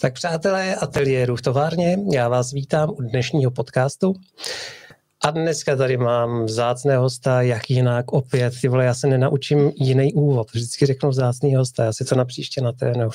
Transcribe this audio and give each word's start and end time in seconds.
Tak 0.00 0.12
přátelé 0.12 0.74
ateliéru 0.74 1.36
v 1.36 1.42
továrně, 1.42 1.98
já 2.12 2.28
vás 2.28 2.52
vítám 2.52 2.90
u 2.90 3.02
dnešního 3.02 3.50
podcastu. 3.50 4.14
A 5.20 5.30
dneska 5.30 5.76
tady 5.76 5.96
mám 5.96 6.44
vzácného 6.44 7.02
hosta, 7.02 7.42
jak 7.42 7.70
jinak 7.70 8.12
opět. 8.12 8.54
Ty 8.60 8.68
vole, 8.68 8.84
já 8.84 8.94
se 8.94 9.06
nenaučím 9.06 9.72
jiný 9.76 10.12
úvod. 10.12 10.52
Vždycky 10.52 10.86
řeknu 10.86 11.10
vzácný 11.10 11.54
hosta, 11.54 11.84
já 11.84 11.92
si 11.92 12.04
to 12.04 12.14
na 12.14 12.24
příště 12.24 12.60
natrénu. 12.60 13.10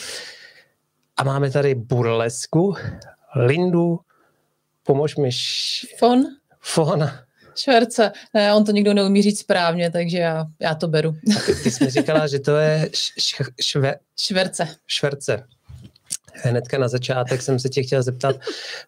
A 1.17 1.23
máme 1.23 1.51
tady 1.51 1.75
burlesku, 1.75 2.75
Lindu, 3.35 3.99
pomož 4.83 5.15
mi. 5.15 5.31
Š... 5.31 5.85
Fon? 5.99 6.25
Fon. 6.59 7.09
Šverce. 7.55 8.11
Ne, 8.33 8.53
on 8.53 8.65
to 8.65 8.71
nikdo 8.71 8.93
neumí 8.93 9.21
říct 9.21 9.39
správně, 9.39 9.91
takže 9.91 10.17
já, 10.17 10.45
já 10.59 10.75
to 10.75 10.87
beru. 10.87 11.15
A 11.37 11.39
ty, 11.45 11.55
ty 11.55 11.71
jsi 11.71 11.83
mi 11.83 11.89
říkala, 11.91 12.27
že 12.27 12.39
to 12.39 12.55
je 12.55 12.89
š, 12.93 13.13
š, 13.17 13.43
šve, 13.61 13.95
Šverce. 14.17 14.67
šverce. 14.87 15.43
Hnedka 16.33 16.77
na 16.77 16.87
začátek 16.87 17.41
jsem 17.41 17.59
se 17.59 17.69
tě 17.69 17.83
chtěl 17.83 18.03
zeptat, 18.03 18.35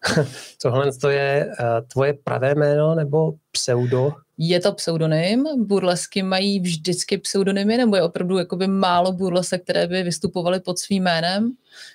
tohle 0.62 0.92
to 0.92 1.08
je 1.08 1.46
uh, 1.46 1.66
tvoje 1.88 2.12
pravé 2.12 2.54
jméno 2.54 2.94
nebo 2.94 3.32
pseudo? 3.50 4.12
Je 4.38 4.60
to 4.60 4.72
pseudonym, 4.72 5.44
burlesky 5.56 6.22
mají 6.22 6.60
vždycky 6.60 7.18
pseudonymy, 7.18 7.76
nebo 7.76 7.96
je 7.96 8.02
opravdu 8.02 8.38
jakoby 8.38 8.66
málo 8.66 9.12
burlesek, 9.12 9.62
které 9.62 9.86
by 9.86 10.02
vystupovaly 10.02 10.60
pod 10.60 10.78
svým 10.78 11.02
jménem, 11.02 11.52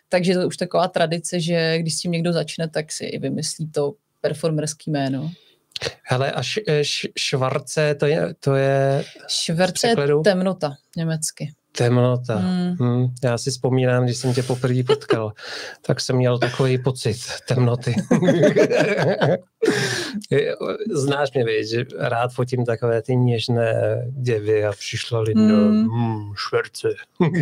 takže 0.09 0.33
to 0.33 0.39
je 0.39 0.45
už 0.45 0.57
taková 0.57 0.87
tradice, 0.87 1.39
že 1.39 1.77
když 1.79 1.95
s 1.95 1.99
tím 1.99 2.11
někdo 2.11 2.33
začne, 2.33 2.69
tak 2.69 2.91
si 2.91 3.05
i 3.05 3.19
vymyslí 3.19 3.71
to 3.71 3.93
performerský 4.21 4.91
jméno. 4.91 5.31
Hele, 6.03 6.31
a 6.31 6.39
š, 6.39 6.61
š, 6.67 7.07
švarce, 7.17 7.95
to 7.95 8.05
je, 8.05 8.33
to 8.39 8.55
je 8.55 9.05
Šverce 9.27 9.87
je 9.87 9.95
temnota 10.23 10.75
německy. 10.97 11.53
Temnota. 11.71 12.35
Hmm. 12.35 12.75
Hmm, 12.79 13.07
já 13.23 13.37
si 13.37 13.51
vzpomínám, 13.51 14.03
když 14.03 14.17
jsem 14.17 14.33
tě 14.33 14.43
poprvé 14.43 14.83
potkal, 14.83 15.31
tak 15.85 16.01
jsem 16.01 16.15
měl 16.15 16.39
takový 16.39 16.77
pocit 16.77 17.17
temnoty. 17.47 17.95
Znáš 20.91 21.33
mě, 21.33 21.45
víš, 21.45 21.69
že 21.69 21.85
rád 21.97 22.33
fotím 22.33 22.65
takové 22.65 23.01
ty 23.01 23.15
něžné 23.15 23.73
děvy 24.21 24.65
a 24.65 24.71
přišla 24.71 25.19
Linda, 25.19 25.55
Hmm. 25.55 25.89
hmm, 25.89 26.33
šverce. 26.35 26.87
Hmm, 27.19 27.33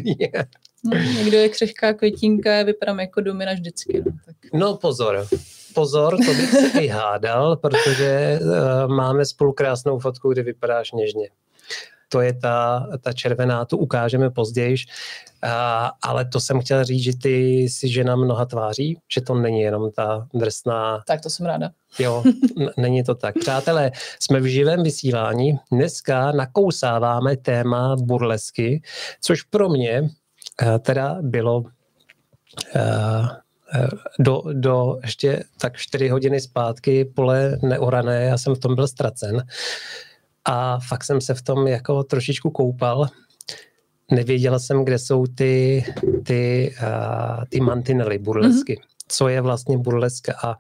někdo 1.17 1.37
je 1.37 1.49
křehká 1.49 1.93
květinka, 1.93 2.63
vypadám 2.63 2.99
jako 2.99 3.21
domina 3.21 3.53
vždycky. 3.53 4.03
No, 4.05 4.11
tak. 4.25 4.35
No 4.53 4.77
pozor, 4.77 5.27
pozor, 5.73 6.17
to 6.25 6.33
bych 6.33 6.49
se 6.49 6.79
i 6.79 6.87
hádal, 6.87 7.55
protože 7.55 8.39
uh, 8.41 8.95
máme 8.95 9.25
spolu 9.25 9.53
krásnou 9.53 9.99
fotku, 9.99 10.33
kde 10.33 10.43
vypadáš 10.43 10.91
něžně. 10.91 11.29
To 12.09 12.21
je 12.21 12.33
ta, 12.33 12.87
ta 13.01 13.13
červená, 13.13 13.65
tu 13.65 13.77
ukážeme 13.77 14.29
později, 14.29 14.75
uh, 15.43 15.49
ale 16.01 16.25
to 16.25 16.39
jsem 16.39 16.61
chtěl 16.61 16.83
říct, 16.83 17.03
že 17.03 17.17
ty 17.17 17.61
jsi 17.61 17.89
žena 17.89 18.15
mnoha 18.15 18.45
tváří, 18.45 18.99
že 19.11 19.21
to 19.21 19.35
není 19.35 19.61
jenom 19.61 19.91
ta 19.91 20.27
drsná, 20.33 21.01
tak 21.07 21.21
to 21.21 21.29
jsem 21.29 21.45
ráda. 21.45 21.69
jo, 21.99 22.23
n- 22.59 22.69
není 22.77 23.03
to 23.03 23.15
tak. 23.15 23.35
Přátelé, 23.39 23.91
jsme 24.19 24.39
v 24.39 24.45
živém 24.45 24.83
vysílání, 24.83 25.59
dneska 25.71 26.31
nakousáváme 26.31 27.37
téma 27.37 27.95
burlesky, 27.95 28.81
což 29.21 29.41
pro 29.41 29.69
mě 29.69 30.01
uh, 30.01 30.77
teda 30.79 31.17
bylo 31.21 31.57
uh, 31.57 31.67
do, 34.19 34.43
do 34.53 34.99
ještě 35.01 35.43
tak 35.61 35.77
4 35.77 36.09
hodiny 36.09 36.41
zpátky 36.41 37.05
pole 37.05 37.57
neorané, 37.61 38.23
já 38.23 38.37
jsem 38.37 38.55
v 38.55 38.59
tom 38.59 38.75
byl 38.75 38.87
ztracen 38.87 39.43
a 40.47 40.79
fakt 40.79 41.03
jsem 41.03 41.21
se 41.21 41.33
v 41.33 41.41
tom 41.41 41.67
jako 41.67 42.03
trošičku 42.03 42.49
koupal. 42.49 43.07
Nevěděla 44.11 44.59
jsem, 44.59 44.85
kde 44.85 44.99
jsou 44.99 45.25
ty, 45.27 45.85
ty, 46.25 46.73
uh, 46.81 47.43
ty 47.49 47.59
mantinely 47.59 48.17
burlesky, 48.17 48.75
mm-hmm. 48.75 49.05
co 49.07 49.27
je 49.27 49.41
vlastně 49.41 49.77
burleska 49.77 50.33
a 50.43 50.55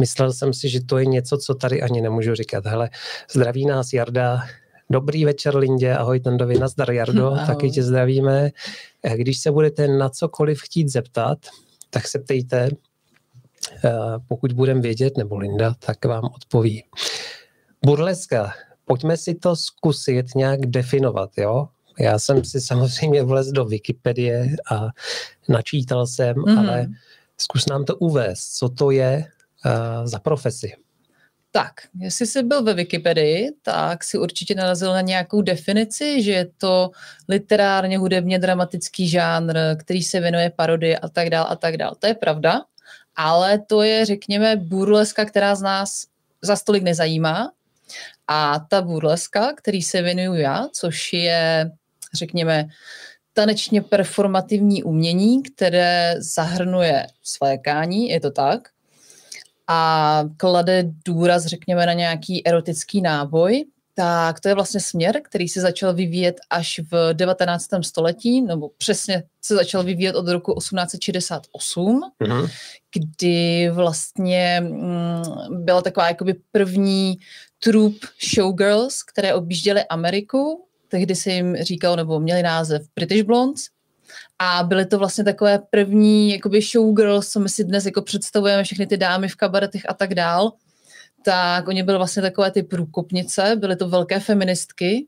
myslel 0.00 0.32
jsem 0.32 0.52
si, 0.52 0.68
že 0.68 0.84
to 0.84 0.98
je 0.98 1.06
něco, 1.06 1.38
co 1.38 1.54
tady 1.54 1.82
ani 1.82 2.00
nemůžu 2.00 2.34
říkat. 2.34 2.66
Hele, 2.66 2.90
zdraví 3.32 3.66
nás 3.66 3.92
Jarda, 3.92 4.40
Dobrý 4.90 5.24
večer, 5.24 5.56
Lindě, 5.56 5.94
ahoj 5.94 6.20
Tondovi, 6.20 6.58
nazdar 6.58 6.90
Jardo, 6.90 7.26
Ahoj. 7.32 7.46
taky 7.46 7.70
tě 7.70 7.82
zdravíme. 7.82 8.50
Eh, 9.02 9.16
Když 9.16 9.38
se 9.38 9.50
budete 9.50 9.88
na 9.88 10.08
cokoliv 10.08 10.60
chtít 10.62 10.88
zeptat, 10.88 11.38
tak 11.90 12.08
se 12.08 12.18
ptejte, 12.18 12.70
Eh, 13.84 13.90
pokud 14.28 14.52
budeme 14.52 14.80
vědět, 14.80 15.16
nebo 15.16 15.38
Linda, 15.38 15.74
tak 15.86 16.04
vám 16.04 16.24
odpoví. 16.24 16.84
Burleska, 17.84 18.52
pojďme 18.92 19.16
si 19.16 19.34
to 19.34 19.56
zkusit 19.56 20.34
nějak 20.34 20.66
definovat, 20.66 21.30
jo? 21.38 21.68
Já 21.98 22.18
jsem 22.18 22.44
si 22.44 22.60
samozřejmě 22.60 23.22
vlez 23.22 23.48
do 23.48 23.64
Wikipedie 23.64 24.56
a 24.70 24.88
načítal 25.48 26.06
jsem, 26.06 26.36
mm-hmm. 26.36 26.48
Mhm. 26.48 26.58
ale 26.58 26.86
zkus 27.38 27.66
nám 27.66 27.84
to 27.84 27.96
uvést, 27.96 28.56
co 28.56 28.68
to 28.68 28.90
je 28.90 29.24
uh, 29.64 30.06
za 30.06 30.18
profesi. 30.18 30.72
Tak, 31.50 31.72
jestli 32.00 32.26
jsi 32.26 32.42
byl 32.42 32.62
ve 32.62 32.74
Wikipedii, 32.74 33.50
tak 33.62 34.04
si 34.04 34.18
určitě 34.18 34.54
narazil 34.54 34.92
na 34.92 35.00
nějakou 35.00 35.42
definici, 35.42 36.22
že 36.22 36.32
je 36.32 36.46
to 36.56 36.90
literárně, 37.28 37.98
hudebně 37.98 38.38
dramatický 38.38 39.08
žánr, 39.08 39.58
který 39.78 40.02
se 40.02 40.20
věnuje 40.20 40.52
parodii 40.56 40.96
a 40.96 41.08
tak 41.08 41.30
dál 41.30 41.46
a 41.48 41.56
tak 41.56 41.76
dál. 41.76 41.94
To 41.98 42.06
je 42.06 42.14
pravda, 42.14 42.60
ale 43.16 43.58
to 43.58 43.82
je, 43.82 44.04
řekněme, 44.04 44.56
burleska, 44.56 45.24
která 45.24 45.54
z 45.54 45.62
nás 45.62 46.06
za 46.42 46.56
stolik 46.56 46.82
nezajímá. 46.82 47.52
A 48.28 48.58
ta 48.70 48.82
burleska, 48.82 49.52
který 49.52 49.82
se 49.82 50.02
věnuju 50.02 50.34
já, 50.34 50.68
což 50.72 51.12
je, 51.12 51.70
řekněme, 52.14 52.66
tanečně 53.32 53.82
performativní 53.82 54.82
umění, 54.82 55.42
které 55.42 56.14
zahrnuje 56.18 57.06
svlékání, 57.22 58.08
je 58.08 58.20
to 58.20 58.30
tak, 58.30 58.68
a 59.68 60.24
klade 60.36 60.84
důraz, 61.04 61.46
řekněme, 61.46 61.86
na 61.86 61.92
nějaký 61.92 62.46
erotický 62.46 63.00
náboj, 63.00 63.64
tak 63.94 64.40
to 64.40 64.48
je 64.48 64.54
vlastně 64.54 64.80
směr, 64.80 65.20
který 65.24 65.48
se 65.48 65.60
začal 65.60 65.94
vyvíjet 65.94 66.40
až 66.50 66.80
v 66.90 67.14
19. 67.14 67.66
století, 67.82 68.42
nebo 68.42 68.68
přesně 68.78 69.22
se 69.44 69.54
začal 69.54 69.82
vyvíjet 69.82 70.14
od 70.16 70.28
roku 70.28 70.54
1868, 70.58 72.00
Mm-hmm. 72.20 72.50
kdy 72.94 73.70
vlastně 73.70 74.60
mm, 74.60 75.22
byla 75.64 75.82
taková 75.82 76.08
jakoby 76.08 76.34
první 76.52 77.18
trup 77.64 77.96
showgirls, 78.34 79.02
které 79.02 79.34
objížděly 79.34 79.84
Ameriku. 79.84 80.64
Tehdy 80.88 81.14
se 81.14 81.30
jim 81.30 81.56
říkal, 81.56 81.96
nebo 81.96 82.20
měli 82.20 82.42
název 82.42 82.82
British 82.96 83.22
Blondes. 83.22 83.62
A 84.38 84.62
byly 84.62 84.86
to 84.86 84.98
vlastně 84.98 85.24
takové 85.24 85.58
první 85.70 86.30
jakoby 86.30 86.60
showgirls, 86.60 87.28
co 87.28 87.40
my 87.40 87.48
si 87.48 87.64
dnes 87.64 87.86
jako 87.86 88.02
představujeme, 88.02 88.64
všechny 88.64 88.86
ty 88.86 88.96
dámy 88.96 89.28
v 89.28 89.36
kabaretech 89.36 89.82
a 89.88 89.94
tak 89.94 90.14
dál. 90.14 90.52
Tak 91.24 91.68
oni 91.68 91.82
byly 91.82 91.98
vlastně 91.98 92.22
takové 92.22 92.50
ty 92.50 92.62
průkopnice, 92.62 93.56
byly 93.56 93.76
to 93.76 93.88
velké 93.88 94.20
feministky. 94.20 95.06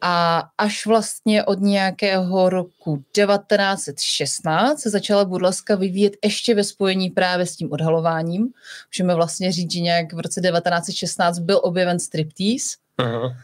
A 0.00 0.42
až 0.58 0.86
vlastně 0.86 1.44
od 1.44 1.60
nějakého 1.60 2.48
roku 2.48 3.04
1916 3.12 4.80
se 4.80 4.90
začala 4.90 5.24
burleska 5.24 5.76
vyvíjet 5.76 6.12
ještě 6.24 6.54
ve 6.54 6.64
spojení 6.64 7.10
právě 7.10 7.46
s 7.46 7.56
tím 7.56 7.72
odhalováním. 7.72 8.48
Můžeme 8.92 9.14
vlastně 9.14 9.52
říct, 9.52 9.72
že 9.72 9.80
nějak 9.80 10.12
v 10.12 10.20
roce 10.20 10.40
1916 10.40 11.38
byl 11.38 11.60
objeven 11.62 11.98
striptease 11.98 12.76
Uh-huh. 13.00 13.36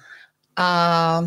a 0.57 1.21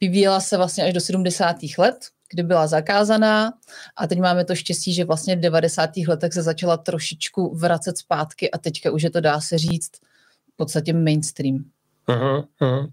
vyvíjela 0.00 0.40
se 0.40 0.56
vlastně 0.56 0.84
až 0.84 0.92
do 0.92 1.00
70. 1.00 1.56
let, 1.78 1.96
kdy 2.30 2.42
byla 2.42 2.66
zakázaná 2.66 3.52
a 3.96 4.06
teď 4.06 4.20
máme 4.20 4.44
to 4.44 4.54
štěstí, 4.54 4.94
že 4.94 5.04
vlastně 5.04 5.36
v 5.36 5.40
90. 5.40 5.90
letech 6.08 6.32
se 6.32 6.42
začala 6.42 6.76
trošičku 6.76 7.56
vracet 7.56 7.98
zpátky 7.98 8.50
a 8.50 8.58
teďka 8.58 8.90
už 8.90 9.02
je 9.02 9.10
to, 9.10 9.20
dá 9.20 9.40
se 9.40 9.58
říct, 9.58 9.90
v 10.52 10.56
podstatě 10.56 10.92
mainstream. 10.92 11.64
Uh-huh. 12.08 12.44
Uh-huh. 12.60 12.88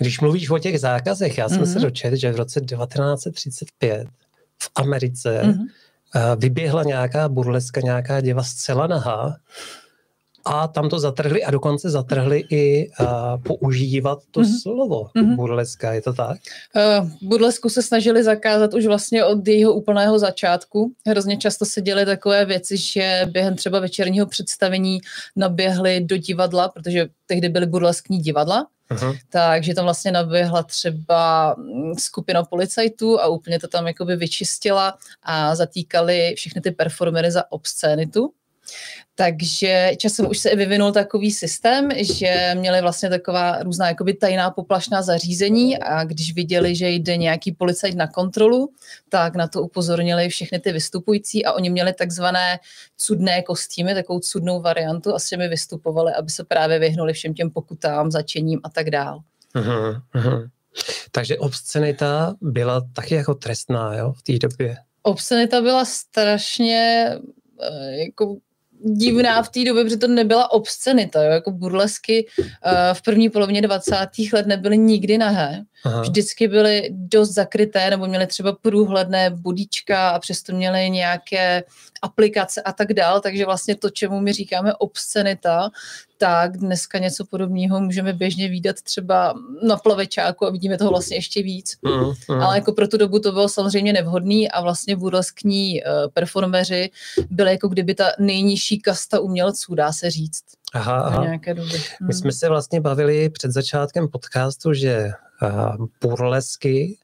Když 0.00 0.20
mluvíš 0.20 0.50
o 0.50 0.58
těch 0.58 0.80
zákazech, 0.80 1.38
já 1.38 1.48
jsem 1.48 1.58
Mhm. 1.58 1.66
se 1.66 1.78
dočetl, 1.78 2.16
že 2.16 2.32
v 2.32 2.36
roce 2.36 2.60
1935 2.60 4.08
v 4.62 4.70
Americe 4.74 5.42
Mhm. 5.44 5.58
uh, 5.60 5.66
vyběhla 6.36 6.82
nějaká 6.82 7.28
burleska, 7.28 7.80
nějaká 7.80 8.20
děva 8.20 8.42
zcela 8.42 8.86
nahá 8.86 9.36
a 10.44 10.68
tam 10.68 10.88
to 10.88 10.98
zatrhli 10.98 11.44
a 11.44 11.50
dokonce 11.50 11.90
zatrhli 11.90 12.44
i 12.50 12.90
uh, 13.00 13.06
používat 13.42 14.18
to 14.30 14.40
Mhm. 14.40 14.50
slovo 14.62 15.10
Mhm. 15.14 15.36
burleska, 15.36 15.92
je 15.92 16.02
to 16.02 16.12
tak? 16.12 16.38
Uh, 17.00 17.08
burlesku 17.22 17.68
se 17.68 17.82
snažili 17.82 18.24
zakázat 18.24 18.74
už 18.74 18.86
vlastně 18.86 19.24
od 19.24 19.48
jejího 19.48 19.72
úplného 19.72 20.18
začátku. 20.18 20.92
Hrozně 21.06 21.36
často 21.36 21.64
se 21.64 21.80
děly 21.82 22.06
takové 22.06 22.44
věci, 22.44 22.76
že 22.76 23.26
během 23.30 23.56
třeba 23.56 23.80
večerního 23.80 24.26
představení 24.26 25.00
naběhli 25.36 26.00
do 26.00 26.16
divadla, 26.16 26.68
protože 26.68 27.08
tehdy 27.26 27.48
byly 27.48 27.66
burleskní 27.66 28.18
divadla, 28.18 28.66
Uh-huh. 28.90 29.18
takže 29.30 29.74
tam 29.74 29.84
vlastně 29.84 30.12
naběhla 30.12 30.62
třeba 30.62 31.54
mm, 31.58 31.94
skupina 31.98 32.44
policajtů 32.44 33.20
a 33.20 33.26
úplně 33.26 33.58
to 33.58 33.68
tam 33.68 33.86
jakoby 33.86 34.16
vyčistila 34.16 34.94
a 35.22 35.54
zatýkali 35.56 36.34
všechny 36.36 36.60
ty 36.60 36.70
performery 36.70 37.30
za 37.30 37.52
obscénitu. 37.52 38.32
Takže 39.14 39.92
časem 39.96 40.28
už 40.28 40.38
se 40.38 40.50
i 40.50 40.56
vyvinul 40.56 40.92
takový 40.92 41.30
systém, 41.30 41.88
že 42.00 42.50
měli 42.54 42.80
vlastně 42.80 43.08
taková 43.08 43.62
různá 43.62 43.88
jakoby 43.88 44.14
tajná 44.14 44.50
poplašná 44.50 45.02
zařízení 45.02 45.78
a 45.78 46.04
když 46.04 46.34
viděli, 46.34 46.76
že 46.76 46.88
jde 46.88 47.16
nějaký 47.16 47.52
policajt 47.52 47.94
na 47.94 48.06
kontrolu, 48.06 48.72
tak 49.08 49.34
na 49.34 49.48
to 49.48 49.62
upozornili 49.62 50.28
všechny 50.28 50.58
ty 50.58 50.72
vystupující 50.72 51.44
a 51.44 51.52
oni 51.52 51.70
měli 51.70 51.92
takzvané 51.92 52.58
cudné 52.96 53.42
kostýmy, 53.42 53.94
takovou 53.94 54.20
cudnou 54.20 54.60
variantu 54.60 55.14
a 55.14 55.18
s 55.18 55.28
těmi 55.28 55.48
vystupovali, 55.48 56.12
aby 56.12 56.30
se 56.30 56.44
právě 56.44 56.78
vyhnuli 56.78 57.12
všem 57.12 57.34
těm 57.34 57.50
pokutám, 57.50 58.10
začením 58.10 58.60
a 58.64 58.68
tak 58.68 58.90
dál. 58.90 59.20
Uh-huh, 59.54 60.02
uh-huh. 60.14 60.50
Takže 61.10 61.38
obscenita 61.38 62.34
byla 62.40 62.80
taky 62.92 63.14
jako 63.14 63.34
trestná 63.34 63.94
jo, 63.94 64.12
v 64.12 64.22
té 64.22 64.38
době. 64.38 64.76
Obscenita 65.02 65.60
byla 65.60 65.84
strašně 65.84 67.10
eh, 67.60 67.96
jako 67.96 68.36
divná 68.84 69.42
v 69.42 69.48
té 69.48 69.64
době, 69.64 69.84
protože 69.84 69.96
to 69.96 70.08
nebyla 70.08 70.52
obscenita, 70.52 71.24
jo? 71.24 71.30
jako 71.30 71.50
burlesky 71.50 72.26
uh, 72.38 72.46
v 72.92 73.02
první 73.02 73.30
polovině 73.30 73.62
20. 73.62 73.94
let 74.32 74.46
nebyly 74.46 74.78
nikdy 74.78 75.18
nahé. 75.18 75.62
Aha. 75.84 76.00
Vždycky 76.00 76.48
byly 76.48 76.88
dost 76.90 77.30
zakryté, 77.30 77.90
nebo 77.90 78.06
měly 78.06 78.26
třeba 78.26 78.52
průhledné 78.52 79.30
budíčka 79.30 80.10
a 80.10 80.18
přesto 80.18 80.52
měly 80.52 80.90
nějaké 80.90 81.64
aplikace 82.02 82.62
a 82.62 82.72
tak 82.72 82.92
dál, 82.92 83.20
takže 83.20 83.44
vlastně 83.44 83.76
to, 83.76 83.90
čemu 83.90 84.20
my 84.20 84.32
říkáme 84.32 84.74
obscenita, 84.74 85.70
tak 86.22 86.56
dneska 86.56 86.98
něco 86.98 87.24
podobného 87.24 87.80
můžeme 87.80 88.12
běžně 88.12 88.48
výdat 88.48 88.82
třeba 88.82 89.34
na 89.62 89.76
plavečáku 89.76 90.46
a 90.46 90.50
vidíme 90.50 90.78
toho 90.78 90.90
vlastně 90.90 91.16
ještě 91.16 91.42
víc. 91.42 91.76
Mm, 91.82 92.12
mm. 92.36 92.42
Ale 92.42 92.56
jako 92.56 92.72
pro 92.72 92.88
tu 92.88 92.96
dobu 92.96 93.18
to 93.18 93.32
bylo 93.32 93.48
samozřejmě 93.48 93.92
nevhodný 93.92 94.50
a 94.50 94.60
vlastně 94.60 94.96
burleskní 94.96 95.82
uh, 95.82 96.10
performeři 96.14 96.90
byly 97.30 97.50
jako 97.50 97.68
kdyby 97.68 97.94
ta 97.94 98.04
nejnižší 98.18 98.80
kasta 98.80 99.20
umělců, 99.20 99.74
dá 99.74 99.92
se 99.92 100.10
říct. 100.10 100.44
Aha, 100.72 101.00
aha. 101.00 101.24
Nějaké 101.24 101.54
doby. 101.54 101.82
Mm. 102.00 102.06
My 102.06 102.14
jsme 102.14 102.32
se 102.32 102.48
vlastně 102.48 102.80
bavili 102.80 103.30
před 103.30 103.50
začátkem 103.50 104.08
podcastu, 104.08 104.72
že 104.72 105.10
uh, 105.42 105.86
burlesky 106.00 106.98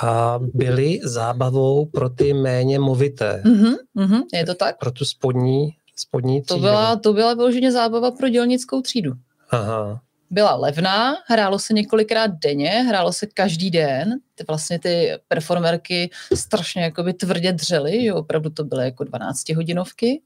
a 0.00 0.38
byly 0.54 1.00
zábavou 1.04 1.86
pro 1.86 2.10
ty 2.10 2.34
méně 2.34 2.78
movité. 2.78 3.42
Mm-hmm, 3.44 3.74
mm-hmm, 3.96 4.22
je 4.34 4.46
to 4.46 4.54
tak? 4.54 4.78
Pro 4.78 4.90
tu 4.90 5.04
spodní, 5.04 5.68
spodní 6.02 6.42
třídu. 6.42 6.54
To 6.54 6.60
byla, 6.60 6.96
to 6.96 7.12
byla 7.12 7.34
vyloženě 7.34 7.72
zábava 7.72 8.10
pro 8.10 8.28
dělnickou 8.28 8.80
třídu. 8.80 9.12
Aha. 9.50 10.00
Byla 10.30 10.54
levná, 10.54 11.16
hrálo 11.26 11.58
se 11.58 11.74
několikrát 11.74 12.26
denně, 12.26 12.70
hrálo 12.70 13.12
se 13.12 13.26
každý 13.26 13.70
den. 13.70 14.14
Ty 14.34 14.44
vlastně 14.48 14.78
ty 14.78 15.12
performerky 15.28 16.10
strašně 16.34 16.82
jakoby 16.82 17.12
tvrdě 17.12 17.52
dřely, 17.52 18.04
že 18.04 18.12
opravdu 18.12 18.50
to 18.50 18.64
byly 18.64 18.84
jako 18.84 19.04
12 19.04 19.48
hodinovky. 19.48 20.22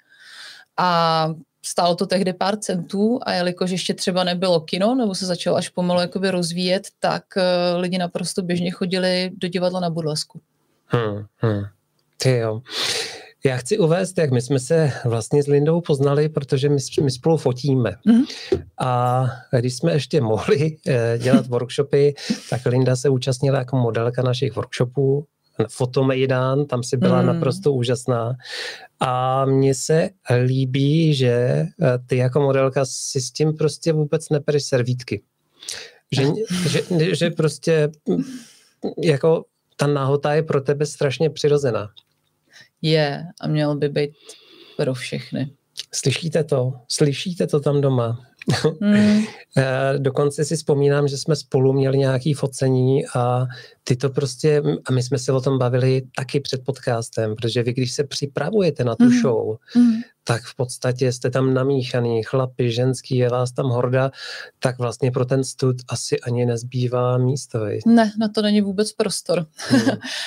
A 0.76 1.28
stálo 1.66 1.94
to 1.94 2.06
tehdy 2.06 2.32
pár 2.32 2.56
centů 2.56 3.20
a 3.22 3.32
jelikož 3.32 3.70
ještě 3.70 3.94
třeba 3.94 4.24
nebylo 4.24 4.60
kino, 4.60 4.94
nebo 4.94 5.14
se 5.14 5.26
začalo 5.26 5.56
až 5.56 5.68
pomalu 5.68 6.00
jakoby 6.00 6.30
rozvíjet, 6.30 6.88
tak 6.98 7.24
uh, 7.36 7.80
lidi 7.80 7.98
naprosto 7.98 8.42
běžně 8.42 8.70
chodili 8.70 9.30
do 9.34 9.48
divadla 9.48 9.80
na 9.80 9.90
burlesku. 9.90 10.40
Hmm, 10.86 11.24
hmm. 11.36 11.62
Ty 12.16 12.30
jo. 12.30 12.62
Já 13.46 13.56
chci 13.56 13.78
uvést, 13.78 14.18
jak 14.18 14.30
my 14.30 14.42
jsme 14.42 14.58
se 14.58 14.92
vlastně 15.04 15.42
s 15.42 15.46
Lindou 15.46 15.80
poznali, 15.80 16.28
protože 16.28 16.68
my, 16.68 16.76
my 17.02 17.10
spolu 17.10 17.36
fotíme. 17.36 17.96
Mm. 18.04 18.22
A 18.78 19.24
když 19.58 19.74
jsme 19.74 19.92
ještě 19.92 20.20
mohli 20.20 20.76
eh, 20.86 21.18
dělat 21.18 21.46
workshopy, 21.46 22.14
tak 22.50 22.66
Linda 22.66 22.96
se 22.96 23.08
účastnila 23.08 23.58
jako 23.58 23.76
modelka 23.76 24.22
našich 24.22 24.56
workshopů 24.56 25.26
Fotomejdán, 25.68 26.66
tam 26.66 26.82
si 26.82 26.96
byla 26.96 27.20
mm. 27.20 27.26
naprosto 27.26 27.72
úžasná. 27.72 28.36
A 29.00 29.44
mně 29.44 29.74
se 29.74 30.10
líbí, 30.44 31.14
že 31.14 31.30
eh, 31.30 31.68
ty 32.06 32.16
jako 32.16 32.40
modelka 32.40 32.84
si 32.84 33.20
s 33.20 33.30
tím 33.30 33.56
prostě 33.56 33.92
vůbec 33.92 34.28
nepereš 34.28 34.64
servítky. 34.64 35.22
Že, 36.12 36.24
že, 36.68 37.14
že 37.14 37.30
prostě 37.30 37.90
mm, 38.08 38.22
jako 39.02 39.44
ta 39.76 39.86
nahota 39.86 40.34
je 40.34 40.42
pro 40.42 40.60
tebe 40.60 40.86
strašně 40.86 41.30
přirozená. 41.30 41.88
Je 42.82 43.24
a 43.40 43.48
měl 43.48 43.76
by 43.76 43.88
být 43.88 44.10
pro 44.76 44.94
všechny. 44.94 45.50
Slyšíte 45.94 46.44
to? 46.44 46.72
Slyšíte 46.88 47.46
to 47.46 47.60
tam 47.60 47.80
doma? 47.80 48.20
Mm. 48.80 49.22
Dokonce 49.98 50.44
si 50.44 50.56
vzpomínám, 50.56 51.08
že 51.08 51.18
jsme 51.18 51.36
spolu 51.36 51.72
měli 51.72 51.98
nějaké 51.98 52.32
focení 52.36 53.06
a 53.14 53.46
ty 53.84 53.96
to 53.96 54.10
prostě, 54.10 54.62
a 54.86 54.92
my 54.92 55.02
jsme 55.02 55.18
se 55.18 55.32
o 55.32 55.40
tom 55.40 55.58
bavili 55.58 56.02
taky 56.16 56.40
před 56.40 56.64
podcastem, 56.64 57.34
protože 57.36 57.62
vy, 57.62 57.72
když 57.72 57.92
se 57.92 58.04
připravujete 58.04 58.84
na 58.84 58.96
tu 58.96 59.04
mm. 59.04 59.20
show, 59.20 59.56
mm. 59.76 59.92
Tak 60.28 60.42
v 60.42 60.54
podstatě 60.54 61.12
jste 61.12 61.30
tam 61.30 61.54
namíchaný, 61.54 62.22
chlapi, 62.22 62.72
ženský, 62.72 63.16
je 63.16 63.28
vás 63.28 63.52
tam 63.52 63.66
horda, 63.66 64.10
tak 64.58 64.78
vlastně 64.78 65.10
pro 65.10 65.24
ten 65.24 65.44
stud 65.44 65.76
asi 65.88 66.20
ani 66.20 66.46
nezbývá 66.46 67.18
místo. 67.18 67.60
Vej. 67.60 67.80
Ne, 67.86 68.12
na 68.18 68.28
to 68.28 68.42
není 68.42 68.60
vůbec 68.60 68.92
prostor. 68.92 69.46
Mm. 69.72 69.78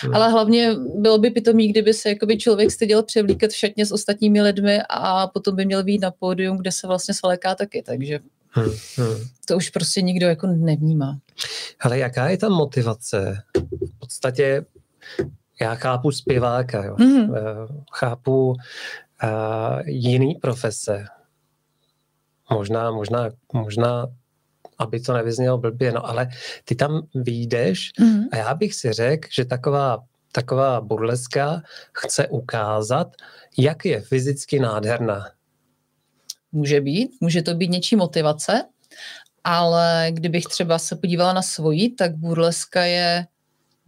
Mm. 0.05 0.13
Ale 0.15 0.29
hlavně 0.29 0.75
bylo 0.95 1.17
by 1.17 1.29
pitomý, 1.29 1.67
kdyby 1.67 1.93
se 1.93 2.09
jakoby 2.09 2.37
člověk 2.37 2.71
styděl 2.71 3.03
převlíkat 3.03 3.51
v 3.51 3.55
šatně 3.55 3.85
s 3.85 3.91
ostatními 3.91 4.41
lidmi 4.41 4.79
a 4.89 5.27
potom 5.27 5.55
by 5.55 5.65
měl 5.65 5.83
být 5.83 5.99
na 5.99 6.11
pódium, 6.11 6.57
kde 6.57 6.71
se 6.71 6.87
vlastně 6.87 7.13
svléká 7.13 7.55
taky, 7.55 7.83
takže 7.85 8.19
Hmm, 8.51 8.71
hmm. 8.97 9.27
To 9.47 9.57
už 9.57 9.69
prostě 9.69 10.01
nikdo 10.01 10.27
jako 10.27 10.47
nevnímá. 10.47 11.19
Ale 11.79 11.97
jaká 11.99 12.29
je 12.29 12.37
ta 12.37 12.49
motivace? 12.49 13.43
V 13.95 13.99
podstatě 13.99 14.65
já 15.61 15.75
chápu 15.75 16.11
zpěváka, 16.11 16.85
jo. 16.85 16.95
Hmm. 16.99 17.33
chápu 17.93 18.55
uh, 19.23 19.79
jiný 19.85 20.35
profese. 20.35 21.05
Možná, 22.51 22.91
možná, 22.91 23.29
možná, 23.53 24.07
aby 24.77 24.99
to 24.99 25.13
nevyznělo 25.13 25.57
blbě, 25.57 25.91
no 25.91 26.09
ale 26.09 26.29
ty 26.63 26.75
tam 26.75 27.07
vyjdeš 27.15 27.91
hmm. 27.97 28.23
a 28.31 28.35
já 28.35 28.53
bych 28.53 28.75
si 28.75 28.91
řekl, 28.91 29.27
že 29.31 29.45
taková 29.45 30.03
taková 30.31 30.81
burleska 30.81 31.61
chce 31.93 32.27
ukázat, 32.27 33.15
jak 33.57 33.85
je 33.85 34.01
fyzicky 34.01 34.59
nádherná. 34.59 35.25
Může 36.51 36.81
být, 36.81 37.11
může 37.21 37.41
to 37.41 37.55
být 37.55 37.71
něčí 37.71 37.95
motivace, 37.95 38.65
ale 39.43 40.07
kdybych 40.11 40.45
třeba 40.45 40.79
se 40.79 40.95
podívala 40.95 41.33
na 41.33 41.41
svoji, 41.41 41.89
tak 41.89 42.15
burleska 42.15 42.83
je 42.83 43.27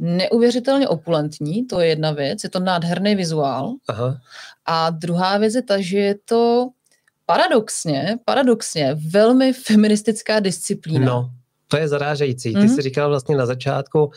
neuvěřitelně 0.01 0.87
opulentní, 0.87 1.67
to 1.67 1.79
je 1.79 1.87
jedna 1.87 2.11
věc, 2.11 2.43
je 2.43 2.49
to 2.49 2.59
nádherný 2.59 3.15
vizuál. 3.15 3.73
Aha. 3.87 4.17
A 4.65 4.89
druhá 4.89 5.37
věc 5.37 5.55
je 5.55 5.61
ta, 5.61 5.81
že 5.81 5.97
je 5.97 6.15
to 6.25 6.69
paradoxně, 7.25 8.17
paradoxně 8.25 8.95
velmi 9.09 9.53
feministická 9.53 10.39
disciplína. 10.39 11.05
No, 11.05 11.29
to 11.71 11.77
je 11.77 11.87
zarážející. 11.87 12.53
Ty 12.53 12.59
mm-hmm. 12.59 12.75
jsi 12.75 12.81
říkal 12.81 13.09
vlastně 13.09 13.37
na 13.37 13.45
začátku, 13.45 14.11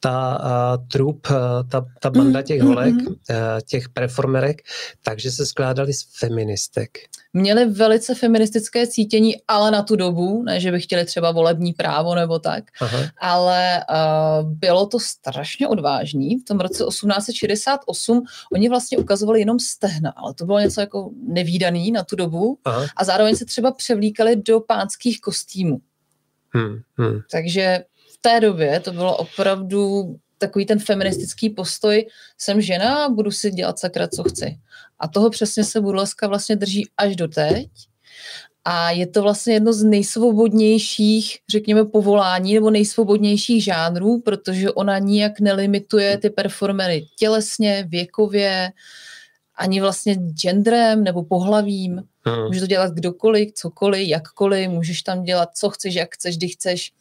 ta 0.00 0.40
uh, 0.42 0.86
trup, 0.88 1.26
uh, 1.30 1.36
ta, 1.70 1.86
ta 2.00 2.10
banda 2.10 2.42
těch 2.42 2.62
holek, 2.62 2.94
mm-hmm. 2.94 3.08
uh, 3.08 3.60
těch 3.66 3.88
performerek, 3.88 4.62
takže 5.02 5.30
se 5.30 5.46
skládali 5.46 5.92
z 5.92 6.06
feministek. 6.18 6.98
Měli 7.32 7.64
velice 7.64 8.14
feministické 8.14 8.86
cítění, 8.86 9.34
ale 9.48 9.70
na 9.70 9.82
tu 9.82 9.96
dobu, 9.96 10.42
ne, 10.42 10.60
že 10.60 10.72
by 10.72 10.80
chtěli 10.80 11.04
třeba 11.04 11.30
volební 11.30 11.72
právo 11.72 12.14
nebo 12.14 12.38
tak, 12.38 12.64
Aha. 12.80 12.98
ale 13.20 13.84
uh, 13.90 14.52
bylo 14.52 14.86
to 14.86 15.00
strašně 15.00 15.68
odvážný. 15.68 16.36
V 16.38 16.44
tom 16.44 16.60
roce 16.60 16.84
1868 16.88 18.22
oni 18.52 18.68
vlastně 18.68 18.98
ukazovali 18.98 19.40
jenom 19.40 19.58
stehna, 19.58 20.12
ale 20.16 20.34
to 20.34 20.46
bylo 20.46 20.60
něco 20.60 20.80
jako 20.80 21.10
nevýdaný 21.28 21.92
na 21.92 22.04
tu 22.04 22.16
dobu 22.16 22.58
Aha. 22.64 22.86
a 22.96 23.04
zároveň 23.04 23.36
se 23.36 23.44
třeba 23.44 23.70
převlíkali 23.72 24.36
do 24.36 24.60
pánských 24.60 25.20
kostýmů. 25.20 25.80
Hmm, 26.50 26.80
hmm. 26.98 27.20
Takže 27.30 27.84
v 28.14 28.18
té 28.20 28.40
době 28.40 28.80
to 28.80 28.92
bylo 28.92 29.16
opravdu 29.16 30.04
takový 30.38 30.66
ten 30.66 30.78
feministický 30.78 31.50
postoj, 31.50 32.06
jsem 32.38 32.60
žena, 32.60 33.08
budu 33.08 33.30
si 33.30 33.50
dělat 33.50 33.78
sakra, 33.78 34.08
co 34.08 34.22
chci. 34.22 34.58
A 34.98 35.08
toho 35.08 35.30
přesně 35.30 35.64
se 35.64 35.80
burleska 35.80 36.28
vlastně 36.28 36.56
drží 36.56 36.88
až 36.96 37.16
do 37.16 37.28
teď. 37.28 37.68
A 38.64 38.90
je 38.90 39.06
to 39.06 39.22
vlastně 39.22 39.54
jedno 39.54 39.72
z 39.72 39.84
nejsvobodnějších, 39.84 41.38
řekněme, 41.50 41.84
povolání 41.84 42.54
nebo 42.54 42.70
nejsvobodnějších 42.70 43.64
žánrů, 43.64 44.20
protože 44.20 44.70
ona 44.70 44.98
nijak 44.98 45.40
nelimituje 45.40 46.18
ty 46.18 46.30
performery 46.30 47.06
tělesně, 47.18 47.86
věkově, 47.88 48.72
ani 49.60 49.80
vlastně 49.80 50.14
genderem 50.14 51.04
nebo 51.04 51.22
pohlavím. 51.22 52.02
Hmm. 52.24 52.44
Může 52.46 52.60
to 52.60 52.66
dělat 52.66 52.92
kdokoliv, 52.92 53.52
cokoliv, 53.52 54.08
jakkoliv, 54.08 54.70
můžeš 54.70 55.02
tam 55.02 55.22
dělat, 55.22 55.48
co 55.54 55.70
chceš, 55.70 55.94
jak 55.94 56.14
chceš, 56.14 56.36
kdy 56.36 56.48
chceš. 56.48 56.92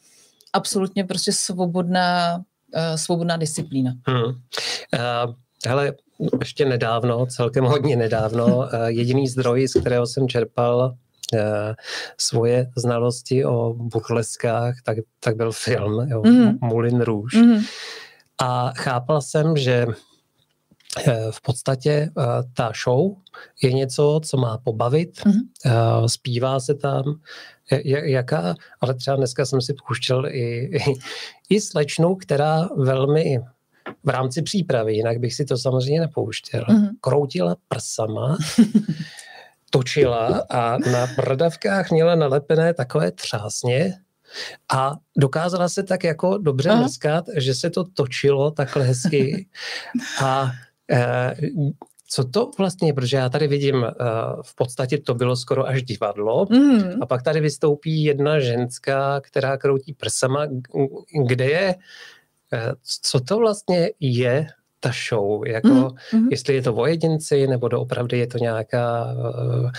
Absolutně 0.54 1.04
prostě 1.04 1.32
svobodná, 1.32 2.38
uh, 2.38 2.96
svobodná 2.96 3.38
disciplína. 3.38 3.92
Hmm. 4.06 4.24
Uh, 4.24 4.34
hele, 5.68 5.94
ještě 6.40 6.66
nedávno, 6.66 7.26
celkem 7.26 7.64
hodně 7.64 7.96
nedávno, 7.96 8.58
uh, 8.58 8.66
jediný 8.88 9.28
zdroj, 9.28 9.68
z 9.68 9.80
kterého 9.80 10.08
jsem 10.08 10.28
čerpal 10.28 10.96
uh, 11.34 11.40
svoje 12.18 12.68
znalosti 12.78 13.46
o 13.46 13.74
burleskách, 13.74 14.76
tak, 14.84 14.98
tak 15.20 15.36
byl 15.36 15.52
film, 15.52 16.10
jo, 16.10 16.22
mm. 16.26 16.58
Moulin 16.62 17.02
Rouge. 17.02 17.38
Mm. 17.38 17.60
A 18.38 18.72
chápal 18.78 19.22
jsem, 19.22 19.58
že 19.58 19.86
v 21.32 21.42
podstatě 21.42 22.10
ta 22.54 22.72
show 22.84 23.16
je 23.64 23.74
něco, 23.74 24.22
co 24.24 24.38
má 24.38 24.58
pobavit, 24.58 25.20
mm-hmm. 25.20 26.08
zpívá 26.08 26.60
se 26.60 26.76
tam, 26.76 27.04
jaká, 27.86 28.56
ale 28.82 28.94
třeba 28.94 29.18
dneska 29.18 29.46
jsem 29.46 29.62
si 29.62 29.74
pouštěl 29.88 30.26
i, 30.26 30.70
i, 30.78 30.94
i 31.50 31.62
slečnu, 31.62 32.16
která 32.16 32.70
velmi 32.78 33.40
v 34.04 34.10
rámci 34.10 34.42
přípravy, 34.42 34.94
jinak 34.94 35.20
bych 35.20 35.34
si 35.34 35.46
to 35.46 35.58
samozřejmě 35.58 36.00
nepouštěl, 36.00 36.64
mm-hmm. 36.64 36.90
kroutila 37.02 37.56
prsama, 37.68 38.38
točila 39.70 40.46
a 40.50 40.78
na 40.78 41.08
bradavkách 41.16 41.92
měla 41.92 42.16
nalepené 42.16 42.74
takové 42.74 43.12
třásně 43.12 44.00
a 44.74 44.96
dokázala 45.18 45.70
se 45.70 45.84
tak 45.84 46.04
jako 46.04 46.38
dobře 46.38 46.76
mrskat, 46.76 47.26
že 47.38 47.54
se 47.54 47.70
to 47.70 47.84
točilo 47.84 48.52
takhle 48.52 48.84
hezky 48.84 49.48
a 50.24 50.52
co 52.10 52.24
to 52.24 52.52
vlastně 52.58 52.90
je, 52.90 52.94
protože 52.94 53.18
já 53.18 53.30
tady 53.30 53.48
vidím, 53.48 53.76
uh, 53.76 53.88
v 54.42 54.56
podstatě 54.56 54.98
to 54.98 55.14
bylo 55.14 55.36
skoro 55.36 55.68
až 55.68 55.84
divadlo 55.84 56.48
mm. 56.50 56.84
a 57.02 57.06
pak 57.06 57.24
tady 57.24 57.40
vystoupí 57.40 58.04
jedna 58.04 58.40
ženská, 58.40 59.22
která 59.22 59.58
kroutí 59.58 59.94
prsama, 59.94 60.48
kde 61.28 61.46
je, 61.46 61.76
uh, 62.54 62.74
co 63.02 63.20
to 63.20 63.38
vlastně 63.38 63.90
je 64.00 64.48
ta 64.80 64.92
show, 65.10 65.48
jako 65.48 65.96
mm. 66.14 66.28
jestli 66.32 66.56
je 66.56 66.62
to 66.62 66.76
o 66.76 66.86
jedinci, 66.86 67.48
nebo 67.48 67.68
doopravdy 67.68 68.20
je 68.20 68.28
to 68.28 68.38
nějaká 68.38 69.14
uh, 69.14 69.72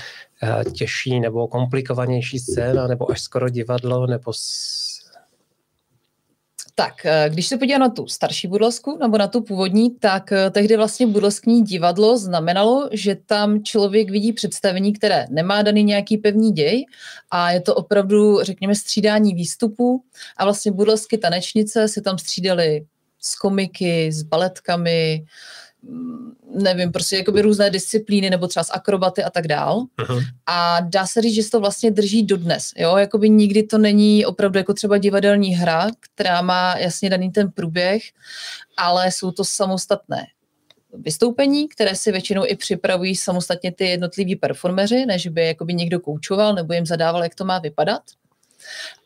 těžší 0.73 1.21
nebo 1.21 1.49
komplikovanější 1.49 2.39
scéna, 2.39 2.87
nebo 2.87 3.11
až 3.11 3.21
skoro 3.21 3.49
divadlo, 3.49 4.07
nebo 4.07 4.33
s, 4.33 4.90
tak, 6.81 7.07
eh, 7.07 7.29
když 7.29 7.47
se 7.47 7.57
podívám 7.57 7.81
na 7.81 7.89
tu 7.89 8.07
starší 8.07 8.49
budlsku 8.49 8.99
nebo 9.01 9.19
na 9.19 9.27
tu 9.27 9.41
původní, 9.41 9.91
tak 9.91 10.33
eh, 10.33 10.51
tehdy 10.51 10.77
vlastně 10.77 11.07
budlskní 11.07 11.63
divadlo 11.63 12.19
znamenalo, 12.19 12.89
že 12.93 13.17
tam 13.27 13.63
člověk 13.63 14.11
vidí 14.11 14.33
představení, 14.33 14.93
které 14.93 15.27
nemá 15.31 15.63
daný 15.63 15.85
nějaký 15.85 16.17
pevný 16.17 16.53
děj 16.53 16.85
a 17.31 17.51
je 17.51 17.61
to 17.61 17.75
opravdu, 17.75 18.43
řekněme, 18.43 18.75
střídání 18.75 19.35
výstupů. 19.35 20.03
A 20.37 20.45
vlastně 20.45 20.73
budlsky 20.73 21.19
tanečnice 21.19 21.89
se 21.89 22.01
tam 22.01 22.19
střídaly 22.19 22.87
s 23.21 23.35
komiky, 23.35 24.13
s 24.13 24.23
baletkami, 24.23 25.25
nevím, 26.55 26.93
prostě 26.93 27.17
jakoby 27.17 27.43
různé 27.43 27.71
disciplíny 27.71 28.31
nebo 28.31 28.47
třeba 28.47 28.65
z 28.65 28.71
akrobaty 28.73 29.25
a 29.25 29.31
tak 29.31 29.49
dál. 29.49 29.85
Uh-huh. 29.99 30.25
A 30.47 30.81
dá 30.81 31.07
se 31.07 31.23
říct, 31.23 31.35
že 31.35 31.43
se 31.43 31.51
to 31.51 31.61
vlastně 31.61 31.91
drží 31.91 32.23
dodnes. 32.23 32.71
Jo? 32.77 32.97
Jakoby 32.97 33.31
nikdy 33.31 33.63
to 33.63 33.79
není 33.79 34.27
opravdu 34.27 34.59
jako 34.59 34.75
třeba 34.75 34.99
divadelní 34.99 35.55
hra, 35.55 35.89
která 36.01 36.43
má 36.43 36.77
jasně 36.79 37.11
daný 37.11 37.31
ten 37.31 37.51
průběh, 37.51 38.03
ale 38.77 39.13
jsou 39.13 39.31
to 39.31 39.45
samostatné 39.45 40.27
vystoupení, 40.93 41.69
které 41.69 41.95
si 41.97 42.13
většinou 42.13 42.43
i 42.47 42.57
připravují 42.57 43.17
samostatně 43.17 43.73
ty 43.73 43.85
jednotliví 43.85 44.37
performeři, 44.37 45.07
než 45.07 45.27
by 45.27 45.47
jakoby 45.47 45.75
někdo 45.75 46.01
koučoval 46.01 46.55
nebo 46.55 46.73
jim 46.73 46.87
zadával, 46.87 47.23
jak 47.23 47.35
to 47.35 47.45
má 47.45 47.59
vypadat. 47.59 48.03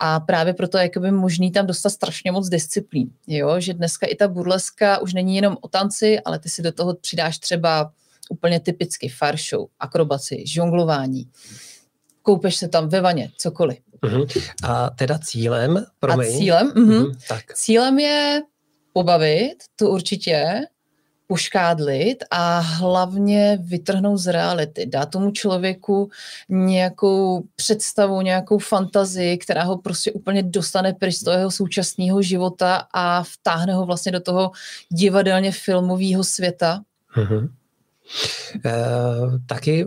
A 0.01 0.21
právě 0.21 0.55
proto 0.55 0.79
je 0.79 0.83
jakoby 0.83 1.11
možný 1.11 1.53
tam 1.53 1.67
dostat 1.67 1.91
strašně 1.91 2.33
moc 2.33 2.49
disciplín. 2.49 3.11
Jo? 3.27 3.61
Že 3.61 3.75
dneska 3.75 4.07
i 4.07 4.15
ta 4.15 4.29
burleska 4.29 4.99
už 4.99 5.15
není 5.15 5.37
jenom 5.37 5.57
o 5.61 5.69
tanci, 5.69 6.21
ale 6.21 6.39
ty 6.39 6.49
si 6.49 6.63
do 6.63 6.73
toho 6.73 6.95
přidáš 6.95 7.39
třeba 7.39 7.93
úplně 8.31 8.61
typicky 8.61 9.09
far 9.09 9.37
show, 9.51 9.67
akrobaci, 9.81 10.45
žonglování. 10.47 11.31
Koupeš 12.23 12.57
se 12.57 12.69
tam 12.69 12.89
ve 12.89 13.01
vaně, 13.01 13.31
cokoliv. 13.37 13.79
Uh-huh. 14.03 14.43
A 14.65 14.91
teda 14.91 15.19
cílem, 15.19 15.87
promiň. 16.01 16.35
A 16.35 16.39
cílem, 16.39 16.69
uh-huh. 16.69 17.03
Uh-huh, 17.03 17.17
tak. 17.29 17.55
cílem 17.55 17.99
je 17.99 18.43
pobavit, 18.93 19.55
to 19.77 19.91
určitě, 19.91 20.61
uškádlit 21.35 22.25
a 22.31 22.59
hlavně 22.59 23.59
vytrhnout 23.63 24.19
z 24.19 24.27
reality. 24.27 24.87
Dá 24.87 25.07
tomu 25.07 25.31
člověku 25.31 26.11
nějakou 26.49 27.45
představu, 27.57 28.21
nějakou 28.21 28.59
fantazii, 28.59 29.39
která 29.39 29.63
ho 29.63 29.79
prostě 29.79 30.13
úplně 30.13 30.43
dostane 30.43 30.93
pryč 30.93 31.15
z 31.15 31.25
toho 31.25 31.39
jeho 31.39 31.51
současného 31.51 32.23
života 32.23 32.87
a 32.93 33.23
vtáhne 33.23 33.75
ho 33.75 33.87
vlastně 33.87 34.13
do 34.13 34.21
toho 34.21 34.51
divadelně 34.89 35.53
filmového 35.53 36.25
světa. 36.25 36.81
Mm-hmm. 37.17 37.49
E, 38.67 38.73
taky 39.47 39.87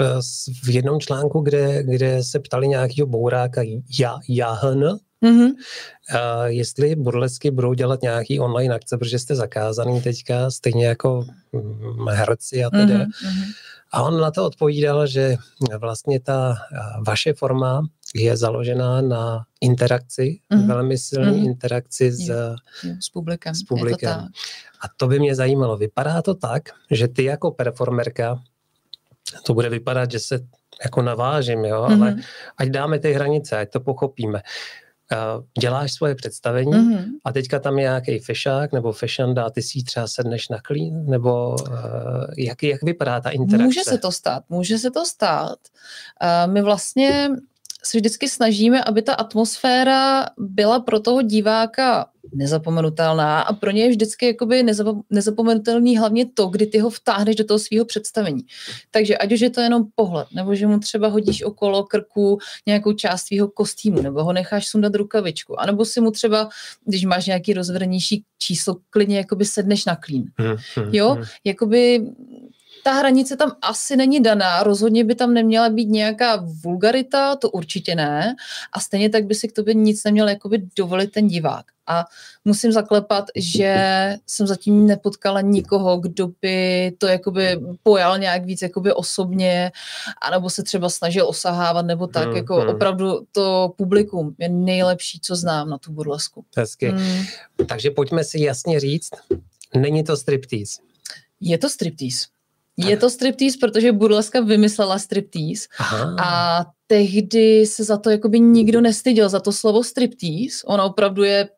eh, 0.00 0.20
v 0.64 0.68
jednom 0.68 1.00
článku, 1.00 1.40
kde, 1.40 1.82
kde 1.82 2.24
se 2.24 2.40
ptali 2.40 2.68
nějakého 2.68 3.06
bouráka 3.06 3.62
Jahn, 4.28 4.98
Mm-hmm. 5.22 5.50
Uh, 5.50 6.44
jestli 6.44 6.96
burlesky 6.96 7.50
budou 7.50 7.74
dělat 7.74 8.02
nějaký 8.02 8.40
online 8.40 8.74
akce, 8.74 8.98
protože 8.98 9.18
jste 9.18 9.34
zakázaný 9.34 10.00
teďka, 10.00 10.50
stejně 10.50 10.86
jako 10.86 11.24
mm, 11.52 12.08
herci 12.08 12.64
a 12.64 12.70
tedy. 12.70 12.94
Mm-hmm. 12.94 13.52
A 13.92 14.02
on 14.02 14.20
na 14.20 14.30
to 14.30 14.46
odpovídal, 14.46 15.06
že 15.06 15.36
vlastně 15.78 16.20
ta 16.20 16.56
vaše 17.06 17.32
forma 17.32 17.88
je 18.14 18.36
založená 18.36 19.00
na 19.00 19.44
interakci, 19.60 20.40
mm-hmm. 20.52 20.66
velmi 20.66 20.98
silný 20.98 21.42
mm-hmm. 21.42 21.46
interakci 21.46 22.12
s, 22.12 22.28
jo, 22.28 22.36
jo, 22.84 22.94
s 23.00 23.08
publikem. 23.08 23.54
S 23.54 23.62
publikem. 23.62 24.20
To 24.20 24.26
a 24.80 24.84
to 24.96 25.06
by 25.06 25.18
mě 25.18 25.34
zajímalo. 25.34 25.76
Vypadá 25.76 26.22
to 26.22 26.34
tak, 26.34 26.62
že 26.90 27.08
ty 27.08 27.24
jako 27.24 27.50
performerka, 27.50 28.40
to 29.46 29.54
bude 29.54 29.68
vypadat, 29.68 30.10
že 30.10 30.18
se 30.18 30.40
jako 30.84 31.02
navážím, 31.02 31.64
jo, 31.64 31.82
mm-hmm. 31.82 32.02
ale 32.02 32.16
ať 32.58 32.68
dáme 32.68 32.98
ty 32.98 33.12
hranice, 33.12 33.56
ať 33.56 33.70
to 33.70 33.80
pochopíme 33.80 34.42
děláš 35.60 35.92
svoje 35.92 36.14
představení 36.14 36.72
mm-hmm. 36.72 37.04
a 37.24 37.32
teďka 37.32 37.58
tam 37.58 37.78
je 37.78 37.82
nějaký 37.82 38.18
fešák 38.18 38.72
nebo 38.72 38.92
fešanda 38.92 39.44
a 39.44 39.50
ty 39.50 39.62
si 39.62 39.82
třeba 39.84 40.06
sedneš 40.06 40.48
na 40.48 40.60
klín, 40.60 41.06
nebo 41.06 41.56
uh, 41.68 41.76
jak, 42.38 42.62
jak 42.62 42.82
vypadá 42.82 43.20
ta 43.20 43.30
interakce? 43.30 43.64
Může 43.64 43.84
se 43.84 43.98
to 43.98 44.12
stát, 44.12 44.44
může 44.48 44.78
se 44.78 44.90
to 44.90 45.04
stát. 45.04 45.58
Uh, 46.22 46.52
my 46.52 46.62
vlastně 46.62 47.30
se 47.84 47.98
vždycky 47.98 48.28
snažíme, 48.28 48.84
aby 48.84 49.02
ta 49.02 49.14
atmosféra 49.14 50.26
byla 50.38 50.80
pro 50.80 51.00
toho 51.00 51.22
diváka 51.22 52.06
nezapomenutelná 52.32 53.40
a 53.40 53.52
pro 53.52 53.70
ně 53.70 53.82
je 53.82 53.88
vždycky 53.88 54.26
jakoby 54.26 54.64
nezapomenutelný 55.10 55.98
hlavně 55.98 56.26
to, 56.34 56.46
kdy 56.46 56.66
ty 56.66 56.78
ho 56.78 56.90
vtáhneš 56.90 57.36
do 57.36 57.44
toho 57.44 57.58
svého 57.58 57.84
představení. 57.84 58.42
Takže 58.90 59.16
ať 59.16 59.32
už 59.32 59.40
je 59.40 59.50
to 59.50 59.60
jenom 59.60 59.84
pohled, 59.94 60.28
nebo 60.34 60.54
že 60.54 60.66
mu 60.66 60.78
třeba 60.78 61.08
hodíš 61.08 61.42
okolo 61.42 61.84
krku 61.84 62.38
nějakou 62.66 62.92
část 62.92 63.22
svého 63.22 63.48
kostýmu, 63.48 64.02
nebo 64.02 64.24
ho 64.24 64.32
necháš 64.32 64.66
sundat 64.66 64.94
rukavičku, 64.94 65.60
anebo 65.60 65.84
si 65.84 66.00
mu 66.00 66.10
třeba, 66.10 66.48
když 66.84 67.04
máš 67.04 67.26
nějaký 67.26 67.54
rozvedenější 67.54 68.24
číslo, 68.38 68.76
klidně 68.90 69.18
jakoby 69.18 69.44
sedneš 69.44 69.84
na 69.84 69.96
klín. 69.96 70.24
Hmm, 70.36 70.56
hmm, 70.76 70.94
jo, 70.94 71.10
hmm. 71.10 71.24
jakoby 71.44 72.00
ta 72.82 72.92
hranice 72.92 73.36
tam 73.36 73.52
asi 73.62 73.96
není 73.96 74.20
daná, 74.20 74.62
rozhodně 74.62 75.04
by 75.04 75.14
tam 75.14 75.34
neměla 75.34 75.68
být 75.68 75.88
nějaká 75.88 76.44
vulgarita, 76.64 77.36
to 77.36 77.50
určitě 77.50 77.94
ne, 77.94 78.34
a 78.72 78.80
stejně 78.80 79.10
tak 79.10 79.24
by 79.24 79.34
si 79.34 79.48
k 79.48 79.52
tobě 79.52 79.74
nic 79.74 80.04
neměl 80.04 80.28
jakoby 80.28 80.62
dovolit 80.76 81.12
ten 81.12 81.28
divák. 81.28 81.64
A 81.86 82.04
musím 82.44 82.72
zaklepat, 82.72 83.24
že 83.36 83.76
jsem 84.26 84.46
zatím 84.46 84.86
nepotkala 84.86 85.40
nikoho, 85.40 85.96
kdo 85.96 86.28
by 86.42 86.92
to 86.98 87.06
jakoby 87.06 87.60
pojal 87.82 88.18
nějak 88.18 88.44
víc 88.44 88.62
jakoby 88.62 88.92
osobně, 88.92 89.72
anebo 90.22 90.50
se 90.50 90.62
třeba 90.62 90.88
snažil 90.88 91.28
osahávat, 91.28 91.86
nebo 91.86 92.06
tak, 92.06 92.26
hmm, 92.26 92.36
jako 92.36 92.54
hmm. 92.54 92.68
opravdu 92.68 93.26
to 93.32 93.72
publikum 93.76 94.34
je 94.38 94.48
nejlepší, 94.48 95.20
co 95.20 95.36
znám 95.36 95.70
na 95.70 95.78
tu 95.78 95.92
burlesku. 95.92 96.44
Hezky. 96.56 96.88
Hmm. 96.88 97.24
Takže 97.68 97.90
pojďme 97.90 98.24
si 98.24 98.42
jasně 98.42 98.80
říct, 98.80 99.10
není 99.76 100.04
to 100.04 100.16
striptease. 100.16 100.82
Je 101.40 101.58
to 101.58 101.68
striptease. 101.68 102.26
Je 102.76 102.96
to 102.96 103.10
striptease, 103.10 103.58
protože 103.60 103.92
burleska 103.92 104.40
vymyslela 104.40 104.98
striptease 104.98 105.68
Aha. 105.78 106.16
a 106.20 106.64
tehdy 106.86 107.66
se 107.66 107.84
za 107.84 107.96
to 107.96 108.10
jakoby 108.10 108.40
nikdo 108.40 108.80
nestyděl, 108.80 109.28
za 109.28 109.40
to 109.40 109.52
slovo 109.52 109.84
striptease. 109.84 110.66
Ono 110.66 110.86
opravdu 110.86 111.22
je 111.22 111.48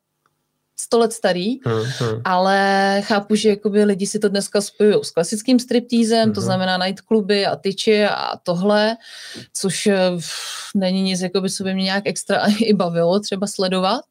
sto 0.76 0.98
let 0.98 1.12
starý, 1.12 1.58
hmm, 1.66 1.82
hmm. 1.98 2.20
ale 2.24 2.58
chápu, 3.04 3.34
že 3.34 3.48
jakoby 3.48 3.84
lidi 3.84 4.06
si 4.06 4.18
to 4.18 4.28
dneska 4.28 4.60
spojují 4.60 5.04
s 5.04 5.10
klasickým 5.10 5.58
striptýzem, 5.58 6.24
hmm. 6.24 6.34
to 6.34 6.40
znamená 6.40 6.78
nightcluby 6.78 7.46
a 7.46 7.56
tyči 7.56 8.04
a 8.04 8.36
tohle, 8.42 8.96
což 9.52 9.86
eh, 9.86 10.10
není 10.74 11.02
nic, 11.02 11.20
jako 11.20 11.40
by 11.40 11.48
se 11.48 11.64
by 11.64 11.74
mě 11.74 11.84
nějak 11.84 12.06
extra 12.06 12.42
i 12.60 12.74
bavilo 12.74 13.20
třeba 13.20 13.46
sledovat, 13.46 14.04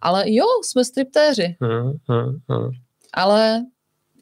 ale 0.00 0.24
jo, 0.26 0.44
jsme 0.64 0.84
striptéři. 0.84 1.56
Hmm, 1.60 1.92
hmm, 2.08 2.38
hmm. 2.48 2.70
Ale 3.14 3.64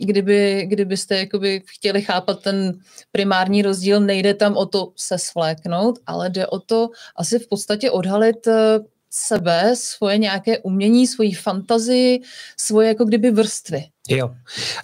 kdyby, 0.06 0.66
kdybyste 0.66 1.18
jakoby 1.18 1.62
chtěli 1.66 2.02
chápat 2.02 2.42
ten 2.42 2.78
primární 3.12 3.62
rozdíl, 3.62 4.00
nejde 4.00 4.34
tam 4.34 4.56
o 4.56 4.66
to 4.66 4.92
se 4.96 5.18
svléknout, 5.18 5.98
ale 6.06 6.30
jde 6.30 6.46
o 6.46 6.58
to 6.58 6.88
asi 7.16 7.38
v 7.38 7.48
podstatě 7.48 7.90
odhalit 7.90 8.46
eh, 8.46 8.80
sebe, 9.14 9.74
svoje 9.76 10.18
nějaké 10.18 10.58
umění, 10.58 11.06
svoji 11.06 11.32
fantazii, 11.32 12.20
svoje 12.56 12.88
jako 12.88 13.04
kdyby 13.04 13.30
vrstvy. 13.30 13.84
Jo. 14.08 14.30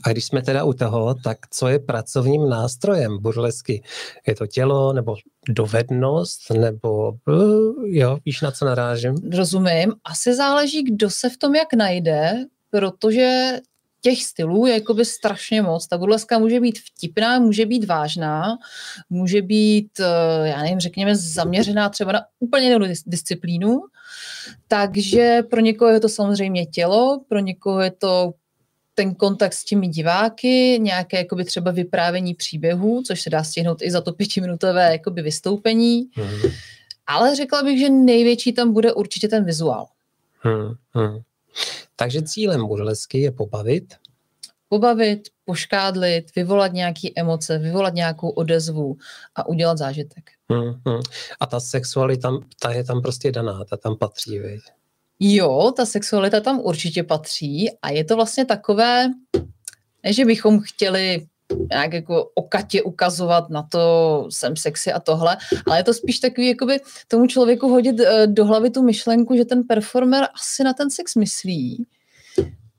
A 0.04 0.08
když 0.08 0.24
jsme 0.24 0.42
teda 0.42 0.64
u 0.64 0.72
toho, 0.72 1.14
tak 1.14 1.38
co 1.50 1.68
je 1.68 1.78
pracovním 1.78 2.48
nástrojem 2.48 3.18
burlesky? 3.18 3.82
Je 4.26 4.34
to 4.34 4.46
tělo 4.46 4.92
nebo 4.92 5.16
dovednost 5.48 6.50
nebo 6.50 7.12
eh, 7.28 7.32
jo, 7.84 8.18
víš 8.24 8.40
na 8.40 8.50
co 8.50 8.64
narážím? 8.64 9.14
Rozumím. 9.32 9.92
Asi 10.04 10.34
záleží, 10.34 10.82
kdo 10.82 11.10
se 11.10 11.30
v 11.30 11.36
tom 11.36 11.54
jak 11.54 11.74
najde, 11.74 12.32
protože 12.70 13.58
těch 14.00 14.22
stylů 14.24 14.66
je 14.66 14.74
jakoby 14.74 15.04
strašně 15.04 15.62
moc. 15.62 15.86
Ta 15.86 15.98
burleska 15.98 16.38
může 16.38 16.60
být 16.60 16.78
vtipná, 16.78 17.38
může 17.38 17.66
být 17.66 17.84
vážná, 17.84 18.58
může 19.10 19.42
být, 19.42 20.00
eh, 20.00 20.48
já 20.48 20.62
nevím, 20.62 20.80
řekněme, 20.80 21.16
zaměřená 21.16 21.88
třeba 21.88 22.12
na 22.12 22.20
úplně 22.38 22.66
jinou 22.66 22.86
disciplínu. 23.06 23.80
Takže 24.68 25.42
pro 25.50 25.60
někoho 25.60 25.90
je 25.90 26.00
to 26.00 26.08
samozřejmě 26.08 26.66
tělo, 26.66 27.20
pro 27.28 27.38
někoho 27.38 27.80
je 27.80 27.90
to 27.90 28.32
ten 28.94 29.14
kontakt 29.14 29.52
s 29.52 29.64
těmi 29.64 29.88
diváky, 29.88 30.78
nějaké 30.82 31.18
jakoby 31.18 31.44
třeba 31.44 31.70
vyprávění 31.70 32.34
příběhů, 32.34 33.02
což 33.06 33.22
se 33.22 33.30
dá 33.30 33.44
stihnout 33.44 33.82
i 33.82 33.90
za 33.90 34.00
to 34.00 34.12
pětiminutové 34.12 34.92
jakoby 34.92 35.22
vystoupení. 35.22 36.08
Hmm. 36.12 36.50
Ale 37.06 37.36
řekla 37.36 37.62
bych, 37.62 37.78
že 37.78 37.90
největší 37.90 38.52
tam 38.52 38.72
bude 38.72 38.92
určitě 38.92 39.28
ten 39.28 39.44
vizuál. 39.44 39.86
Hmm, 40.40 40.74
hmm. 40.94 41.18
Takže 41.96 42.22
cílem 42.22 42.66
burlesky 42.66 43.20
je 43.20 43.32
pobavit? 43.32 43.94
Pobavit, 44.68 45.28
poškádlit, 45.44 46.34
vyvolat 46.36 46.72
nějaké 46.72 47.08
emoce, 47.16 47.58
vyvolat 47.58 47.94
nějakou 47.94 48.28
odezvu 48.28 48.96
a 49.34 49.46
udělat 49.48 49.78
zážitek. 49.78 50.30
Hmm, 50.50 50.80
hmm. 50.86 51.00
A 51.40 51.46
ta 51.46 51.60
sexualita, 51.60 52.32
ta 52.60 52.72
je 52.72 52.84
tam 52.84 53.02
prostě 53.02 53.32
daná, 53.32 53.64
ta 53.64 53.76
tam 53.76 53.96
patří, 53.96 54.38
viď? 54.38 54.60
Jo, 55.20 55.72
ta 55.76 55.86
sexualita 55.86 56.40
tam 56.40 56.60
určitě 56.60 57.02
patří 57.02 57.70
a 57.82 57.90
je 57.90 58.04
to 58.04 58.16
vlastně 58.16 58.44
takové, 58.44 59.06
ne, 60.04 60.12
že 60.12 60.24
bychom 60.24 60.60
chtěli 60.60 61.26
nějak 61.70 61.92
jako 61.92 62.30
okatě 62.34 62.82
ukazovat 62.82 63.50
na 63.50 63.62
to, 63.62 64.26
jsem 64.30 64.56
sexy 64.56 64.92
a 64.92 65.00
tohle, 65.00 65.36
ale 65.66 65.78
je 65.78 65.84
to 65.84 65.94
spíš 65.94 66.18
takový, 66.18 66.48
jakoby 66.48 66.80
tomu 67.08 67.26
člověku 67.26 67.68
hodit 67.68 68.00
eh, 68.00 68.26
do 68.26 68.44
hlavy 68.44 68.70
tu 68.70 68.82
myšlenku, 68.82 69.36
že 69.36 69.44
ten 69.44 69.62
performer 69.62 70.28
asi 70.34 70.64
na 70.64 70.72
ten 70.72 70.90
sex 70.90 71.14
myslí 71.14 71.86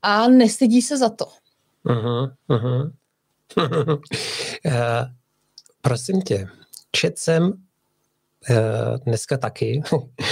a 0.01 0.27
nestydí 0.27 0.81
se 0.81 0.97
za 0.97 1.09
to. 1.09 1.25
Uh-huh, 1.85 2.31
uh-huh. 2.49 2.91
uh, 4.65 5.05
prosím 5.81 6.21
tě, 6.21 6.47
čet 6.91 7.17
jsem 7.17 7.43
uh, 7.43 8.97
dneska 9.05 9.37
taky, 9.37 9.81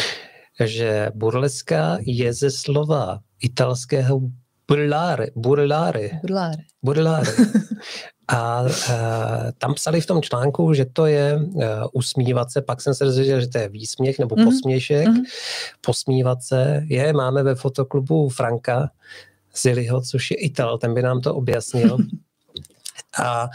že 0.66 1.12
burleska 1.16 1.98
je 2.02 2.34
ze 2.34 2.52
slova 2.52 3.20
italského 3.42 4.22
burlare, 4.68 5.28
burlare. 5.36 6.10
Burlare. 6.22 6.64
burlare. 6.84 7.32
A 8.28 8.62
uh, 8.62 8.70
tam 9.58 9.74
psali 9.74 10.02
v 10.02 10.06
tom 10.06 10.22
článku, 10.22 10.74
že 10.74 10.86
to 10.86 11.06
je 11.06 11.36
uh, 11.36 11.64
usmívat 11.94 12.52
se, 12.52 12.62
pak 12.62 12.82
jsem 12.82 12.94
se 12.94 13.06
dozvěděl, 13.06 13.42
že 13.42 13.48
to 13.48 13.58
je 13.58 13.70
výsměch 13.70 14.20
nebo 14.20 14.36
mm-hmm. 14.36 14.46
posměšek. 14.46 15.08
Mm-hmm. 15.08 15.24
Posmívat 15.82 16.44
se 16.44 16.84
je, 16.88 17.14
máme 17.14 17.44
ve 17.44 17.56
fotoklubu 17.56 18.30
Franka 18.30 18.90
Ziliho, 19.56 20.02
což 20.02 20.32
je 20.32 20.38
Ital, 20.38 20.78
ten 20.78 20.94
by 20.94 21.02
nám 21.02 21.22
to 21.22 21.36
objasnil. 21.36 21.98
A, 23.24 23.50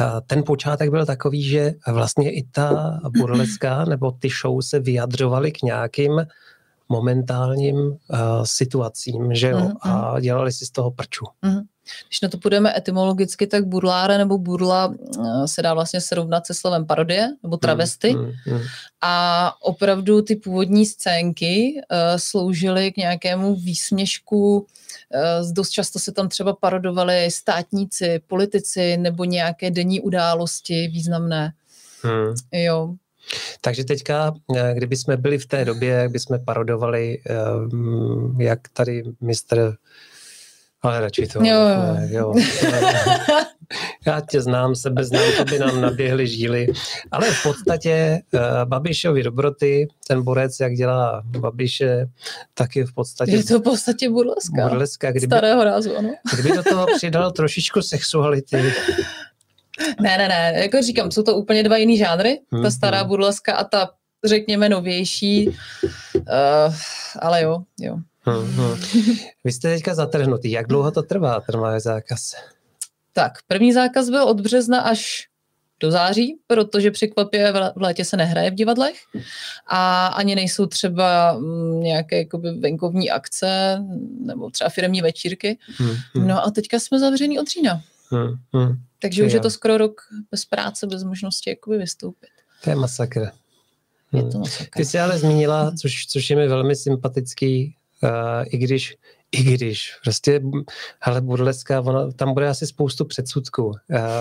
a 0.00 0.20
ten 0.20 0.42
počátek 0.42 0.90
byl 0.90 1.06
takový, 1.06 1.42
že 1.42 1.74
vlastně 1.88 2.32
i 2.32 2.42
ta 2.42 3.00
burleská 3.18 3.84
nebo 3.84 4.10
ty 4.10 4.28
show 4.42 4.60
se 4.60 4.80
vyjadřovaly 4.80 5.52
k 5.52 5.62
nějakým 5.62 6.26
momentálním 6.88 7.76
uh, 7.76 7.96
situacím, 8.44 9.34
že 9.34 9.48
jo, 9.48 9.58
mm-hmm. 9.58 10.14
a 10.14 10.20
dělali 10.20 10.52
si 10.52 10.66
z 10.66 10.70
toho 10.70 10.90
prču. 10.90 11.24
Mm-hmm. 11.24 11.62
Když 12.08 12.20
na 12.20 12.28
to 12.28 12.38
půjdeme 12.38 12.76
etymologicky, 12.76 13.46
tak 13.46 13.66
burláre 13.66 14.18
nebo 14.18 14.38
burla 14.38 14.94
eh, 14.94 15.48
se 15.48 15.62
dá 15.62 15.74
vlastně 15.74 16.00
srovnat 16.00 16.46
se 16.46 16.54
slovem 16.54 16.86
parodie 16.86 17.28
nebo 17.42 17.56
travesty. 17.56 18.14
Mm, 18.14 18.24
mm, 18.24 18.32
mm. 18.46 18.60
A 19.00 19.54
opravdu 19.60 20.22
ty 20.22 20.36
původní 20.36 20.86
scénky 20.86 21.74
uh, 21.74 21.98
sloužily 22.16 22.92
k 22.92 22.96
nějakému 22.96 23.54
výsměšku. 23.54 24.58
Uh, 24.58 25.52
dost 25.52 25.70
často 25.70 25.98
se 25.98 26.12
tam 26.12 26.28
třeba 26.28 26.52
parodovali 26.52 27.30
státníci, 27.30 28.20
politici 28.26 28.96
nebo 28.96 29.24
nějaké 29.24 29.70
denní 29.70 30.00
události 30.00 30.88
významné. 30.88 31.52
Mm. 32.04 32.34
Jo, 32.52 32.94
takže 33.60 33.84
teďka, 33.84 34.34
kdyby 34.74 34.96
jsme 34.96 35.16
byli 35.16 35.38
v 35.38 35.46
té 35.46 35.64
době, 35.64 35.88
jak 35.90 36.10
bychom 36.10 36.44
parodovali, 36.44 37.18
jak 38.38 38.60
tady 38.72 39.02
mistr 39.20 39.76
ale 40.82 41.00
radši 41.00 41.26
to. 41.26 41.38
Jo, 41.38 41.58
jo. 41.68 41.94
Ne, 41.94 42.08
jo. 42.10 42.34
Já 44.06 44.20
tě 44.20 44.40
znám, 44.40 44.74
sebe 44.74 45.04
znám, 45.04 45.32
to 45.36 45.44
by 45.44 45.58
nám 45.58 45.80
naběhly 45.80 46.26
žíly. 46.26 46.66
Ale 47.10 47.30
v 47.30 47.42
podstatě 47.42 48.22
uh, 48.32 48.40
Babišovi 48.64 49.22
dobroty, 49.22 49.88
ten 50.08 50.22
borec, 50.22 50.60
jak 50.60 50.74
dělá 50.74 51.22
Babiše, 51.24 52.06
tak 52.54 52.76
je 52.76 52.86
v 52.86 52.92
podstatě... 52.92 53.32
Je 53.32 53.44
to 53.44 53.58
v 53.58 53.62
podstatě 53.62 54.10
burleska. 54.10 54.68
Burleska. 54.68 55.10
Kdyby, 55.10 55.26
Starého 55.26 55.64
rázu, 55.64 55.96
ano. 55.96 56.14
Kdyby 56.34 56.56
do 56.56 56.62
toho 56.62 56.86
přidal 56.96 57.30
trošičku 57.30 57.82
sexuality, 57.82 58.56
ne, 60.00 60.18
ne, 60.18 60.28
ne, 60.28 60.52
jako 60.56 60.82
říkám, 60.82 61.10
jsou 61.10 61.22
to 61.22 61.36
úplně 61.36 61.62
dva 61.62 61.76
jiný 61.76 61.98
žánry, 61.98 62.40
ta 62.62 62.70
stará 62.70 62.98
hmm. 62.98 63.08
burleska 63.08 63.54
a 63.54 63.64
ta, 63.64 63.90
řekněme, 64.24 64.68
novější, 64.68 65.48
uh, 65.48 66.74
ale 67.18 67.42
jo, 67.42 67.62
jo. 67.80 67.96
Hmm, 68.22 68.46
hmm. 68.46 68.76
Vy 69.44 69.52
jste 69.52 69.74
teďka 69.74 69.94
zatrhnutý. 69.94 70.50
Jak 70.50 70.66
dlouho 70.66 70.90
to 70.90 71.02
trvá, 71.02 71.40
ten 71.40 71.60
váš 71.60 71.82
zákaz? 71.82 72.34
Tak, 73.12 73.32
první 73.46 73.72
zákaz 73.72 74.10
byl 74.10 74.22
od 74.22 74.40
března 74.40 74.80
až 74.80 75.28
do 75.80 75.90
září, 75.90 76.38
protože 76.46 76.90
překvapivě 76.90 77.52
v 77.52 77.82
létě 77.82 78.04
se 78.04 78.16
nehraje 78.16 78.50
v 78.50 78.54
divadlech 78.54 78.96
a 79.66 80.06
ani 80.06 80.34
nejsou 80.34 80.66
třeba 80.66 81.32
mm, 81.38 81.80
nějaké 81.80 82.18
jakoby 82.18 82.50
venkovní 82.50 83.10
akce 83.10 83.78
nebo 84.20 84.50
třeba 84.50 84.70
firmní 84.70 85.02
večírky. 85.02 85.58
Hmm, 85.76 85.96
hmm. 86.14 86.26
No 86.26 86.44
a 86.44 86.50
teďka 86.50 86.78
jsme 86.78 86.98
zavřený 86.98 87.38
od 87.38 87.48
října. 87.48 87.82
Hmm, 88.10 88.34
hmm. 88.52 88.76
Takže 88.98 89.22
to 89.22 89.26
už 89.26 89.32
je 89.32 89.40
to 89.40 89.50
skoro 89.50 89.78
rok 89.78 90.00
bez 90.30 90.44
práce, 90.44 90.86
bez 90.86 91.04
možnosti 91.04 91.50
jakoby 91.50 91.78
vystoupit. 91.78 92.30
To 92.64 92.70
je 92.70 92.76
masakr. 92.76 93.20
Hmm. 93.20 94.24
Je 94.24 94.32
to 94.32 94.38
masakr. 94.38 94.76
Ty 94.76 94.84
jsi 94.84 94.98
ale 94.98 95.18
zmínila, 95.18 95.72
což, 95.80 96.06
což 96.06 96.30
je 96.30 96.36
mi 96.36 96.48
velmi 96.48 96.76
sympatický, 96.76 97.74
i 98.44 98.58
když 98.58 98.96
i 99.32 99.42
když 99.42 99.90
prostě, 100.02 100.42
hele, 101.00 101.20
burleska, 101.20 101.80
ono, 101.80 102.12
tam 102.12 102.34
bude 102.34 102.48
asi 102.48 102.66
spoustu 102.66 103.04
předsudků 103.04 103.64
uh, 103.64 103.74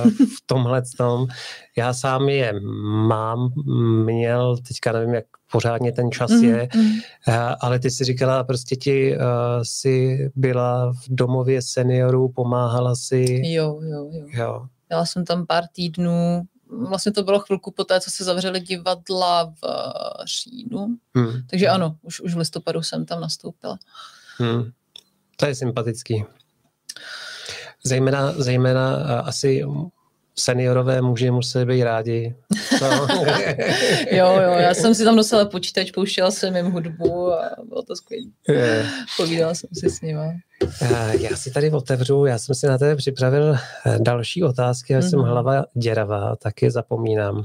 v 0.09 0.41
tomhle 0.45 0.81
tom. 0.97 1.27
Já 1.77 1.93
sám 1.93 2.29
je 2.29 2.53
mám, 3.07 3.53
měl, 4.05 4.57
teďka 4.57 4.91
nevím, 4.91 5.13
jak 5.13 5.25
pořádně 5.51 5.91
ten 5.91 6.11
čas 6.11 6.31
mm, 6.31 6.43
je, 6.43 6.67
mm. 6.75 6.91
Ale 7.61 7.79
ty 7.79 7.91
si 7.91 8.03
říkala, 8.03 8.43
prostě 8.43 8.75
ti 8.75 9.17
uh, 9.17 9.23
si 9.63 10.17
byla 10.35 10.93
v 10.93 11.05
domově 11.09 11.61
seniorů, 11.61 12.29
pomáhala 12.29 12.95
si. 12.95 13.41
Jo, 13.43 13.79
jo, 13.81 14.09
jo. 14.11 14.25
jo. 14.33 14.65
Byla 14.89 15.05
jsem 15.05 15.25
tam 15.25 15.45
pár 15.45 15.63
týdnů, 15.73 16.41
vlastně 16.71 17.11
to 17.11 17.23
bylo 17.23 17.39
chvilku 17.39 17.71
po 17.71 17.83
té, 17.83 18.01
co 18.01 18.11
se 18.11 18.23
zavřeli 18.23 18.59
divadla 18.59 19.45
v 19.45 19.63
říjnu, 20.25 20.97
hmm. 21.15 21.33
takže 21.49 21.67
ano, 21.67 21.97
už, 22.01 22.21
už 22.21 22.33
v 22.33 22.37
listopadu 22.37 22.81
jsem 22.81 23.05
tam 23.05 23.21
nastoupila. 23.21 23.77
Hmm. 24.37 24.71
To 25.35 25.45
je 25.45 25.55
sympatický. 25.55 26.25
Zejména, 27.83 28.31
zejména 28.31 28.95
asi 29.21 29.63
seniorové 30.35 31.01
muži 31.01 31.31
museli 31.31 31.65
být 31.65 31.83
rádi. 31.83 32.35
No. 32.81 32.87
jo, 34.11 34.27
jo, 34.43 34.51
já 34.57 34.73
jsem 34.73 34.95
si 34.95 35.03
tam 35.03 35.15
nosila 35.15 35.45
počítač, 35.45 35.91
pouštěla 35.91 36.31
jsem 36.31 36.55
jim 36.55 36.71
hudbu 36.71 37.33
a 37.33 37.49
bylo 37.63 37.81
to 37.81 37.95
skvělé. 37.95 38.25
Yeah. 38.49 38.85
Povídala 39.17 39.53
jsem 39.53 39.69
si 39.73 39.89
s 39.89 40.01
nimi. 40.01 40.19
Já 41.19 41.35
si 41.35 41.51
tady 41.51 41.71
otevřu, 41.71 42.25
já 42.25 42.37
jsem 42.37 42.55
si 42.55 42.67
na 42.67 42.77
tebe 42.77 42.95
připravil 42.95 43.55
další 43.97 44.43
otázky, 44.43 44.93
já 44.93 44.99
mm-hmm. 44.99 45.09
jsem 45.09 45.19
mhm. 45.19 45.29
hlava 45.29 45.65
děravá, 45.73 46.35
taky 46.35 46.71
zapomínám. 46.71 47.43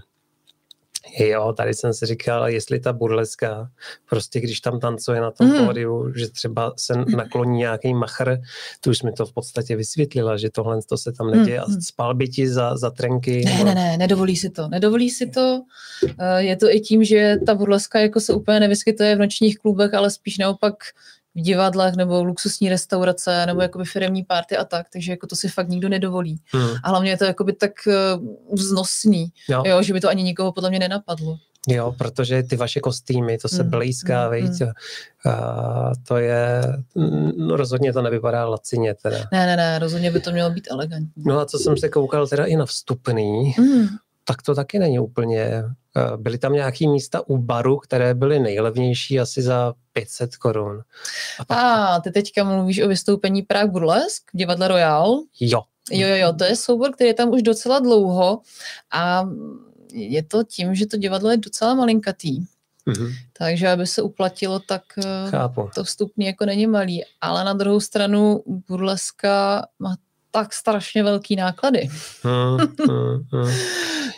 Jo, 1.18 1.52
tady 1.56 1.74
jsem 1.74 1.94
si 1.94 2.06
říkal, 2.06 2.48
jestli 2.48 2.80
ta 2.80 2.92
burleska, 2.92 3.70
prostě 4.08 4.40
když 4.40 4.60
tam 4.60 4.80
tancuje 4.80 5.20
na 5.20 5.30
tom 5.30 5.46
mm. 5.46 5.66
pódiu, 5.66 6.12
že 6.16 6.30
třeba 6.30 6.72
se 6.76 6.94
nakloní 7.16 7.58
nějaký 7.58 7.94
machr, 7.94 8.38
tu 8.80 8.90
už 8.90 9.02
mi 9.02 9.12
to 9.12 9.26
v 9.26 9.32
podstatě 9.32 9.76
vysvětlila, 9.76 10.36
že 10.36 10.50
tohle 10.50 10.82
to 10.82 10.98
se 10.98 11.12
tam 11.12 11.30
neděje 11.30 11.58
mm. 11.58 11.64
a 11.64 11.80
spal 11.80 12.14
by 12.14 12.28
ti 12.28 12.48
za, 12.48 12.76
za 12.76 12.90
trenky. 12.90 13.44
Ne, 13.44 13.64
ne, 13.64 13.74
ne, 13.74 13.96
nedovolí 13.96 14.36
si 14.36 14.50
to. 14.50 14.68
Nedovolí 14.68 15.10
si 15.10 15.26
to. 15.26 15.62
Eh, 16.18 16.42
je 16.42 16.56
to 16.56 16.70
i 16.70 16.80
tím, 16.80 17.04
že 17.04 17.36
ta 17.46 17.54
burleska 17.54 18.00
jako 18.00 18.20
se 18.20 18.34
úplně 18.34 18.60
nevyskytuje 18.60 19.16
v 19.16 19.18
nočních 19.18 19.58
klubech, 19.58 19.94
ale 19.94 20.10
spíš 20.10 20.38
naopak 20.38 20.74
v 21.36 21.40
divadlech 21.40 21.94
nebo 21.94 22.24
luxusní 22.24 22.68
restaurace 22.68 23.46
nebo 23.46 23.62
jakoby 23.62 23.84
firmní 23.84 24.24
party 24.24 24.56
a 24.56 24.64
tak, 24.64 24.86
takže 24.92 25.12
jako 25.12 25.26
to 25.26 25.36
si 25.36 25.48
fakt 25.48 25.68
nikdo 25.68 25.88
nedovolí. 25.88 26.40
Hmm. 26.46 26.70
A 26.82 26.88
hlavně 26.88 27.10
je 27.10 27.16
to 27.16 27.24
jakoby 27.24 27.52
tak 27.52 27.72
uh, 27.86 28.54
vznosný, 28.58 29.32
jo. 29.48 29.62
Jo, 29.66 29.82
že 29.82 29.92
by 29.92 30.00
to 30.00 30.08
ani 30.08 30.22
nikoho 30.22 30.52
podle 30.52 30.70
mě 30.70 30.78
nenapadlo. 30.78 31.38
Jo, 31.68 31.94
protože 31.98 32.42
ty 32.42 32.56
vaše 32.56 32.80
kostýmy, 32.80 33.38
to 33.38 33.48
se 33.48 33.62
mm, 33.62 33.70
blízká, 33.70 34.28
mm, 34.28 34.34
víc, 34.34 34.60
mm. 34.60 34.66
A 35.32 35.90
to 36.08 36.16
je, 36.16 36.62
no 37.36 37.56
rozhodně 37.56 37.92
to 37.92 38.02
nevypadá 38.02 38.44
lacině 38.44 38.94
teda. 38.94 39.18
Ne, 39.32 39.46
ne, 39.46 39.56
ne, 39.56 39.78
rozhodně 39.78 40.10
by 40.10 40.20
to 40.20 40.32
mělo 40.32 40.50
být 40.50 40.68
elegantní. 40.70 41.22
No 41.26 41.38
a 41.38 41.46
co 41.46 41.58
jsem 41.58 41.76
se 41.76 41.88
koukal 41.88 42.26
teda 42.26 42.44
i 42.44 42.56
na 42.56 42.66
vstupný, 42.66 43.54
mm. 43.58 43.86
Tak 44.28 44.42
to 44.42 44.54
taky 44.54 44.78
není 44.78 44.98
úplně. 44.98 45.64
Eh, 45.96 46.16
byly 46.16 46.38
tam 46.38 46.52
nějaké 46.52 46.88
místa 46.88 47.28
u 47.28 47.38
baru, 47.38 47.76
které 47.76 48.14
byly 48.14 48.38
nejlevnější 48.38 49.20
asi 49.20 49.42
za 49.42 49.74
500 49.92 50.36
korun. 50.36 50.82
A, 51.38 51.44
pak... 51.44 51.58
a 51.58 52.00
ty 52.00 52.10
teďka 52.10 52.44
mluvíš 52.44 52.80
o 52.80 52.88
vystoupení 52.88 53.42
Prague 53.42 53.72
Burlesque 53.72 54.30
v 54.34 54.36
divadle 54.36 54.68
Royal? 54.68 55.22
Jo. 55.40 55.62
Jo, 55.90 56.08
jo, 56.08 56.16
jo, 56.16 56.32
to 56.32 56.44
je 56.44 56.56
soubor, 56.56 56.92
který 56.92 57.08
je 57.08 57.14
tam 57.14 57.30
už 57.30 57.42
docela 57.42 57.78
dlouho 57.78 58.40
a 58.92 59.28
je 59.92 60.22
to 60.22 60.44
tím, 60.44 60.74
že 60.74 60.86
to 60.86 60.96
divadlo 60.96 61.30
je 61.30 61.36
docela 61.36 61.74
malinkatý. 61.74 62.46
Mm-hmm. 62.86 63.12
Takže 63.38 63.68
aby 63.68 63.86
se 63.86 64.02
uplatilo, 64.02 64.60
tak 64.60 64.82
eh, 64.98 65.30
Chápu. 65.30 65.70
to 65.74 65.84
vstupní 65.84 66.26
jako 66.26 66.46
není 66.46 66.66
malý. 66.66 67.04
Ale 67.20 67.44
na 67.44 67.52
druhou 67.52 67.80
stranu 67.80 68.42
burleska 68.46 69.66
má 69.78 69.96
tak 70.36 70.52
strašně 70.52 71.02
velký 71.02 71.36
náklady. 71.36 71.88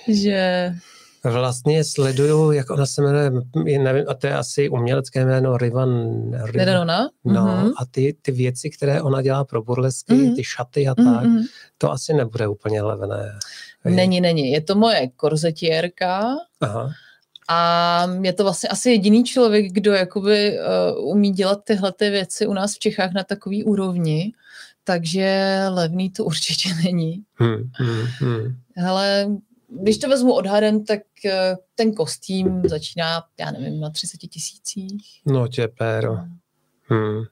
Že 0.08 0.72
Vlastně 1.24 1.84
sleduju, 1.84 2.52
jak 2.52 2.70
ona 2.70 2.86
se 2.86 3.02
jmenuje, 3.02 3.30
nevím, 3.78 4.04
a 4.08 4.14
to 4.14 4.26
je 4.26 4.34
asi 4.34 4.68
umělecké 4.68 5.24
jméno 5.24 5.56
Rivan. 5.56 5.90
Rivan 6.44 7.08
no, 7.24 7.46
mm-hmm. 7.46 7.72
a 7.76 7.86
ty, 7.90 8.16
ty 8.22 8.32
věci, 8.32 8.70
které 8.70 9.02
ona 9.02 9.22
dělá 9.22 9.44
pro 9.44 9.62
burlesky, 9.62 10.14
mm-hmm. 10.14 10.36
ty 10.36 10.44
šaty 10.44 10.88
a 10.88 10.94
tak, 10.94 11.06
mm-hmm. 11.06 11.42
to 11.78 11.92
asi 11.92 12.14
nebude 12.14 12.48
úplně 12.48 12.82
levné. 12.82 13.38
Není, 13.84 14.20
není. 14.20 14.50
Je 14.50 14.60
to 14.60 14.74
moje 14.74 15.08
korzetierka. 15.16 16.36
Aha. 16.60 16.90
A 17.48 18.06
je 18.22 18.32
to 18.32 18.42
vlastně 18.42 18.68
asi 18.68 18.90
jediný 18.90 19.24
člověk, 19.24 19.72
kdo 19.72 19.92
jakoby 19.92 20.58
uh, 20.58 21.10
umí 21.10 21.30
dělat 21.30 21.64
tyhle 21.64 21.92
ty 21.92 22.10
věci 22.10 22.46
u 22.46 22.52
nás 22.52 22.74
v 22.74 22.78
Čechách 22.78 23.12
na 23.12 23.24
takový 23.24 23.64
úrovni, 23.64 24.32
takže 24.88 25.58
levný 25.68 26.10
to 26.10 26.24
určitě 26.24 26.68
není. 26.84 27.22
Hmm, 27.34 27.70
hmm, 27.72 28.06
hmm. 28.18 28.56
Hele, 28.76 29.28
když 29.82 29.98
to 29.98 30.08
vezmu 30.08 30.34
odhadem, 30.34 30.84
tak 30.84 31.00
uh, 31.24 31.32
ten 31.74 31.92
kostým 31.92 32.62
začíná, 32.68 33.22
já 33.40 33.50
nevím, 33.50 33.80
na 33.80 33.90
30 33.90 34.16
tisících. 34.16 35.22
No 35.26 35.48
tě 35.48 35.68
péro. 35.68 36.16
Hmm. 36.82 37.22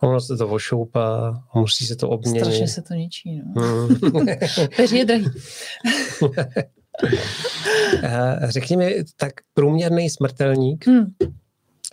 Ono 0.00 0.20
se 0.20 0.36
to 0.36 0.48
ošoupá, 0.48 1.42
musí 1.54 1.86
se 1.86 1.96
to 1.96 2.08
obměnit. 2.08 2.40
Strašně 2.40 2.68
se 2.68 2.82
to 2.82 2.94
ničí, 2.94 3.42
no. 3.42 3.62
Hmm. 3.62 4.26
Peří 4.76 4.96
je 4.96 5.04
drahý. 5.04 5.26
Eh, 8.02 8.38
řekni 8.42 8.76
mi, 8.76 9.04
tak 9.16 9.32
průměrný 9.54 10.10
smrtelník 10.10 10.86
hmm. 10.86 11.14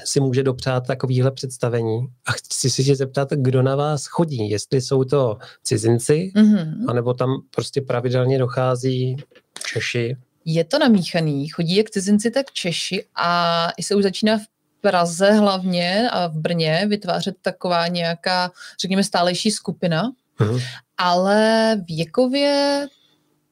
Si 0.06 0.20
může 0.20 0.44
dopřát 0.44 0.88
takovýhle 0.88 1.32
představení 1.32 2.08
a 2.26 2.32
chci 2.32 2.70
si 2.70 2.84
tě 2.84 2.96
zeptat, 2.96 3.30
kdo 3.32 3.62
na 3.62 3.76
vás 3.76 4.06
chodí, 4.06 4.50
jestli 4.50 4.82
jsou 4.82 5.04
to 5.04 5.38
cizinci, 5.64 6.32
hmm. 6.36 6.86
anebo 6.88 7.14
tam 7.14 7.30
prostě 7.56 7.82
pravidelně 7.82 8.40
dochází 8.40 9.18
Češi. 9.74 10.18
Je 10.46 10.64
to 10.64 10.80
namíchaný, 10.80 11.48
chodí 11.48 11.76
jak 11.76 11.90
cizinci, 11.90 12.32
tak 12.32 12.52
Češi 12.52 13.06
a 13.16 13.70
i 13.78 13.84
se 13.84 13.96
už 13.96 14.04
začíná 14.04 14.38
v 14.38 14.46
Praze 14.82 15.32
hlavně 15.32 16.10
a 16.12 16.28
v 16.28 16.34
Brně 16.34 16.86
vytvářet 16.90 17.36
taková 17.42 17.88
nějaká, 17.88 18.52
řekněme, 18.82 19.04
stálejší 19.04 19.52
skupina, 19.52 20.12
hmm. 20.36 20.60
ale 20.98 21.76
věkově 21.88 22.88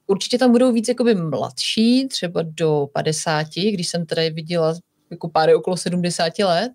Určitě 0.09 0.38
tam 0.38 0.51
budou 0.51 0.71
víc 0.71 0.88
jakoby 0.88 1.15
mladší, 1.15 2.07
třeba 2.07 2.41
do 2.43 2.88
50, 2.93 3.47
když 3.55 3.88
jsem 3.88 4.05
tady 4.05 4.29
viděla 4.29 4.75
jako 5.11 5.29
páry 5.29 5.55
okolo 5.55 5.77
70 5.77 6.39
let. 6.39 6.71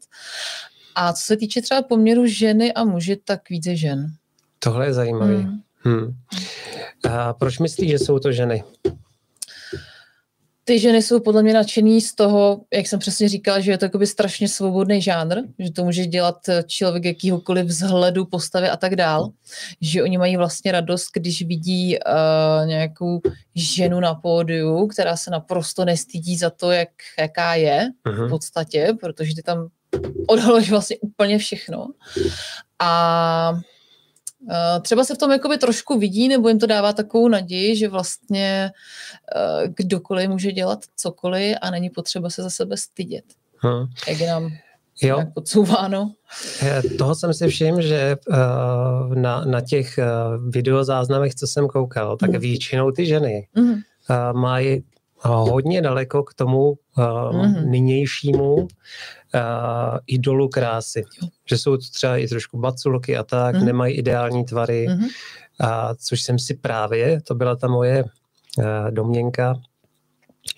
A 0.95 1.13
co 1.13 1.23
se 1.23 1.37
týče 1.37 1.63
třeba 1.63 1.83
poměru 1.83 2.27
ženy 2.27 2.73
a 2.73 2.85
muži, 2.85 3.17
tak 3.25 3.51
více 3.51 3.77
žen. 3.77 4.07
Tohle 4.59 4.87
je 4.87 4.93
zajímavé. 4.93 5.37
Hmm. 5.37 5.61
Hmm. 5.81 6.17
A 7.11 7.33
proč 7.33 7.59
myslíš, 7.59 7.91
že 7.91 7.99
jsou 7.99 8.19
to 8.19 8.33
ženy? 8.33 8.65
Ty 10.65 10.79
ženy 10.79 11.03
jsou 11.03 11.21
podle 11.21 11.43
mě 11.43 11.55
nadšený 11.55 12.01
z 12.01 12.15
toho, 12.15 12.61
jak 12.75 12.87
jsem 12.87 12.99
přesně 12.99 13.29
říkala, 13.29 13.61
že 13.61 13.71
je 13.71 13.79
to 13.79 13.85
jakoby 13.85 14.07
strašně 14.07 14.49
svobodný 14.49 15.03
žánr, 15.03 15.37
že 15.59 15.73
to 15.73 15.85
může 15.85 16.07
dělat 16.07 16.37
člověk 16.67 17.05
jakýhokoliv 17.05 17.67
vzhledu, 17.67 18.25
postavy 18.25 18.69
a 18.69 18.77
tak 18.77 18.97
dál, 18.97 19.31
že 19.81 20.03
oni 20.03 20.19
mají 20.19 20.37
vlastně 20.37 20.73
radost, 20.73 21.07
když 21.15 21.43
vidí 21.43 21.99
uh, 21.99 22.67
nějakou 22.67 23.21
ženu 23.55 24.01
na 24.01 24.15
pódiu, 24.15 24.87
která 24.87 25.17
se 25.17 25.31
naprosto 25.31 25.85
nestydí 25.85 26.37
za 26.37 26.51
to, 26.51 26.71
jak, 26.71 26.89
jaká 27.19 27.55
je 27.55 27.89
uh-huh. 28.07 28.27
v 28.27 28.31
podstatě, 28.31 28.97
protože 29.01 29.35
ty 29.35 29.43
tam 29.43 29.69
odhaluješ 30.27 30.71
vlastně 30.71 30.97
úplně 31.01 31.39
všechno. 31.39 31.89
A 32.79 33.53
Eh, 33.55 33.74
třeba 34.83 35.05
se 35.05 35.15
v 35.15 35.19
tom 35.19 35.31
jakoby 35.31 35.59
trošku 35.59 35.99
vidí, 35.99 36.29
nebo 36.29 36.49
jim 36.49 36.59
to 36.59 36.67
dává 36.67 36.93
takovou 36.93 37.29
naději, 37.29 37.77
že 37.77 37.89
vlastně 37.89 38.71
eh, 39.37 39.69
kdokoliv 39.69 40.29
může 40.29 40.53
dělat 40.53 40.79
cokoliv 40.97 41.57
a 41.63 41.71
není 41.71 41.91
potřeba 41.91 42.31
se 42.31 42.43
za 42.43 42.51
sebe 42.51 42.77
stydět. 42.77 43.25
Hmm. 43.57 43.87
Jak 44.09 44.21
je 44.21 44.27
nám 44.27 44.51
Jo. 45.03 45.23
Podsouváno. 45.35 46.13
Eh, 46.63 46.83
toho 46.99 47.15
jsem 47.15 47.35
si 47.35 47.49
všiml, 47.49 47.83
že 47.83 48.17
na, 49.15 49.45
na 49.45 49.61
těch 49.61 49.99
videozáznamech, 50.49 51.35
co 51.35 51.47
jsem 51.47 51.69
koukal, 51.69 52.17
tak 52.17 52.31
mm. 52.31 52.39
většinou 52.39 52.91
ty 52.91 53.07
ženy 53.07 53.49
mm. 53.55 53.75
mají 54.33 54.85
hodně 55.23 55.83
daleko 55.83 56.23
k 56.23 56.35
tomu 56.35 56.75
mm. 57.33 57.71
nynějšímu 57.71 58.69
uh, 59.35 59.99
idolu 60.07 60.49
krásy. 60.49 61.05
Jo. 61.23 61.29
Že 61.49 61.59
jsou 61.59 61.77
to 61.77 61.83
třeba 61.93 62.17
i 62.17 62.29
trošku 62.29 62.59
baculky 62.59 63.17
a 63.17 63.23
tak, 63.23 63.57
mm. 63.57 63.65
nemají 63.65 63.95
ideální 63.95 64.45
tvary, 64.45 64.87
mm. 64.89 65.05
a 65.61 65.95
což 65.95 66.23
jsem 66.23 66.39
si 66.39 66.55
právě, 66.55 67.21
to 67.21 67.35
byla 67.35 67.57
ta 67.57 67.69
moje 67.69 68.05
uh, 68.05 68.91
domněnka, 68.91 69.55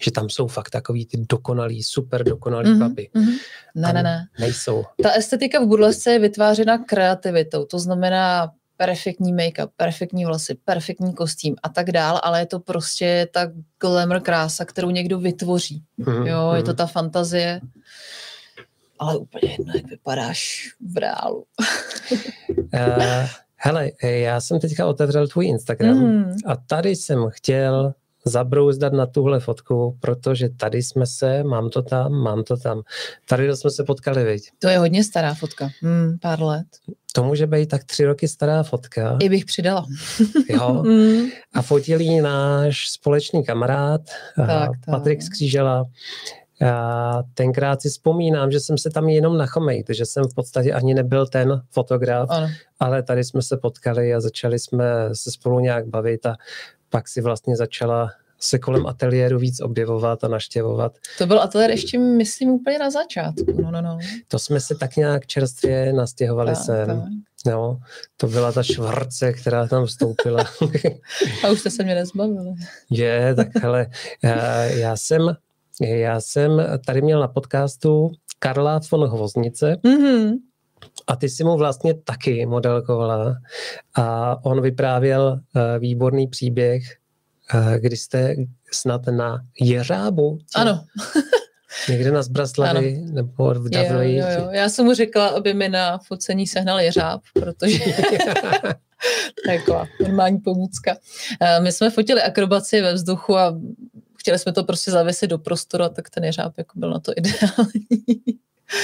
že 0.00 0.10
tam 0.10 0.30
jsou 0.30 0.46
fakt 0.46 0.70
takový 0.70 1.06
ty 1.06 1.16
dokonalý, 1.30 1.82
super 1.82 2.24
dokonalý 2.24 2.70
mm-hmm, 2.70 2.78
baby. 2.78 3.08
Mm-hmm. 3.14 3.38
Ne, 3.74 3.92
ne, 3.92 4.02
ne. 4.02 4.28
Nejsou. 4.38 4.84
Ta 5.02 5.10
estetika 5.10 5.60
v 5.60 5.66
burlesce 5.66 6.12
je 6.12 6.18
vytvářena 6.18 6.78
kreativitou, 6.78 7.64
to 7.64 7.78
znamená 7.78 8.50
perfektní 8.76 9.32
make-up, 9.32 9.68
perfektní 9.76 10.24
vlasy, 10.24 10.58
perfektní 10.64 11.14
kostým 11.14 11.56
a 11.62 11.68
tak 11.68 11.92
dál, 11.92 12.20
ale 12.22 12.40
je 12.40 12.46
to 12.46 12.60
prostě 12.60 13.28
ta 13.32 13.40
glamour 13.80 14.20
krása, 14.20 14.64
kterou 14.64 14.90
někdo 14.90 15.18
vytvoří. 15.18 15.82
Mm-hmm. 16.00 16.26
Jo, 16.26 16.52
je 16.54 16.62
to 16.62 16.70
mhm. 16.70 16.76
ta 16.76 16.86
fantazie 16.86 17.60
ale 18.98 19.16
úplně 19.16 19.52
jedno, 19.52 19.72
jak 19.76 19.86
vypadáš 19.86 20.68
v 20.92 20.96
reálu. 20.96 21.44
uh, 22.58 23.26
hele, 23.56 23.90
já 24.02 24.40
jsem 24.40 24.60
teďka 24.60 24.86
otevřel 24.86 25.28
tvůj 25.28 25.46
Instagram 25.46 25.96
mm. 25.96 26.36
a 26.46 26.56
tady 26.56 26.96
jsem 26.96 27.28
chtěl 27.30 27.94
zabrouzdat 28.26 28.92
na 28.92 29.06
tuhle 29.06 29.40
fotku, 29.40 29.98
protože 30.00 30.48
tady 30.48 30.82
jsme 30.82 31.06
se, 31.06 31.44
mám 31.44 31.70
to 31.70 31.82
tam, 31.82 32.12
mám 32.12 32.44
to 32.44 32.56
tam. 32.56 32.82
Tady 33.28 33.56
jsme 33.56 33.70
se 33.70 33.84
potkali, 33.84 34.24
viď? 34.24 34.50
To 34.58 34.68
je 34.68 34.78
hodně 34.78 35.04
stará 35.04 35.34
fotka, 35.34 35.68
hmm, 35.82 36.18
pár 36.22 36.42
let. 36.42 36.66
To 37.12 37.24
může 37.24 37.46
být 37.46 37.68
tak 37.68 37.84
tři 37.84 38.04
roky 38.04 38.28
stará 38.28 38.62
fotka. 38.62 39.18
I 39.20 39.28
bych 39.28 39.44
přidala. 39.44 39.86
jo. 40.48 40.82
Mm. 40.86 41.26
A 41.54 41.62
fotil 41.62 42.22
náš 42.22 42.88
společný 42.88 43.44
kamarád, 43.44 44.00
tak, 44.36 44.46
tak. 44.46 44.70
Patrik 44.86 45.22
Skřížela. 45.22 45.84
Já 46.60 47.22
tenkrát 47.34 47.82
si 47.82 47.88
vzpomínám, 47.88 48.50
že 48.50 48.60
jsem 48.60 48.78
se 48.78 48.90
tam 48.90 49.08
jenom 49.08 49.38
nachomejt, 49.38 49.86
že 49.90 50.06
jsem 50.06 50.24
v 50.24 50.34
podstatě 50.34 50.72
ani 50.72 50.94
nebyl 50.94 51.26
ten 51.26 51.62
fotograf, 51.70 52.28
ano. 52.30 52.48
ale 52.80 53.02
tady 53.02 53.24
jsme 53.24 53.42
se 53.42 53.56
potkali 53.56 54.14
a 54.14 54.20
začali 54.20 54.58
jsme 54.58 54.84
se 55.12 55.30
spolu 55.30 55.60
nějak 55.60 55.86
bavit 55.86 56.26
a 56.26 56.36
pak 56.90 57.08
si 57.08 57.20
vlastně 57.20 57.56
začala 57.56 58.10
se 58.38 58.58
kolem 58.58 58.86
ateliéru 58.86 59.38
víc 59.38 59.60
objevovat 59.60 60.24
a 60.24 60.28
naštěvovat. 60.28 60.98
To 61.18 61.26
byl 61.26 61.40
ateliér 61.40 61.70
ještě, 61.70 61.98
myslím, 61.98 62.50
úplně 62.50 62.78
na 62.78 62.90
začátku. 62.90 63.62
No, 63.62 63.70
no, 63.70 63.82
no. 63.82 63.98
To 64.28 64.38
jsme 64.38 64.60
se 64.60 64.74
tak 64.74 64.96
nějak 64.96 65.26
čerstvě 65.26 65.92
nastěhovali 65.92 66.54
tak, 66.54 66.64
sem. 66.64 66.86
Tak. 66.86 67.08
No, 67.46 67.78
to 68.16 68.26
byla 68.26 68.52
ta 68.52 68.62
švarce, 68.62 69.32
která 69.32 69.66
tam 69.66 69.86
vstoupila. 69.86 70.44
a 71.44 71.48
už 71.48 71.60
jste 71.60 71.70
se 71.70 71.84
mě 71.84 71.94
nezbavili. 71.94 72.54
Je, 72.90 73.34
tak 73.34 73.48
hele, 73.62 73.86
já, 74.22 74.62
já 74.62 74.96
jsem 74.96 75.36
já 75.80 76.20
jsem 76.20 76.62
tady 76.86 77.02
měl 77.02 77.20
na 77.20 77.28
podcastu 77.28 78.10
Karla 78.38 78.80
von 78.92 79.08
Hvoznice, 79.08 79.76
mm-hmm. 79.84 80.32
A 81.06 81.16
ty 81.16 81.28
si 81.28 81.44
mu 81.44 81.56
vlastně 81.56 81.94
taky 81.94 82.46
modelkovala 82.46 83.36
a 83.94 84.36
on 84.44 84.62
vyprávěl 84.62 85.40
uh, 85.54 85.62
výborný 85.78 86.26
příběh, 86.26 86.82
uh, 87.54 87.74
kdy 87.74 87.96
jste 87.96 88.36
snad 88.72 89.06
na 89.06 89.40
Jeřábu. 89.60 90.38
Ano. 90.54 90.84
Někde 91.88 92.10
na 92.10 92.22
Zbraslavi 92.22 92.96
ano. 93.02 93.12
nebo 93.12 93.54
v 93.54 93.70
Davli. 93.70 94.16
Jo, 94.16 94.26
jo, 94.26 94.40
jo. 94.40 94.48
Já 94.50 94.68
jsem 94.68 94.84
mu 94.84 94.94
řekla, 94.94 95.28
aby 95.28 95.54
mi 95.54 95.68
na 95.68 95.98
focení 95.98 96.46
sehnal 96.46 96.80
jeřáb, 96.80 97.20
protože 97.34 97.78
taková 99.46 99.86
normální 100.00 100.38
pomůcka. 100.38 100.96
Eh, 101.40 101.60
my 101.60 101.72
jsme 101.72 101.90
fotili 101.90 102.22
akrobaci 102.22 102.82
ve 102.82 102.94
vzduchu 102.94 103.36
a 103.36 103.58
chtěli 104.26 104.38
jsme 104.38 104.52
to 104.52 104.64
prostě 104.64 104.90
zavěsit 104.90 105.30
do 105.30 105.38
prostoru, 105.38 105.84
tak 105.94 106.10
ten 106.10 106.24
jeřáb 106.24 106.58
jako 106.58 106.78
byl 106.78 106.90
na 106.90 107.00
to 107.00 107.12
ideální. 107.16 107.86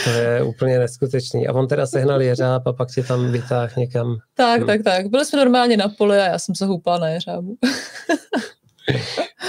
To 0.05 0.11
je 0.11 0.43
úplně 0.43 0.79
neskutečný. 0.79 1.49
A 1.49 1.53
on 1.53 1.69
teda 1.69 1.87
sehnal 1.87 2.23
jeřáb 2.23 2.67
a 2.67 2.73
pak 2.73 2.91
si 2.91 3.03
tam 3.03 3.33
vytáhl 3.33 3.73
někam. 3.77 4.17
Tak, 4.35 4.59
hmm. 4.59 4.67
tak, 4.67 4.83
tak. 4.83 5.07
Byli 5.07 5.25
jsme 5.25 5.39
normálně 5.39 5.77
na 5.77 5.89
poli 5.89 6.19
a 6.19 6.25
já 6.25 6.39
jsem 6.39 6.55
se 6.55 6.67
houpala 6.67 6.99
na 6.99 7.09
jeřábu. 7.09 7.59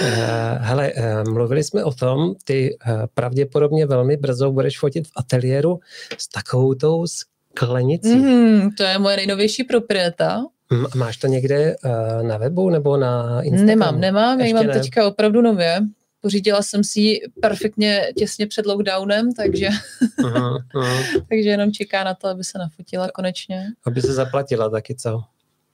Uh, 0.02 0.08
hele, 0.58 0.92
uh, 0.92 1.32
mluvili 1.32 1.64
jsme 1.64 1.84
o 1.84 1.92
tom, 1.92 2.34
ty 2.44 2.76
uh, 2.86 3.02
pravděpodobně 3.14 3.86
velmi 3.86 4.16
brzo 4.16 4.52
budeš 4.52 4.78
fotit 4.78 5.06
v 5.06 5.10
ateliéru 5.16 5.80
s 6.18 6.28
takovou 6.28 6.74
tou 6.74 7.06
sklenicí. 7.06 8.14
Mm, 8.14 8.70
to 8.70 8.82
je 8.82 8.98
moje 8.98 9.16
nejnovější 9.16 9.64
proprieta. 9.64 10.44
Máš 10.94 11.16
to 11.16 11.26
někde 11.26 11.76
uh, 11.76 12.22
na 12.22 12.36
webu 12.36 12.70
nebo 12.70 12.96
na 12.96 13.42
Instagramu? 13.42 13.66
Nemám, 13.66 14.00
nemám, 14.00 14.40
já 14.40 14.46
ji 14.46 14.54
mám 14.54 14.66
ne. 14.66 14.72
teďka 14.72 15.06
opravdu 15.06 15.42
nově. 15.42 15.80
Pořídila 16.20 16.62
jsem 16.62 16.84
si 16.84 17.00
ji 17.00 17.20
perfektně 17.40 18.12
těsně 18.18 18.46
před 18.46 18.66
lockdownem, 18.66 19.32
takže, 19.32 19.68
uh-huh, 19.68 20.58
uh-huh. 20.74 21.24
takže 21.28 21.48
jenom 21.48 21.72
čeká 21.72 22.04
na 22.04 22.14
to, 22.14 22.28
aby 22.28 22.44
se 22.44 22.58
nafotila 22.58 23.08
konečně. 23.14 23.66
Aby 23.86 24.02
se 24.02 24.12
zaplatila 24.12 24.70
taky, 24.70 24.94
co? 24.94 25.22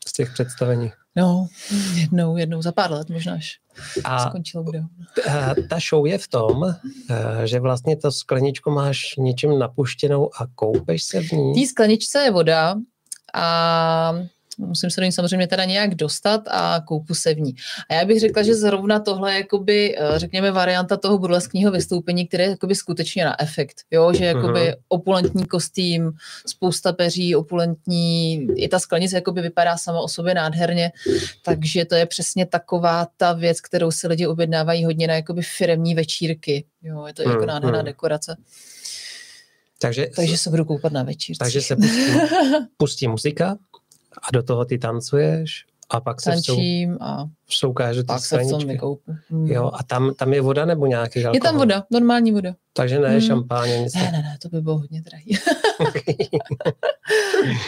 Z 0.08 0.12
těch 0.12 0.32
představení. 0.32 0.92
No, 1.16 1.46
jednou, 1.94 2.36
jednou 2.36 2.62
za 2.62 2.72
pár 2.72 2.92
let 2.92 3.10
možná 3.10 3.34
až 3.34 3.58
a 4.04 4.28
skončil 4.28 4.62
kdo. 4.62 4.78
Ta 5.68 5.78
show 5.88 6.06
je 6.06 6.18
v 6.18 6.28
tom, 6.28 6.64
eh, 7.10 7.46
že 7.46 7.60
vlastně 7.60 7.96
to 7.96 8.12
skleničku 8.12 8.70
máš 8.70 9.16
něčím 9.18 9.58
napuštěnou 9.58 10.30
a 10.40 10.46
koupeš 10.54 11.02
se 11.02 11.20
v 11.20 11.32
ní. 11.32 11.54
Tý 11.54 11.66
skleničce 11.66 12.18
je 12.18 12.30
voda 12.30 12.74
a 13.34 14.14
musím 14.66 14.90
se 14.90 15.00
do 15.00 15.04
ní 15.04 15.12
samozřejmě 15.12 15.46
teda 15.46 15.64
nějak 15.64 15.94
dostat 15.94 16.40
a 16.50 16.80
koupu 16.86 17.14
se 17.14 17.34
v 17.34 17.40
ní. 17.40 17.54
A 17.90 17.94
já 17.94 18.04
bych 18.04 18.20
řekla, 18.20 18.42
že 18.42 18.54
zrovna 18.54 19.00
tohle 19.00 19.32
je 19.32 19.36
jakoby, 19.36 19.96
eh, 19.98 20.18
řekněme, 20.18 20.50
varianta 20.50 20.96
toho 20.96 21.18
burleskního 21.18 21.72
vystoupení, 21.72 22.26
které 22.26 22.44
je 22.44 22.50
jakoby 22.50 22.74
skutečně 22.74 23.24
na 23.24 23.42
efekt, 23.42 23.76
jo, 23.90 24.12
že 24.12 24.24
jakoby 24.24 24.60
uh-huh. 24.60 24.74
opulentní 24.88 25.46
kostým, 25.46 26.12
spousta 26.46 26.92
peří, 26.92 27.36
opulentní, 27.36 28.48
i 28.56 28.68
ta 28.68 28.78
sklenice 28.78 29.16
jakoby 29.16 29.42
vypadá 29.42 29.76
sama 29.76 30.00
o 30.00 30.08
sobě 30.08 30.34
nádherně, 30.34 30.92
takže 31.44 31.84
to 31.84 31.94
je 31.94 32.06
přesně 32.06 32.46
taková 32.46 33.08
ta 33.16 33.32
věc, 33.32 33.60
kterou 33.60 33.90
si 33.90 34.08
lidi 34.08 34.26
objednávají 34.26 34.84
hodně 34.84 35.06
na 35.06 35.14
jakoby 35.14 35.42
firemní 35.42 35.94
večírky, 35.94 36.64
jo, 36.82 37.06
je 37.06 37.14
to 37.14 37.22
uh-huh. 37.22 37.30
jako 37.30 37.46
nádherná 37.46 37.82
dekorace. 37.82 38.36
Takže, 39.82 40.06
takže 40.16 40.38
se 40.38 40.50
budu 40.50 40.64
koupat 40.64 40.92
na 40.92 41.02
večírce. 41.02 41.38
Takže 41.38 41.62
se 41.62 41.76
pustí, 41.76 42.02
pustí 42.76 43.08
muzika, 43.08 43.56
a 44.22 44.30
do 44.32 44.42
toho 44.42 44.64
ty 44.64 44.78
tancuješ 44.78 45.64
a 45.90 46.00
pak 46.00 46.20
se 46.20 46.30
Tančím 46.30 46.98
a 47.00 47.26
soukáže 47.48 48.04
pak 48.04 48.20
se 48.20 48.38
v 48.38 48.50
tom 48.50 48.66
vykoupu. 48.66 49.14
Hmm. 49.28 49.46
Jo, 49.46 49.70
a 49.74 49.82
tam, 49.82 50.14
tam 50.14 50.32
je 50.32 50.40
voda 50.40 50.64
nebo 50.64 50.86
nějaký 50.86 51.18
alkohol? 51.18 51.34
Je 51.34 51.40
tam 51.40 51.56
voda, 51.56 51.84
normální 51.90 52.32
voda. 52.32 52.54
Takže 52.72 52.98
ne 52.98 53.08
hmm. 53.08 53.20
šampáně, 53.20 53.78
nic. 53.78 53.94
Ne, 53.94 54.02
ne, 54.02 54.22
ne, 54.22 54.38
to 54.42 54.48
by 54.48 54.60
bylo 54.60 54.78
hodně 54.78 55.02
drahý. 55.02 55.38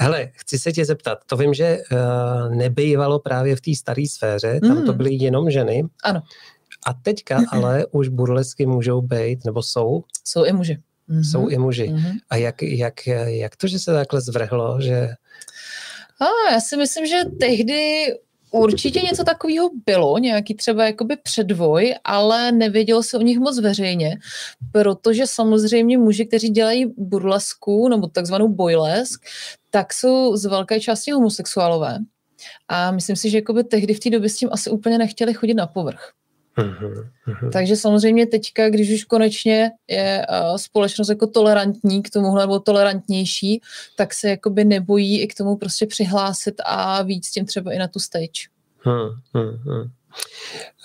Hele, 0.00 0.30
chci 0.32 0.58
se 0.58 0.72
tě 0.72 0.84
zeptat, 0.84 1.18
to 1.26 1.36
vím, 1.36 1.54
že 1.54 1.78
uh, 1.92 2.54
nebývalo 2.54 3.18
právě 3.18 3.56
v 3.56 3.60
té 3.60 3.74
staré 3.74 4.02
sféře, 4.10 4.60
tam 4.60 4.76
hmm. 4.76 4.86
to 4.86 4.92
byly 4.92 5.14
jenom 5.14 5.50
ženy. 5.50 5.84
Ano. 6.04 6.22
A 6.86 6.94
teďka 6.94 7.40
ale 7.48 7.86
už 7.86 8.08
burlesky 8.08 8.66
můžou 8.66 9.00
být, 9.00 9.44
nebo 9.44 9.62
jsou? 9.62 10.04
Jsou 10.24 10.44
i 10.44 10.52
muži. 10.52 10.78
Mm-hmm. 11.10 11.30
Jsou 11.30 11.48
i 11.48 11.58
muži. 11.58 11.88
Mm-hmm. 11.88 12.12
A 12.30 12.36
jak, 12.36 12.62
jak, 12.62 13.06
jak 13.24 13.56
to, 13.56 13.66
že 13.66 13.78
se 13.78 13.92
takhle 13.92 14.20
zvrhlo, 14.20 14.80
že 14.80 15.08
a 16.20 16.52
já 16.52 16.60
si 16.60 16.76
myslím, 16.76 17.06
že 17.06 17.16
tehdy 17.40 18.06
určitě 18.50 19.00
něco 19.00 19.24
takového 19.24 19.70
bylo, 19.86 20.18
nějaký 20.18 20.54
třeba 20.54 20.84
jakoby 20.84 21.16
předvoj, 21.22 21.94
ale 22.04 22.52
nevědělo 22.52 23.02
se 23.02 23.18
o 23.18 23.22
nich 23.22 23.38
moc 23.38 23.60
veřejně, 23.60 24.18
protože 24.72 25.26
samozřejmě 25.26 25.98
muži, 25.98 26.26
kteří 26.26 26.48
dělají 26.48 26.86
burlesku 26.96 27.88
nebo 27.88 28.06
takzvanou 28.06 28.48
boylesk, 28.48 29.24
tak 29.70 29.92
jsou 29.92 30.36
z 30.36 30.44
velké 30.44 30.80
části 30.80 31.10
homosexuálové. 31.10 31.98
A 32.68 32.90
myslím 32.90 33.16
si, 33.16 33.30
že 33.30 33.38
jakoby 33.38 33.64
tehdy 33.64 33.94
v 33.94 34.00
té 34.00 34.10
době 34.10 34.28
s 34.28 34.36
tím 34.36 34.48
asi 34.52 34.70
úplně 34.70 34.98
nechtěli 34.98 35.34
chodit 35.34 35.54
na 35.54 35.66
povrch. 35.66 36.12
Mm-hmm. 36.58 37.50
Takže 37.52 37.76
samozřejmě 37.76 38.26
teďka, 38.26 38.70
když 38.70 38.90
už 38.94 39.04
konečně 39.04 39.70
je 39.88 40.26
uh, 40.28 40.56
společnost 40.56 41.08
jako 41.08 41.26
tolerantní 41.26 42.02
k 42.02 42.10
tomuhle 42.10 42.42
nebo 42.42 42.60
tolerantnější, 42.60 43.60
tak 43.96 44.14
se 44.14 44.30
jakoby 44.30 44.64
nebojí 44.64 45.20
i 45.20 45.26
k 45.26 45.34
tomu 45.34 45.56
prostě 45.56 45.86
přihlásit 45.86 46.54
a 46.64 47.02
víc 47.02 47.26
s 47.26 47.30
tím 47.30 47.46
třeba 47.46 47.72
i 47.72 47.78
na 47.78 47.88
tu 47.88 47.98
stage. 47.98 48.48
Hmm, 48.78 49.08
hmm, 49.34 49.56
hmm. 49.56 49.90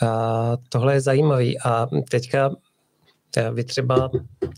A 0.02 0.58
tohle 0.70 0.94
je 0.94 1.02
zajímavý 1.02 1.60
a 1.60 1.88
teďka 2.10 2.56
eh, 3.38 3.52
vy 3.52 3.64
třeba 3.64 4.12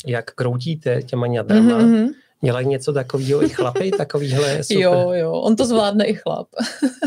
jak 0.06 0.32
kroutíte 0.32 1.02
těma 1.04 1.28
ňadrama, 1.28 1.80
mm-hmm 1.80 2.10
Dělají 2.46 2.68
něco 2.68 2.94
takového 2.94 3.44
i 3.44 3.50
chlapy, 3.50 3.92
takovýhle 3.92 4.64
super. 4.64 4.82
Jo, 4.84 5.12
jo, 5.14 5.32
on 5.32 5.56
to 5.56 5.66
zvládne 5.66 6.06
i 6.06 6.14
chlap. 6.14 6.48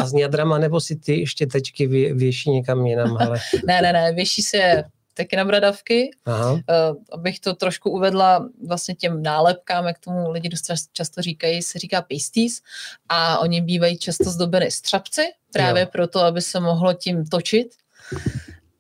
A 0.01 0.07
s 0.07 0.13
nědrama, 0.13 0.59
nebo 0.59 0.81
si 0.81 0.97
ty 0.97 1.27
štětečky 1.27 1.87
vě, 1.87 2.15
věší 2.15 2.51
někam 2.51 2.87
jinam? 2.87 3.17
Ale... 3.21 3.39
ne, 3.67 3.83
ne, 3.83 3.93
ne, 3.93 4.13
věší 4.13 4.43
se 4.43 4.85
taky 5.15 5.37
na 5.37 5.45
bradavky, 5.45 6.11
Aha. 6.25 6.53
Uh, 6.53 6.61
abych 7.13 7.41
to 7.41 7.55
trošku 7.55 7.91
uvedla 7.91 8.49
vlastně 8.69 8.95
těm 8.95 9.23
nálepkám, 9.23 9.87
jak 9.87 9.99
tomu 9.99 10.31
lidi 10.31 10.49
dost 10.49 10.71
často 10.93 11.23
říkají, 11.23 11.63
se 11.63 11.79
říká 11.79 12.03
pasties 12.03 12.61
a 13.09 13.39
oni 13.39 13.61
bývají 13.61 13.99
často 13.99 14.25
zdobeny 14.25 14.71
střapci, 14.71 15.23
právě 15.53 15.83
jo. 15.83 15.89
proto, 15.93 16.21
aby 16.21 16.43
se 16.43 16.61
mohlo 16.61 16.93
tím 16.93 17.27
točit. 17.27 17.75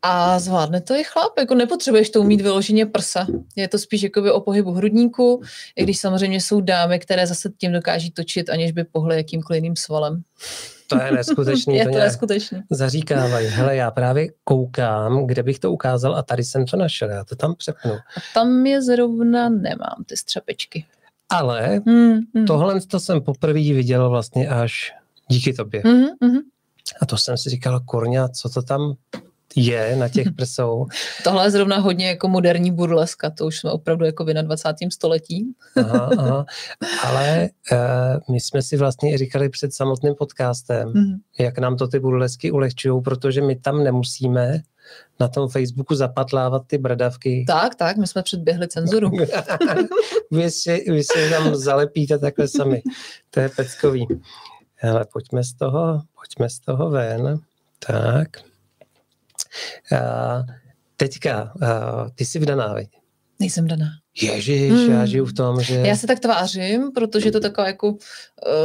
A 0.02 0.38
zvládne 0.38 0.80
to 0.80 0.94
i 0.94 1.04
chlap, 1.04 1.38
jako 1.38 1.54
nepotřebuješ 1.54 2.10
to 2.10 2.22
mít 2.22 2.40
vyloženě 2.40 2.86
prsa. 2.86 3.26
Je 3.56 3.68
to 3.68 3.78
spíš 3.78 4.02
jakoby 4.02 4.30
o 4.30 4.40
pohybu 4.40 4.72
hrudníku, 4.72 5.42
i 5.76 5.82
když 5.82 5.98
samozřejmě 5.98 6.40
jsou 6.40 6.60
dámy, 6.60 6.98
které 6.98 7.26
zase 7.26 7.50
tím 7.58 7.72
dokáží 7.72 8.10
točit, 8.10 8.50
aniž 8.50 8.72
by 8.72 8.84
pohly 8.84 9.16
jakýmkoliv 9.16 9.62
jiným 9.62 9.76
svalem. 9.76 10.22
To 10.86 11.02
je 11.02 11.12
neskutečný. 11.12 11.76
je 11.76 11.84
to, 11.84 11.92
to 11.92 11.98
neskutečný. 11.98 12.62
Zaříkávají. 12.70 13.46
Hele, 13.46 13.76
já 13.76 13.90
právě 13.90 14.28
koukám, 14.44 15.26
kde 15.26 15.42
bych 15.42 15.58
to 15.58 15.72
ukázal 15.72 16.16
a 16.16 16.22
tady 16.22 16.44
jsem 16.44 16.66
to 16.66 16.76
našel, 16.76 17.10
já 17.10 17.24
to 17.24 17.36
tam 17.36 17.54
přepnu. 17.54 17.92
A 17.92 18.20
tam 18.34 18.66
je 18.66 18.82
zrovna 18.82 19.48
nemám, 19.48 20.04
ty 20.06 20.16
střepečky. 20.16 20.84
Ale 21.28 21.82
hmm, 21.86 22.18
hmm. 22.34 22.46
tohle 22.46 22.80
to 22.80 23.00
jsem 23.00 23.22
poprvé 23.22 23.60
viděl 23.60 24.10
vlastně 24.10 24.48
až 24.48 24.92
díky 25.28 25.52
tobě. 25.52 25.82
Hmm, 25.84 26.06
hmm. 26.22 26.38
A 27.02 27.06
to 27.06 27.16
jsem 27.16 27.36
si 27.36 27.50
říkal, 27.50 27.80
kurňa, 27.80 28.28
co 28.28 28.48
to 28.48 28.62
tam 28.62 28.94
je 29.58 29.96
na 29.96 30.08
těch 30.08 30.32
prsou. 30.36 30.86
Tohle 31.24 31.46
je 31.46 31.50
zrovna 31.50 31.78
hodně 31.78 32.08
jako 32.08 32.28
moderní 32.28 32.70
burleska, 32.70 33.30
to 33.30 33.46
už 33.46 33.58
jsme 33.58 33.70
opravdu 33.70 34.04
jako 34.04 34.24
v 34.24 34.26
21. 34.26 34.90
století. 34.90 35.54
aha, 35.76 36.10
aha. 36.18 36.46
Ale 37.04 37.48
uh, 37.72 37.78
my 38.34 38.40
jsme 38.40 38.62
si 38.62 38.76
vlastně 38.76 39.14
i 39.14 39.18
říkali 39.18 39.48
před 39.48 39.74
samotným 39.74 40.14
podcastem, 40.14 40.88
mm-hmm. 40.88 41.18
jak 41.38 41.58
nám 41.58 41.76
to 41.76 41.88
ty 41.88 42.00
burlesky 42.00 42.50
ulehčují, 42.50 43.02
protože 43.02 43.42
my 43.42 43.56
tam 43.56 43.84
nemusíme 43.84 44.62
na 45.20 45.28
tom 45.28 45.48
Facebooku 45.48 45.94
zapatlávat 45.94 46.62
ty 46.66 46.78
bradavky. 46.78 47.44
Tak, 47.46 47.74
tak, 47.74 47.96
my 47.96 48.06
jsme 48.06 48.22
předběhli 48.22 48.68
cenzuru. 48.68 49.10
vy, 50.30 50.50
si, 50.50 50.84
vy 50.90 51.04
si 51.04 51.30
tam 51.30 51.56
zalepíte 51.56 52.18
takhle 52.18 52.48
sami. 52.48 52.82
To 53.30 53.40
je 53.40 53.48
peckový. 53.48 54.06
Ale 54.82 55.06
pojďme 55.12 55.44
z 55.44 55.54
toho, 55.54 56.02
pojďme 56.14 56.50
z 56.50 56.60
toho 56.60 56.90
ven. 56.90 57.40
Tak. 57.78 58.28
Uh, 59.92 60.46
teďka, 60.96 61.52
uh, 61.62 62.08
ty 62.14 62.24
jsi 62.24 62.38
vdaná, 62.38 62.74
veď? 62.74 62.88
Nejsem 63.40 63.66
daná. 63.66 63.90
Ježiš, 64.22 64.72
hmm. 64.72 64.90
já 64.90 65.06
žiju 65.06 65.24
v 65.24 65.32
tom, 65.32 65.62
že... 65.62 65.74
Já 65.74 65.96
se 65.96 66.06
tak 66.06 66.20
tvářím, 66.20 66.92
protože 66.92 67.30
to 67.30 67.36
je 67.36 67.40
taková 67.40 67.66
jako 67.66 67.88
uh, 67.88 67.98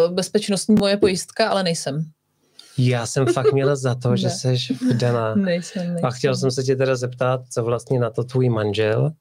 bezpečnostní 0.09 0.75
moje 0.75 0.97
pojistka, 0.97 1.49
ale 1.49 1.63
nejsem. 1.63 2.05
Já 2.77 3.05
jsem 3.05 3.25
fakt 3.25 3.53
měla 3.53 3.75
za 3.75 3.95
to, 3.95 4.15
že 4.17 4.29
jsi 4.29 4.55
vdaná. 4.91 5.35
Nejsem, 5.35 5.87
nejsem. 5.87 6.05
A 6.05 6.11
chtěl 6.11 6.35
jsem 6.35 6.51
se 6.51 6.63
tě 6.63 6.75
teda 6.75 6.95
zeptat, 6.95 7.41
co 7.49 7.63
vlastně 7.63 7.99
na 7.99 8.09
to 8.09 8.23
tvůj 8.23 8.49
manžel, 8.49 9.11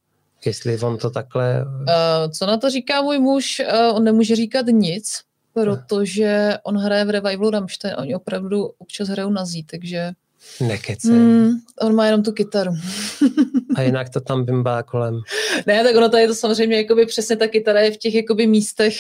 jestli 0.45 0.79
on 0.79 0.99
to 0.99 1.11
takhle... 1.11 1.65
Uh, 1.65 2.33
co 2.33 2.47
na 2.47 2.57
to 2.57 2.71
říká 2.71 3.03
můj 3.03 3.19
muž? 3.19 3.63
Uh, 3.73 3.97
on 3.97 4.05
nemůže 4.05 4.37
říkat 4.37 4.67
nic, 4.67 5.21
protože 5.53 6.59
on 6.63 6.77
hraje 6.77 7.05
v 7.05 7.11
revivalu 7.11 7.51
Rammstein. 7.51 7.95
Oni 7.99 8.15
opravdu 8.15 8.65
občas 8.79 9.09
hrajou 9.09 9.31
na 9.31 9.45
zí, 9.45 9.65
takže 9.65 10.13
Nekece. 10.61 11.13
Mm, 11.13 11.51
on 11.81 11.95
má 11.95 12.07
jenom 12.07 12.23
tu 12.23 12.33
kytaru. 12.33 12.73
A 13.75 13.83
jinak 13.83 14.09
to 14.09 14.21
tam 14.21 14.45
bimbá 14.45 14.83
kolem. 14.83 15.21
Ne, 15.67 15.85
tak 15.85 15.97
ono 15.97 16.19
je 16.19 16.29
to 16.29 16.35
samozřejmě 16.35 16.77
jakoby 16.77 17.07
přesně 17.07 17.37
ta 17.37 17.47
kytara 17.47 17.81
je 17.81 17.91
v 17.91 17.97
těch 17.97 18.15
jakoby 18.15 18.47
místech 18.47 18.95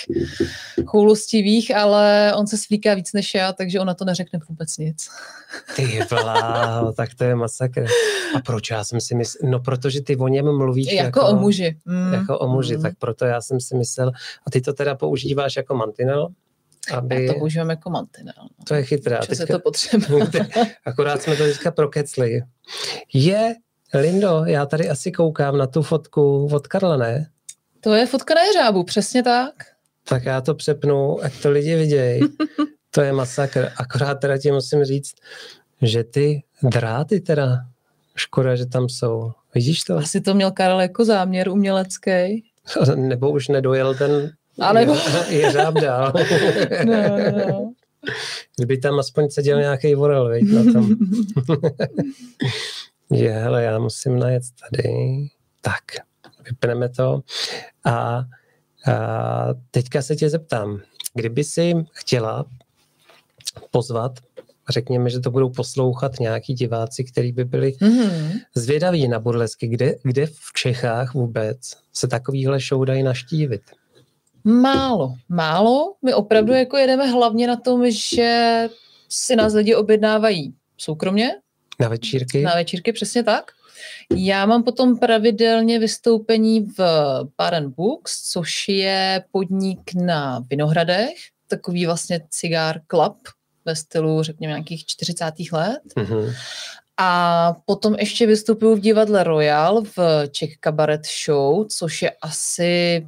choulostivých, 0.87 1.76
ale 1.76 2.33
on 2.37 2.46
se 2.46 2.59
svlíká 2.59 2.94
víc 2.94 3.12
než 3.12 3.35
já, 3.35 3.52
takže 3.52 3.81
ona 3.81 3.94
to 3.94 4.05
neřekne 4.05 4.38
vůbec 4.48 4.78
nic. 4.78 5.09
Ty 5.76 6.00
bláho, 6.09 6.92
tak 6.92 7.14
to 7.14 7.24
je 7.24 7.35
masakr. 7.35 7.87
A 8.37 8.40
proč 8.40 8.70
já 8.70 8.85
jsem 8.85 9.00
si 9.00 9.14
myslel, 9.14 9.50
no 9.50 9.61
protože 9.61 10.00
ty 10.00 10.16
o 10.16 10.28
něm 10.28 10.57
mluvíš 10.57 10.92
jako, 10.92 11.05
jako 11.05 11.26
o 11.26 11.37
muži. 11.37 11.78
Mm. 11.85 12.12
Jako 12.12 12.38
o 12.38 12.48
muži, 12.48 12.76
mm. 12.76 12.83
tak 12.83 12.92
proto 12.98 13.24
já 13.24 13.40
jsem 13.40 13.61
si 13.61 13.76
myslel, 13.76 14.12
a 14.46 14.50
ty 14.50 14.61
to 14.61 14.72
teda 14.72 14.94
používáš 14.94 15.57
jako 15.57 15.74
mantinel? 15.74 16.28
Aby... 16.94 17.24
Já 17.26 17.32
to 17.32 17.38
používám 17.38 17.70
jako 17.70 17.90
mantinel. 17.90 18.34
No. 18.38 18.64
To 18.68 18.74
je 18.74 18.82
chytrá. 18.82 19.20
Co 19.20 19.34
se 19.34 19.46
to 19.46 19.58
potřebuje. 19.58 20.30
Akorát 20.86 21.22
jsme 21.22 21.36
to 21.36 21.44
teďka 21.44 21.70
prokecli. 21.70 22.42
Je, 23.14 23.54
Lindo, 23.94 24.44
já 24.46 24.66
tady 24.66 24.88
asi 24.88 25.12
koukám 25.12 25.58
na 25.58 25.66
tu 25.66 25.82
fotku 25.82 26.48
od 26.52 26.66
Karla, 26.66 26.96
ne? 26.96 27.30
To 27.80 27.94
je 27.94 28.06
fotka 28.06 28.34
na 28.34 28.42
jeřábu, 28.42 28.84
přesně 28.84 29.22
tak. 29.22 29.54
Tak 30.04 30.24
já 30.24 30.40
to 30.40 30.54
přepnu, 30.54 31.24
ať 31.24 31.42
to 31.42 31.50
lidi 31.50 31.76
vidějí. 31.76 32.20
to 32.90 33.00
je 33.00 33.12
masakr. 33.12 33.68
Akorát 33.76 34.14
teda 34.14 34.38
ti 34.38 34.52
musím 34.52 34.84
říct, 34.84 35.14
že 35.82 36.04
ty 36.04 36.42
dráty 36.62 37.20
teda 37.20 37.58
škoda, 38.16 38.56
že 38.56 38.66
tam 38.66 38.88
jsou. 38.88 39.32
Vidíš 39.54 39.82
to? 39.82 39.96
Asi 39.96 40.20
to 40.20 40.34
měl 40.34 40.50
Karel 40.50 40.80
jako 40.80 41.04
záměr 41.04 41.48
umělecký. 41.48 42.44
Nebo 42.94 43.30
už 43.30 43.48
nedojel 43.48 43.94
ten 43.94 44.32
A 44.60 44.72
nebo- 44.72 44.96
jeřáb 45.28 45.74
dál. 45.74 46.12
No, 46.84 46.94
no. 47.48 47.72
Kdyby 48.56 48.78
tam 48.78 48.98
aspoň 48.98 49.30
seděl 49.30 49.60
nějaký 49.60 49.94
vorel, 49.94 50.28
viď, 50.28 50.44
na 50.52 50.72
tom. 50.72 50.88
že 53.14 53.28
hele, 53.28 53.62
já 53.64 53.78
musím 53.78 54.18
najet 54.18 54.42
tady. 54.60 54.92
Tak, 55.60 55.82
vypneme 56.44 56.88
to. 56.88 57.20
A, 57.84 57.92
a 57.94 58.24
teďka 59.70 60.02
se 60.02 60.16
tě 60.16 60.30
zeptám, 60.30 60.80
kdyby 61.14 61.44
si 61.44 61.74
chtěla 61.92 62.44
pozvat, 63.70 64.12
řekněme, 64.70 65.10
že 65.10 65.20
to 65.20 65.30
budou 65.30 65.48
poslouchat 65.50 66.20
nějaký 66.20 66.54
diváci, 66.54 67.04
kteří 67.04 67.32
by 67.32 67.44
byli 67.44 67.72
Mhm. 67.80 68.32
zvědaví 68.54 69.08
na 69.08 69.18
burlesky, 69.18 69.68
kde, 69.68 69.94
kde 70.02 70.26
v 70.26 70.52
Čechách 70.56 71.14
vůbec 71.14 71.58
se 71.92 72.08
takovýhle 72.08 72.58
show 72.60 72.84
dají 72.84 73.02
naštívit? 73.02 73.62
Málo, 74.44 75.14
málo. 75.28 75.94
My 76.02 76.14
opravdu 76.14 76.52
jako 76.52 76.76
jedeme 76.76 77.07
hlavně 77.07 77.46
na 77.46 77.57
tom, 77.57 77.90
že 77.90 78.68
si 79.09 79.37
nás 79.37 79.52
lidi 79.52 79.74
objednávají 79.74 80.55
soukromně, 80.78 81.31
Na 81.81 81.88
večírky? 81.88 82.42
na 82.42 82.55
večírky, 82.55 82.92
přesně 82.92 83.22
tak. 83.22 83.50
Já 84.16 84.46
mám 84.46 84.62
potom 84.62 84.98
pravidelně 84.98 85.78
vystoupení 85.78 86.61
v 86.61 86.78
Bar 87.38 87.68
Books, 87.68 88.31
což 88.31 88.68
je 88.68 89.24
podnik 89.33 89.81
na 89.94 90.44
Vinohradech, 90.50 91.14
takový 91.48 91.87
vlastně 91.87 92.20
cigár 92.31 92.81
club 92.90 93.16
ve 93.64 93.76
stylu, 93.76 94.22
řekněme, 94.22 94.50
nějakých 94.52 94.87
40. 94.87 95.33
let. 95.52 95.81
Mhm. 95.96 96.33
A 96.96 97.52
potom 97.64 97.94
ještě 97.94 98.26
vystupuju 98.26 98.74
v 98.76 98.81
divadle 98.81 99.24
Royal 99.24 99.83
v 99.96 99.98
Czech 100.31 100.50
Cabaret 100.64 101.00
Show, 101.24 101.66
což 101.68 102.02
je 102.02 102.11
asi, 102.22 103.07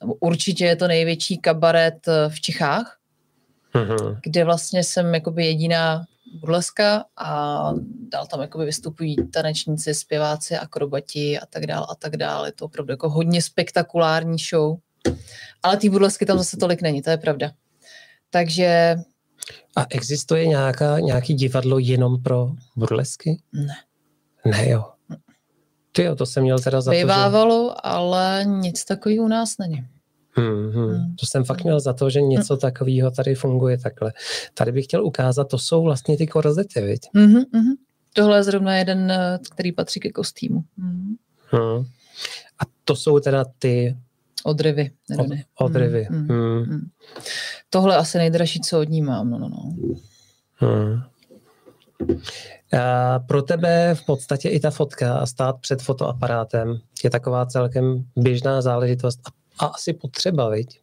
nebo 0.00 0.14
určitě 0.20 0.64
je 0.64 0.76
to 0.76 0.88
největší 0.88 1.38
kabaret 1.38 2.08
eh, 2.08 2.28
v 2.28 2.40
Čechách, 2.40 2.96
Mhm. 3.74 4.16
kde 4.22 4.44
vlastně 4.44 4.84
jsem 4.84 5.14
jakoby 5.14 5.46
jediná 5.46 6.04
burleska 6.40 7.04
a 7.16 7.62
dál 8.12 8.26
tam 8.26 8.40
jakoby 8.40 8.64
vystupují 8.64 9.16
tanečníci, 9.32 9.94
zpěváci, 9.94 10.56
akrobati 10.56 11.38
a 11.38 11.46
tak 11.46 11.66
dále 11.66 11.86
a 11.90 11.94
tak 11.94 12.16
dále. 12.16 12.48
Je 12.48 12.52
to 12.52 12.64
opravdu 12.64 12.92
jako 12.92 13.08
hodně 13.10 13.42
spektakulární 13.42 14.38
show. 14.50 14.76
Ale 15.62 15.76
ty 15.76 15.88
burlesky 15.90 16.26
tam 16.26 16.38
zase 16.38 16.56
tolik 16.56 16.82
není, 16.82 17.02
to 17.02 17.10
je 17.10 17.16
pravda. 17.16 17.50
Takže 18.30 18.96
A 19.76 19.86
existuje 19.90 20.46
nějaká, 20.46 20.98
nějaký 20.98 21.34
divadlo 21.34 21.78
jenom 21.78 22.22
pro 22.22 22.48
burlesky? 22.76 23.42
ne. 23.52 23.74
Ne, 24.44 24.68
jo. 24.68 24.84
Ty 25.92 26.02
jo, 26.02 26.14
to 26.14 26.26
jsem 26.26 26.42
měl 26.42 26.58
teda 26.58 26.80
za 26.80 26.90
to, 26.90 26.94
že... 26.94 27.04
Bývávalo, 27.04 27.86
ale 27.86 28.44
nic 28.46 28.84
takového 28.84 29.24
u 29.24 29.28
nás 29.28 29.58
není. 29.58 29.86
Hmm, 30.32 30.70
hmm. 30.70 30.90
Hmm. 30.90 31.16
To 31.20 31.26
jsem 31.26 31.44
fakt 31.44 31.64
měl 31.64 31.80
za 31.80 31.92
to, 31.92 32.10
že 32.10 32.20
něco 32.20 32.56
takového 32.56 33.10
tady 33.10 33.34
funguje 33.34 33.78
takhle. 33.78 34.12
Tady 34.54 34.72
bych 34.72 34.84
chtěl 34.84 35.06
ukázat, 35.06 35.44
to 35.44 35.58
jsou 35.58 35.82
vlastně 35.82 36.16
ty 36.16 36.26
korzety, 36.26 36.80
viď? 36.80 37.00
Mhm, 37.14 37.42
mhm. 37.52 37.72
Tohle 38.12 38.38
je 38.38 38.42
zrovna 38.42 38.76
jeden, 38.76 39.10
eh, 39.10 39.38
který 39.50 39.72
patří 39.72 40.00
ke 40.00 40.10
kostýmu. 40.10 40.64
Mhm. 40.76 41.16
Hmm. 41.50 41.84
A 42.58 42.62
to 42.84 42.96
jsou 42.96 43.20
teda 43.20 43.44
ty 43.58 43.96
Odryvy. 44.44 44.90
od, 45.18 45.26
odryvy. 45.58 46.06
Mhm, 46.10 46.28
Hmm. 46.28 46.60
mhm. 46.60 46.90
Tohle 47.70 47.96
asi 47.96 48.18
nejdražší, 48.18 48.60
co 48.60 48.80
od 48.80 48.88
ní 48.88 49.02
mám. 49.02 49.30
No, 49.30 49.38
no, 49.38 49.48
no. 49.48 49.74
Hmm. 50.54 51.00
A 52.78 53.18
pro 53.18 53.42
tebe 53.42 53.94
v 53.94 54.06
podstatě 54.06 54.48
i 54.48 54.60
ta 54.60 54.70
fotka 54.70 55.14
a 55.14 55.26
stát 55.26 55.56
před 55.60 55.82
fotoaparátem 55.82 56.80
je 57.04 57.10
taková 57.10 57.46
celkem 57.46 58.04
běžná 58.16 58.62
záležitost 58.62 59.20
a, 59.58 59.66
asi 59.66 59.92
potřeba, 59.92 60.48
viď? 60.48 60.80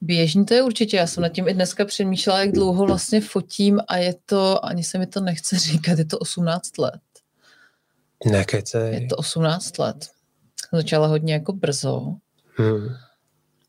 Běžný 0.00 0.46
to 0.46 0.54
je 0.54 0.62
určitě. 0.62 0.96
Já 0.96 1.06
jsem 1.06 1.22
nad 1.22 1.28
tím 1.28 1.48
i 1.48 1.54
dneska 1.54 1.84
přemýšlela, 1.84 2.40
jak 2.40 2.52
dlouho 2.52 2.86
vlastně 2.86 3.20
fotím 3.20 3.80
a 3.88 3.96
je 3.96 4.14
to, 4.26 4.64
ani 4.64 4.84
se 4.84 4.98
mi 4.98 5.06
to 5.06 5.20
nechce 5.20 5.58
říkat, 5.58 5.98
je 5.98 6.04
to 6.04 6.18
18 6.18 6.78
let. 6.78 7.00
Nekecej. 8.30 8.94
Je 8.94 9.06
to 9.06 9.16
18 9.16 9.78
let. 9.78 10.04
Jsem 10.68 10.80
začala 10.80 11.06
hodně 11.06 11.32
jako 11.32 11.52
brzo. 11.52 12.14
Hmm. 12.56 12.88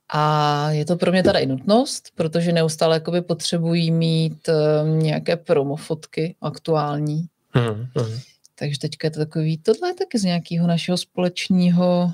A 0.09 0.71
je 0.71 0.85
to 0.85 0.95
pro 0.95 1.11
mě 1.11 1.23
teda 1.23 1.39
i 1.39 1.45
nutnost, 1.45 2.09
protože 2.15 2.51
neustále 2.51 2.95
jakoby 2.95 3.21
potřebují 3.21 3.91
mít 3.91 4.49
um, 4.49 4.99
nějaké 4.99 5.37
promofotky 5.37 6.35
aktuální. 6.41 7.27
Hmm. 7.53 7.87
Hmm. 7.97 8.19
Takže 8.55 8.79
teďka 8.79 9.07
je 9.07 9.11
to 9.11 9.19
takový, 9.19 9.57
tohle 9.57 9.89
je 9.89 9.93
taky 9.93 10.19
z 10.19 10.23
nějakého 10.23 10.67
našeho 10.67 10.97
společného 10.97 12.11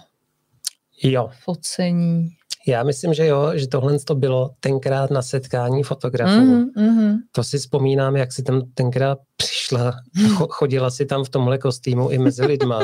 Jo, 1.04 1.30
focení. 1.44 2.30
já 2.68 2.84
myslím, 2.84 3.14
že 3.14 3.26
jo, 3.28 3.52
že 3.56 3.68
tohle 3.68 4.00
to 4.00 4.16
bylo 4.16 4.50
tenkrát 4.60 5.12
na 5.12 5.22
setkání 5.22 5.84
fotografů. 5.84 6.42
Mhm, 6.42 6.70
mhm. 6.76 7.18
To 7.32 7.44
si 7.44 7.58
vzpomínám, 7.58 8.16
jak 8.16 8.34
si 8.34 8.44
tam 8.44 8.62
tenkrát 8.74 9.20
přišla, 9.38 9.94
cho- 10.18 10.48
chodila 10.50 10.90
si 10.92 11.06
tam 11.06 11.24
v 11.24 11.30
tomhle 11.30 11.58
kostýmu 11.58 12.10
i 12.10 12.18
mezi 12.18 12.46
lidma 12.46 12.80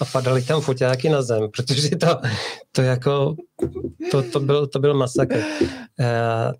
a 0.00 0.04
padaly 0.04 0.42
tam 0.42 0.60
foťáky 0.60 1.08
na 1.08 1.22
zem, 1.22 1.48
protože 1.56 1.96
to, 1.96 2.20
to 2.72 2.82
jako, 2.82 3.36
to, 4.10 4.22
to, 4.22 4.40
byl, 4.40 4.66
to 4.66 4.78
byl 4.78 4.94
masakr. 4.94 5.36
Uh, 5.36 5.66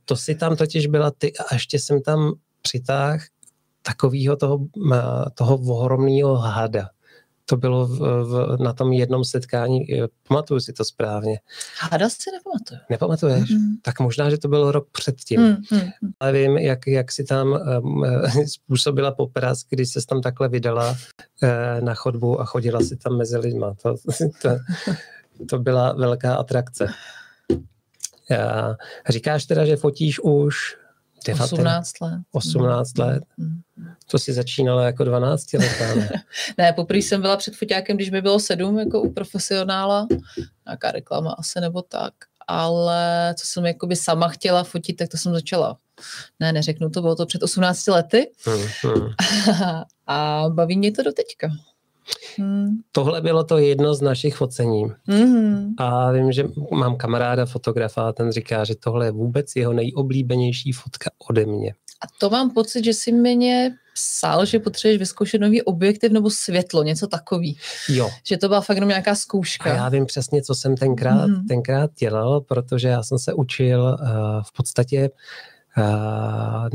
to 0.05 0.17
si 0.17 0.35
tam 0.35 0.57
totiž 0.57 0.87
byla 0.87 1.11
ty 1.19 1.33
a 1.37 1.55
ještě 1.55 1.79
jsem 1.79 2.03
tam 2.03 2.33
přitáhl 2.63 3.19
takového 3.87 4.37
toho, 4.37 4.59
ma- 4.89 5.31
toho 5.35 5.57
ohromného 5.57 6.37
hada. 6.37 6.89
To 7.47 7.57
bylo 7.57 7.87
v, 7.87 7.99
v, 7.99 8.57
na 8.63 8.73
tom 8.73 8.93
jednom 8.93 9.25
setkání, 9.25 9.93
eh, 9.95 10.09
pamatuju 10.29 10.61
si 10.61 10.73
to 10.73 10.85
správně. 10.85 11.41
Hada 11.81 12.09
si 12.09 12.31
nepamatuju. 12.33 12.81
Nepamatuješ? 12.91 13.51
Mhm. 13.51 13.77
Tak 13.83 14.01
možná, 14.01 14.31
že 14.31 14.39
to 14.39 14.49
byl 14.49 14.73
rok 14.73 14.89
předtím 14.93 15.41
Mhm, 15.41 15.63
mhm. 15.71 15.91
ale 16.21 16.33
vím, 16.33 16.59
jak, 16.59 16.87
jak 16.87 17.13
si 17.13 17.25
tam 17.25 17.59
um, 17.83 18.05
způsobila 18.47 19.13
popras, 19.13 19.61
když 19.71 19.91
se 19.93 20.01
tam 20.09 20.23
takhle 20.23 20.49
vydala 20.49 20.91
uh, 20.91 20.99
na 21.81 21.95
chodbu 21.95 22.41
a 22.41 22.45
chodila 22.45 22.81
si 22.81 22.97
tam 22.97 23.17
mezi 23.17 23.39
lidma. 23.39 23.75
To, 23.83 23.95
to, 24.43 24.49
to 25.49 25.59
byla 25.59 25.93
velká 25.93 26.35
atrakce. 26.35 26.87
Já, 28.31 28.77
říkáš 29.09 29.45
teda, 29.45 29.65
že 29.65 29.77
fotíš 29.77 30.21
už 30.21 30.57
19, 31.27 31.53
18 31.53 32.01
let. 32.01 32.21
18 32.33 32.99
let. 32.99 33.23
Mhm. 33.37 33.63
To 34.11 34.19
si 34.19 34.33
začínala 34.33 34.85
jako 34.85 35.05
12 35.05 35.53
letá, 35.53 35.95
ne? 35.95 36.11
Ne, 36.59 36.73
poprvé 36.73 36.99
jsem 36.99 37.21
byla 37.21 37.37
před 37.37 37.57
foťákem, 37.57 37.97
když 37.97 38.11
mi 38.11 38.23
bylo 38.23 38.41
sedm, 38.41 38.79
jako 38.79 39.03
u 39.03 39.13
profesionála. 39.13 40.07
Nějaká 40.67 40.93
reklama 40.93 41.33
asi 41.33 41.61
nebo 41.61 41.83
tak. 41.83 42.15
Ale 42.47 43.35
co 43.39 43.47
jsem 43.47 43.67
jakoby 43.67 43.97
sama 43.97 44.29
chtěla 44.29 44.65
fotit, 44.65 44.97
tak 44.97 45.09
to 45.09 45.17
jsem 45.17 45.33
začala. 45.33 45.79
Ne, 46.41 46.53
neřeknu 46.53 46.91
to, 46.91 47.01
bylo 47.01 47.17
to 47.17 47.27
před 47.27 47.43
18 47.43 47.87
lety. 47.87 48.31
Hmm, 48.45 48.67
hmm. 48.83 49.09
A 50.07 50.45
baví 50.49 50.79
mě 50.79 50.93
to 50.93 51.03
do 51.03 51.13
teďka. 51.13 51.49
Hmm. 52.39 52.69
Tohle 52.93 53.21
bylo 53.21 53.45
to 53.45 53.59
jedno 53.59 53.95
z 53.95 54.01
našich 54.01 54.37
focení. 54.37 54.85
Mhm. 55.07 55.75
A 55.79 56.13
vím, 56.13 56.33
že 56.33 56.45
mám 56.73 56.97
kamaráda 56.97 57.47
fotografa 57.47 58.09
a 58.09 58.13
ten 58.13 58.33
říká, 58.33 58.65
že 58.65 58.75
tohle 58.75 59.07
je 59.07 59.11
vůbec 59.11 59.57
jeho 59.57 59.73
nejoblíbenější 59.73 60.73
fotka 60.73 61.11
ode 61.29 61.47
mě. 61.47 61.75
A 62.03 62.07
to 62.19 62.31
mám 62.31 62.51
pocit, 62.51 62.85
že 62.85 62.95
si 62.95 63.13
mě 63.13 63.75
psal, 63.95 64.45
že 64.47 64.59
potřebuješ 64.59 64.99
vyzkoušet 64.99 65.41
nový 65.41 65.63
objektiv 65.63 66.13
nebo 66.13 66.31
světlo, 66.31 66.83
něco 66.83 67.07
takový. 67.07 67.59
Jo, 67.89 68.11
Že 68.27 68.37
to 68.37 68.49
byla 68.49 68.61
fakt 68.61 68.77
jenom 68.77 68.89
nějaká 68.89 69.11
A 69.11 69.15
zkouška. 69.15 69.75
já 69.75 69.89
vím 69.89 70.07
přesně, 70.07 70.43
co 70.43 70.55
jsem 70.55 70.77
tenkrát, 70.77 71.31
mm-hmm. 71.31 71.47
tenkrát 71.49 71.91
dělal, 71.99 72.41
protože 72.41 72.89
já 72.89 73.03
jsem 73.03 73.19
se 73.19 73.33
učil 73.33 73.83
uh, 74.01 74.09
v 74.43 74.53
podstatě 74.57 75.11
uh, 75.11 75.54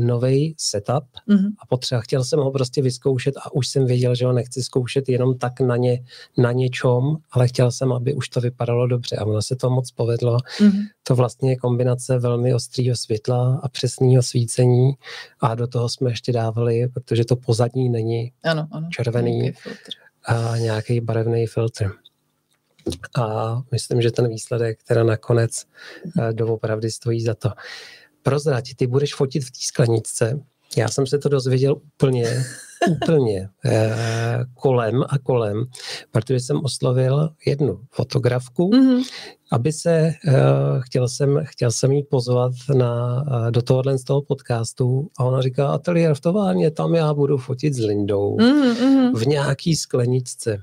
nový 0.00 0.54
setup 0.58 1.04
Mhm. 1.26 1.46
a 1.58 1.66
potřeba, 1.66 2.00
chtěl 2.00 2.24
jsem 2.24 2.38
ho 2.38 2.50
prostě 2.50 2.82
vyzkoušet 2.82 3.36
a 3.36 3.52
už 3.52 3.68
jsem 3.68 3.86
věděl, 3.86 4.14
že 4.14 4.26
ho 4.26 4.32
nechci 4.32 4.62
zkoušet 4.62 5.08
jenom 5.08 5.38
tak 5.38 5.60
na, 5.60 5.76
ně, 5.76 6.04
na 6.38 6.52
něčom, 6.52 7.16
ale 7.30 7.48
chtěl 7.48 7.70
jsem, 7.70 7.92
aby 7.92 8.14
už 8.14 8.28
to 8.28 8.40
vypadalo 8.40 8.86
dobře 8.86 9.16
a 9.16 9.24
ono 9.24 9.42
se 9.42 9.56
to 9.56 9.70
moc 9.70 9.90
povedlo. 9.90 10.38
Mhm. 10.60 10.80
To 11.02 11.14
vlastně 11.14 11.50
je 11.50 11.56
kombinace 11.56 12.18
velmi 12.18 12.54
ostrého 12.54 12.96
světla 12.96 13.60
a 13.62 13.68
přesného 13.68 14.22
svícení 14.22 14.92
a 15.40 15.54
do 15.54 15.66
toho 15.66 15.88
jsme 15.88 16.10
ještě 16.10 16.32
dávali, 16.32 16.88
protože 16.88 17.24
to 17.24 17.36
pozadí 17.36 17.88
není 17.88 18.32
Ano, 18.44 18.68
ano. 18.72 18.88
Červený. 18.92 19.52
A 20.26 20.56
nějaký 20.56 21.00
barevný 21.00 21.46
filtr. 21.46 21.90
A 23.18 23.56
myslím, 23.72 24.02
že 24.02 24.10
ten 24.10 24.28
výsledek 24.28 24.78
teda 24.82 25.04
nakonec 25.04 25.64
eh, 26.20 26.32
doopravdy 26.32 26.90
stojí 26.90 27.22
za 27.22 27.34
to. 27.34 27.50
Prozrať, 28.22 28.74
ty 28.76 28.86
budeš 28.86 29.14
fotit 29.14 29.44
v 29.44 29.50
té 29.50 29.58
skleničce. 29.60 30.40
Já 30.76 30.88
jsem 30.88 31.06
se 31.06 31.18
to 31.18 31.28
dozvěděl 31.28 31.76
úplně 31.94 32.44
úplně 32.88 33.48
eh, 33.64 34.44
kolem 34.54 35.02
a 35.08 35.18
kolem, 35.18 35.64
protože 36.10 36.40
jsem 36.40 36.60
oslovil 36.64 37.28
jednu 37.46 37.80
fotografku, 37.90 38.70
mm-hmm. 38.70 39.02
aby 39.52 39.72
se, 39.72 39.90
eh, 39.90 40.34
chtěl, 40.80 41.08
jsem, 41.08 41.40
chtěl 41.44 41.70
jsem 41.70 41.92
jí 41.92 42.02
pozvat 42.02 42.52
na, 42.74 43.24
eh, 43.48 43.50
do 43.50 43.62
tohohle 43.62 43.98
z 43.98 44.04
toho 44.04 44.22
podcastu 44.22 45.08
a 45.18 45.24
ona 45.24 45.42
říká, 45.42 45.68
ateliér 45.68 46.14
v 46.14 46.20
továrně, 46.20 46.70
tam 46.70 46.94
já 46.94 47.14
budu 47.14 47.36
fotit 47.36 47.74
s 47.74 47.78
Lindou 47.78 48.36
mm-hmm. 48.36 49.14
v 49.14 49.26
nějaký 49.26 49.76
skleničce. 49.76 50.58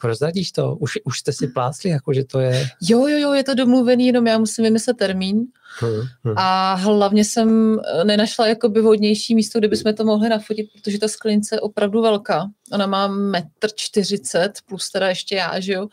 Prozradíš 0.00 0.52
to? 0.52 0.76
Už, 0.76 0.92
už 1.04 1.18
jste 1.18 1.32
si 1.32 1.46
plásli, 1.46 1.90
jako 1.90 2.12
že 2.12 2.24
to 2.24 2.40
je... 2.40 2.66
Jo, 2.82 3.06
jo, 3.06 3.18
jo, 3.18 3.32
je 3.32 3.44
to 3.44 3.54
domluvený, 3.54 4.06
jenom 4.06 4.26
já 4.26 4.38
musím 4.38 4.64
vymyslet 4.64 4.96
termín. 4.96 5.46
Hmm. 5.80 6.34
A 6.36 6.74
hlavně 6.74 7.24
jsem 7.24 7.78
nenašla 8.04 8.46
jakoby 8.46 8.80
vhodnější 8.80 9.34
místo, 9.34 9.58
kde 9.58 9.68
bychom 9.68 9.94
to 9.94 10.04
mohli 10.04 10.28
nafotit, 10.28 10.66
protože 10.72 10.98
ta 10.98 11.08
sklenice 11.08 11.54
je 11.54 11.60
opravdu 11.60 12.02
velká. 12.02 12.50
Ona 12.72 12.86
má 12.86 13.08
metr 13.08 13.68
čtyřicet 13.74 14.52
plus 14.66 14.90
teda 14.90 15.08
ještě 15.08 15.34
já, 15.34 15.60
že 15.60 15.72
jo. 15.72 15.88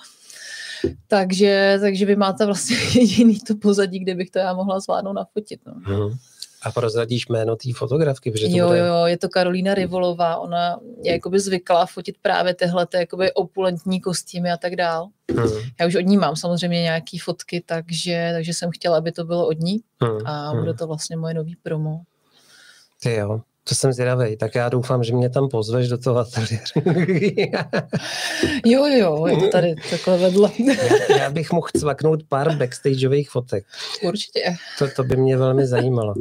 Takže, 1.08 1.78
takže 1.82 2.06
vy 2.06 2.16
máte 2.16 2.46
vlastně 2.46 2.78
jediný 2.96 3.40
to 3.40 3.56
pozadí, 3.56 4.00
kde 4.00 4.16
bych 4.16 4.30
to 4.30 4.40
já 4.40 4.54
mohla 4.54 4.80
zvládnout 4.80 5.14
nafotit. 5.14 5.60
No. 5.66 5.74
Hmm. 5.74 6.18
A 6.64 6.72
prozradíš 6.72 7.28
jméno 7.28 7.56
té 7.56 7.70
fotografky? 7.76 8.32
Protože 8.32 8.48
to 8.48 8.58
jo, 8.58 8.68
bude... 8.68 8.80
jo, 8.80 9.06
je 9.06 9.18
to 9.18 9.30
Karolína 9.30 9.74
Rivolová. 9.74 10.38
Ona 10.38 10.80
je 11.04 11.12
jakoby 11.12 11.40
zvyklá 11.40 11.86
fotit 11.86 12.16
právě 12.22 12.54
tyhle 12.54 12.88
jakoby 12.94 13.34
opulentní 13.34 14.02
kostýmy 14.02 14.52
a 14.52 14.58
tak 14.58 14.76
dál. 14.76 15.08
Hmm. 15.32 15.50
Já 15.80 15.88
už 15.88 15.96
od 15.96 16.02
ní 16.02 16.18
mám 16.18 16.36
samozřejmě 16.36 16.82
nějaký 16.82 17.18
fotky, 17.18 17.64
takže, 17.66 18.30
takže 18.34 18.54
jsem 18.54 18.72
chtěla, 18.72 18.98
aby 18.98 19.12
to 19.12 19.24
bylo 19.24 19.48
od 19.48 19.60
ní 19.60 19.80
hmm. 20.02 20.18
a 20.26 20.50
hmm. 20.50 20.60
bude 20.60 20.74
to 20.74 20.88
vlastně 20.88 21.18
moje 21.18 21.34
nový 21.34 21.56
promo. 21.64 22.02
Ty 23.04 23.14
jo, 23.14 23.42
to 23.64 23.76
jsem 23.76 23.94
zvědavý, 23.94 24.38
tak 24.38 24.56
já 24.56 24.70
doufám, 24.70 25.04
že 25.04 25.14
mě 25.14 25.30
tam 25.30 25.50
pozveš 25.50 25.88
do 25.88 25.98
toho 25.98 26.18
ateliéru. 26.18 26.64
jo, 28.66 28.86
jo, 28.86 29.28
je 29.28 29.38
to 29.38 29.48
tady 29.48 29.76
takhle 29.90 30.18
vedle. 30.18 30.50
já, 31.10 31.18
já 31.18 31.30
bych 31.30 31.52
mohl 31.52 31.68
cvaknout 31.78 32.24
pár 32.24 32.58
backstageových 32.58 33.30
fotek. 33.30 33.66
Určitě. 34.04 34.56
To, 34.80 34.88
to 34.96 35.04
by 35.04 35.16
mě 35.16 35.38
velmi 35.38 35.68
zajímalo. 35.68 36.14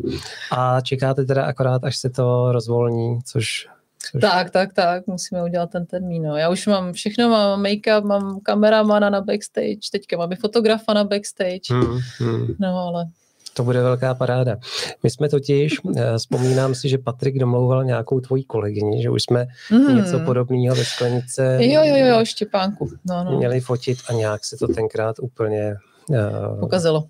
A 0.51 0.81
čekáte 0.81 1.25
teda 1.25 1.45
akorát, 1.45 1.85
až 1.85 1.97
se 1.97 2.11
to 2.11 2.53
rozvolní, 2.53 3.19
což 3.25 3.67
Což... 4.03 4.21
Tak, 4.21 4.51
tak, 4.51 4.73
tak, 4.73 5.07
musíme 5.07 5.45
udělat 5.45 5.71
ten 5.71 5.87
termín. 5.87 6.23
No. 6.23 6.37
Já 6.37 6.49
už 6.49 6.67
mám 6.67 6.93
všechno, 6.93 7.29
mám 7.29 7.63
make-up, 7.63 8.05
mám 8.05 8.41
kameramana 8.41 9.11
na 9.11 9.21
backstage, 9.21 9.91
teďka 9.93 10.17
mám 10.17 10.33
i 10.33 10.37
fotografa 10.37 10.95
na 10.95 11.05
backstage, 11.05 11.71
hmm, 11.71 11.99
hmm. 12.19 12.55
no 12.59 12.79
ale 12.79 13.07
to 13.55 13.65
bude 13.65 13.83
velká 13.83 14.15
paráda. 14.15 14.57
My 15.03 15.11
jsme 15.11 15.29
totiž, 15.29 15.77
eh, 15.97 16.19
vzpomínám 16.19 16.75
si, 16.75 16.89
že 16.89 16.99
Patrik 16.99 17.39
domlouval 17.39 17.85
nějakou 17.85 18.21
tvoji 18.21 18.43
kolegyni, 18.43 19.03
že 19.03 19.11
už 19.11 19.23
jsme 19.23 19.47
mm. 19.71 19.97
něco 19.97 20.21
podobného 20.21 20.77
ve 20.77 20.85
sklenice 20.85 21.59
jo, 21.61 21.83
jo, 21.85 21.97
jo, 21.97 22.25
Štěpánku. 22.25 22.91
No, 23.05 23.25
no. 23.25 23.39
měli 23.39 23.61
fotit 23.61 23.99
a 24.09 24.13
nějak 24.13 24.45
se 24.45 24.57
to 24.57 24.69
tenkrát 24.69 25.17
úplně 25.19 25.77
uh, 26.09 26.65
ukazilo. 26.65 27.05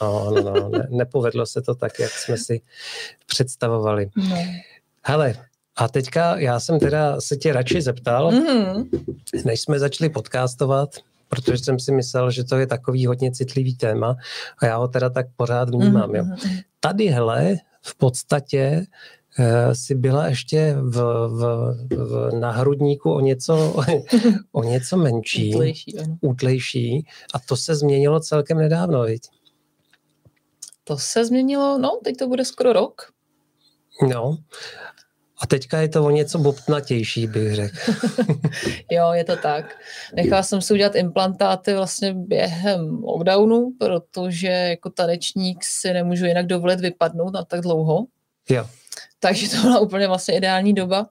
No, 0.00 0.30
no, 0.30 0.42
no, 0.42 0.68
ne, 0.68 0.86
nepovedlo 0.90 1.46
se 1.46 1.62
to 1.62 1.74
tak, 1.74 1.98
jak 1.98 2.10
jsme 2.10 2.36
si 2.36 2.60
představovali. 3.26 4.10
No. 4.16 4.36
Hele, 5.04 5.34
a 5.76 5.88
teďka 5.88 6.38
já 6.38 6.60
jsem 6.60 6.78
teda 6.78 7.20
se 7.20 7.36
tě 7.36 7.52
radši 7.52 7.82
zeptal, 7.82 8.30
mm. 8.30 8.90
než 9.44 9.60
jsme 9.60 9.78
začali 9.78 10.10
podcastovat, 10.10 10.90
protože 11.28 11.58
jsem 11.58 11.78
si 11.78 11.92
myslel, 11.92 12.30
že 12.30 12.44
to 12.44 12.56
je 12.56 12.66
takový 12.66 13.06
hodně 13.06 13.30
citlivý 13.30 13.76
téma 13.76 14.16
a 14.58 14.66
já 14.66 14.76
ho 14.76 14.88
teda 14.88 15.10
tak 15.10 15.26
pořád 15.36 15.70
vnímám. 15.70 16.14
Jo. 16.14 16.24
Mm-hmm. 16.24 16.62
Tady, 16.80 17.06
hele, 17.06 17.56
v 17.82 17.94
podstatě 17.94 18.86
uh, 19.38 19.72
si 19.72 19.94
byla 19.94 20.26
ještě 20.26 20.76
v, 20.80 20.96
v, 21.28 21.74
v 21.90 22.30
nahrudníku 22.40 23.12
o 23.12 23.20
něco, 23.20 23.82
o 24.52 24.62
něco 24.62 24.96
menší, 24.96 25.54
útlejší, 25.54 25.96
útlejší 26.20 27.06
a 27.34 27.38
to 27.38 27.56
se 27.56 27.74
změnilo 27.74 28.20
celkem 28.20 28.58
nedávno, 28.58 29.02
viď? 29.02 29.22
To 30.84 30.98
se 30.98 31.24
změnilo, 31.24 31.78
no, 31.78 31.98
teď 32.04 32.16
to 32.16 32.28
bude 32.28 32.44
skoro 32.44 32.72
rok. 32.72 33.02
No, 34.08 34.38
a 35.40 35.46
teďka 35.46 35.80
je 35.80 35.88
to 35.88 36.04
o 36.04 36.10
něco 36.10 36.38
bobtnatější, 36.38 37.26
bych 37.26 37.54
řekl. 37.54 37.76
jo, 38.90 39.12
je 39.12 39.24
to 39.24 39.36
tak. 39.36 39.76
Nechala 40.14 40.42
jsem 40.42 40.62
si 40.62 40.72
udělat 40.72 40.94
implantáty 40.94 41.74
vlastně 41.74 42.14
během 42.14 43.02
lockdownu, 43.02 43.72
protože 43.78 44.48
jako 44.48 44.90
tanečník 44.90 45.64
si 45.64 45.92
nemůžu 45.92 46.26
jinak 46.26 46.46
dovolit 46.46 46.80
vypadnout 46.80 47.34
na 47.34 47.44
tak 47.44 47.60
dlouho. 47.60 48.06
Jo. 48.50 48.66
Takže 49.20 49.50
to 49.50 49.56
byla 49.56 49.78
úplně 49.78 50.06
vlastně 50.06 50.36
ideální 50.36 50.74
doba. 50.74 51.06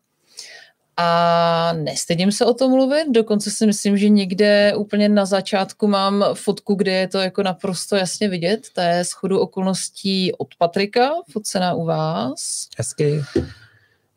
A 1.00 1.74
nestydím 1.74 2.32
se 2.32 2.46
o 2.46 2.54
tom 2.54 2.72
mluvit, 2.72 3.06
dokonce 3.12 3.52
si 3.52 3.66
myslím, 3.66 3.98
že 3.98 4.10
někde 4.10 4.74
úplně 4.76 5.10
na 5.10 5.26
začátku 5.26 5.88
mám 5.88 6.26
fotku, 6.34 6.76
kde 6.76 6.92
je 6.92 7.08
to 7.08 7.18
jako 7.18 7.44
naprosto 7.44 7.96
jasně 7.96 8.30
vidět. 8.30 8.68
To 8.74 8.82
je 8.82 9.06
schodu 9.06 9.40
okolností 9.40 10.34
od 10.38 10.48
Patrika, 10.58 11.12
focená 11.32 11.74
u 11.74 11.86
vás. 11.86 12.68
Hezky. 12.78 13.22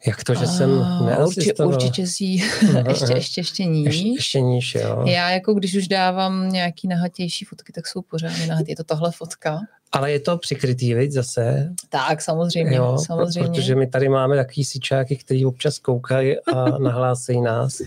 Jak 0.07 0.25
to, 0.25 0.35
že 0.35 0.47
jsem 0.47 0.71
neasistoval? 1.05 1.27
Určitě, 1.27 1.65
určitě 1.65 2.07
si 2.07 2.25
ještě, 2.25 3.15
ještě, 3.15 3.41
ještě 3.41 3.65
níž. 3.65 3.87
Ještě, 3.87 4.09
ještě 4.09 4.41
níž, 4.41 4.75
jo. 4.75 5.05
Já 5.07 5.31
jako 5.31 5.55
když 5.55 5.75
už 5.75 5.89
dávám 5.89 6.49
nějaký 6.53 6.89
nahatější 6.89 7.45
fotky, 7.45 7.73
tak 7.73 7.87
jsou 7.87 8.03
pořádně 8.03 8.47
nahatý. 8.47 8.71
Je 8.71 8.77
to 8.77 8.85
tahle 8.85 9.13
fotka. 9.13 9.61
Ale 9.93 10.13
je 10.13 10.21
to 10.21 10.39
přikrytý, 10.39 10.95
viď, 10.95 11.13
zase? 11.13 11.73
Tak, 11.89 12.23
samozřejmě, 12.23 12.77
jo, 12.77 12.99
samozřejmě. 13.07 13.51
Protože 13.51 13.75
my 13.75 13.87
tady 13.87 14.09
máme 14.09 14.37
takový 14.37 14.65
sičáky, 14.65 15.17
který 15.17 15.47
občas 15.47 15.79
koukají 15.79 16.41
a 16.41 16.65
nahlásejí 16.79 17.41
nás. 17.41 17.81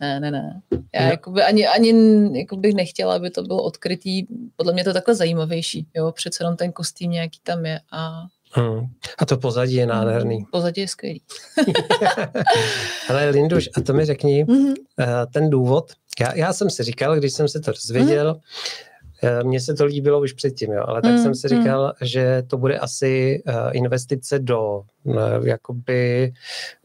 Ne, 0.00 0.20
ne, 0.20 0.30
ne. 0.30 0.60
Já 0.94 1.04
no. 1.04 1.10
jakoby 1.10 1.42
ani, 1.42 1.66
ani 1.66 1.94
jako 2.38 2.56
bych 2.56 2.74
nechtěla, 2.74 3.14
aby 3.14 3.30
to 3.30 3.42
bylo 3.42 3.62
odkrytý. 3.62 4.26
Podle 4.56 4.72
mě 4.72 4.84
to 4.84 4.90
je 4.90 4.94
takhle 4.94 5.14
zajímavější. 5.14 5.86
Jo? 5.94 6.12
Přece 6.12 6.44
jenom 6.44 6.56
ten 6.56 6.72
kostým 6.72 7.10
nějaký 7.10 7.38
tam 7.42 7.66
je 7.66 7.80
a 7.92 8.26
Hmm. 8.56 8.80
A 9.18 9.26
to 9.26 9.36
pozadí 9.36 9.74
je 9.74 9.86
nádherný. 9.86 10.36
Hmm, 10.36 10.46
pozadí 10.52 10.80
je 10.80 10.88
skvělý. 10.88 11.22
Ale 13.08 13.30
Linduš, 13.30 13.68
a 13.76 13.80
to 13.80 13.92
mi 13.92 14.04
řekni, 14.04 14.44
mm-hmm. 14.44 14.74
ten 15.32 15.50
důvod, 15.50 15.92
já, 16.20 16.34
já 16.34 16.52
jsem 16.52 16.70
si 16.70 16.82
říkal, 16.82 17.16
když 17.16 17.32
jsem 17.32 17.48
se 17.48 17.60
to 17.60 17.70
dozvěděl, 17.70 18.34
mm-hmm. 18.34 19.44
mně 19.44 19.60
se 19.60 19.74
to 19.74 19.84
líbilo 19.84 20.20
už 20.20 20.32
předtím, 20.32 20.72
jo, 20.72 20.84
ale 20.86 21.02
tak 21.02 21.12
mm, 21.12 21.22
jsem 21.22 21.34
si 21.34 21.46
mhm. 21.54 21.62
říkal, 21.62 21.84
mm. 21.84 22.06
že 22.06 22.42
to 22.46 22.58
bude 22.58 22.78
asi 22.78 23.42
investice 23.72 24.38
do 24.38 24.82
jakoby 25.44 26.32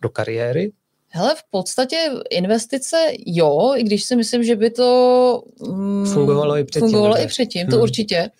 do 0.01 0.09
kariéry, 0.09 0.71
Hele, 1.13 1.35
v 1.35 1.43
podstatě 1.49 1.97
investice 2.29 2.97
jo, 3.25 3.73
i 3.75 3.83
když 3.83 4.03
si 4.03 4.15
myslím, 4.15 4.43
že 4.43 4.55
by 4.55 4.69
to 4.69 5.43
mm, 5.67 6.05
fungovalo 6.13 6.57
i 6.57 6.63
předtím. 6.63 6.89
Fungovalo 6.89 7.21
i 7.21 7.27
předtím, 7.27 7.67
to 7.67 7.75
hmm. 7.75 7.83
určitě. 7.83 8.31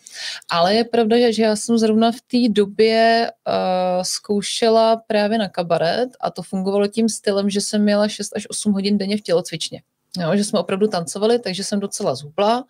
Ale 0.49 0.75
je 0.75 0.83
pravda, 0.83 1.31
že 1.31 1.43
já 1.43 1.55
jsem 1.55 1.77
zrovna 1.77 2.11
v 2.11 2.21
té 2.21 2.49
době 2.49 3.31
uh, 3.47 4.03
zkoušela 4.03 5.01
právě 5.07 5.37
na 5.37 5.49
kabaret 5.49 6.09
a 6.21 6.31
to 6.31 6.41
fungovalo 6.41 6.87
tím 6.87 7.09
stylem, 7.09 7.49
že 7.49 7.61
jsem 7.61 7.81
měla 7.83 8.07
6 8.07 8.35
až 8.35 8.49
8 8.49 8.73
hodin 8.73 8.97
denně 8.97 9.17
v 9.17 9.21
tělocvičně. 9.21 9.81
Jo, 10.19 10.35
že 10.35 10.43
jsme 10.43 10.59
opravdu 10.59 10.87
tancovali, 10.87 11.39
takže 11.39 11.63
jsem 11.63 11.79
docela 11.79 12.15
zubla 12.15 12.65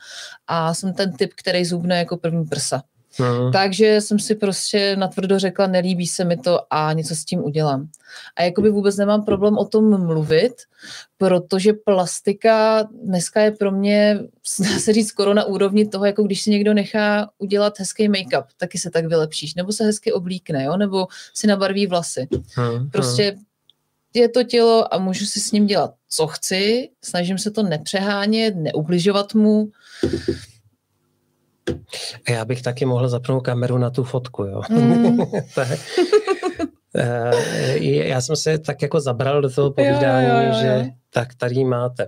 a 0.47 0.73
jsem 0.73 0.93
ten 0.93 1.13
typ, 1.13 1.33
který 1.35 1.65
zubne 1.65 1.97
jako 1.97 2.17
první 2.17 2.45
prsa. 2.45 2.83
Hmm. 3.17 3.51
Takže 3.51 4.01
jsem 4.01 4.19
si 4.19 4.35
prostě 4.35 4.95
natvrdo 4.95 5.39
řekla, 5.39 5.67
nelíbí 5.67 6.07
se 6.07 6.23
mi 6.23 6.37
to 6.37 6.59
a 6.69 6.93
něco 6.93 7.15
s 7.15 7.25
tím 7.25 7.43
udělám. 7.43 7.89
A 8.35 8.43
jakoby 8.43 8.69
vůbec 8.69 8.97
nemám 8.97 9.25
problém 9.25 9.57
o 9.57 9.65
tom 9.65 10.05
mluvit, 10.05 10.53
protože 11.17 11.73
plastika 11.73 12.87
dneska 13.03 13.41
je 13.41 13.51
pro 13.51 13.71
mě, 13.71 14.19
dá 14.59 14.79
se 14.79 14.93
říct, 14.93 15.07
skoro 15.07 15.33
na 15.33 15.43
úrovni 15.43 15.87
toho, 15.87 16.05
jako 16.05 16.23
když 16.23 16.41
si 16.41 16.49
někdo 16.49 16.73
nechá 16.73 17.29
udělat 17.37 17.79
hezký 17.79 18.09
make-up, 18.09 18.43
taky 18.57 18.77
se 18.77 18.89
tak 18.89 19.05
vylepšíš, 19.05 19.55
nebo 19.55 19.71
se 19.71 19.83
hezky 19.83 20.13
oblíkne, 20.13 20.63
jo? 20.63 20.77
nebo 20.77 21.07
si 21.33 21.47
nabarví 21.47 21.87
vlasy. 21.87 22.27
Hmm. 22.55 22.89
Prostě 22.89 23.35
je 24.13 24.29
to 24.29 24.43
tělo 24.43 24.93
a 24.93 24.97
můžu 24.97 25.25
si 25.25 25.39
s 25.39 25.51
ním 25.51 25.65
dělat, 25.65 25.93
co 26.09 26.27
chci, 26.27 26.89
snažím 27.03 27.37
se 27.37 27.51
to 27.51 27.63
nepřehánět, 27.63 28.55
neubližovat 28.55 29.33
mu, 29.33 29.71
já 32.29 32.45
bych 32.45 32.61
taky 32.61 32.85
mohl 32.85 33.09
zapnout 33.09 33.45
kameru 33.45 33.77
na 33.77 33.89
tu 33.89 34.03
fotku, 34.03 34.43
jo. 34.43 34.61
Mm. 34.69 35.19
Já 37.83 38.21
jsem 38.21 38.35
se 38.35 38.57
tak 38.57 38.81
jako 38.81 38.99
zabral 38.99 39.41
do 39.41 39.49
toho 39.49 39.71
povídání, 39.71 40.27
jo, 40.27 40.35
jo, 40.35 40.47
jo, 40.47 40.61
že 40.61 40.85
tak 41.09 41.35
tady 41.35 41.63
máte. 41.63 42.07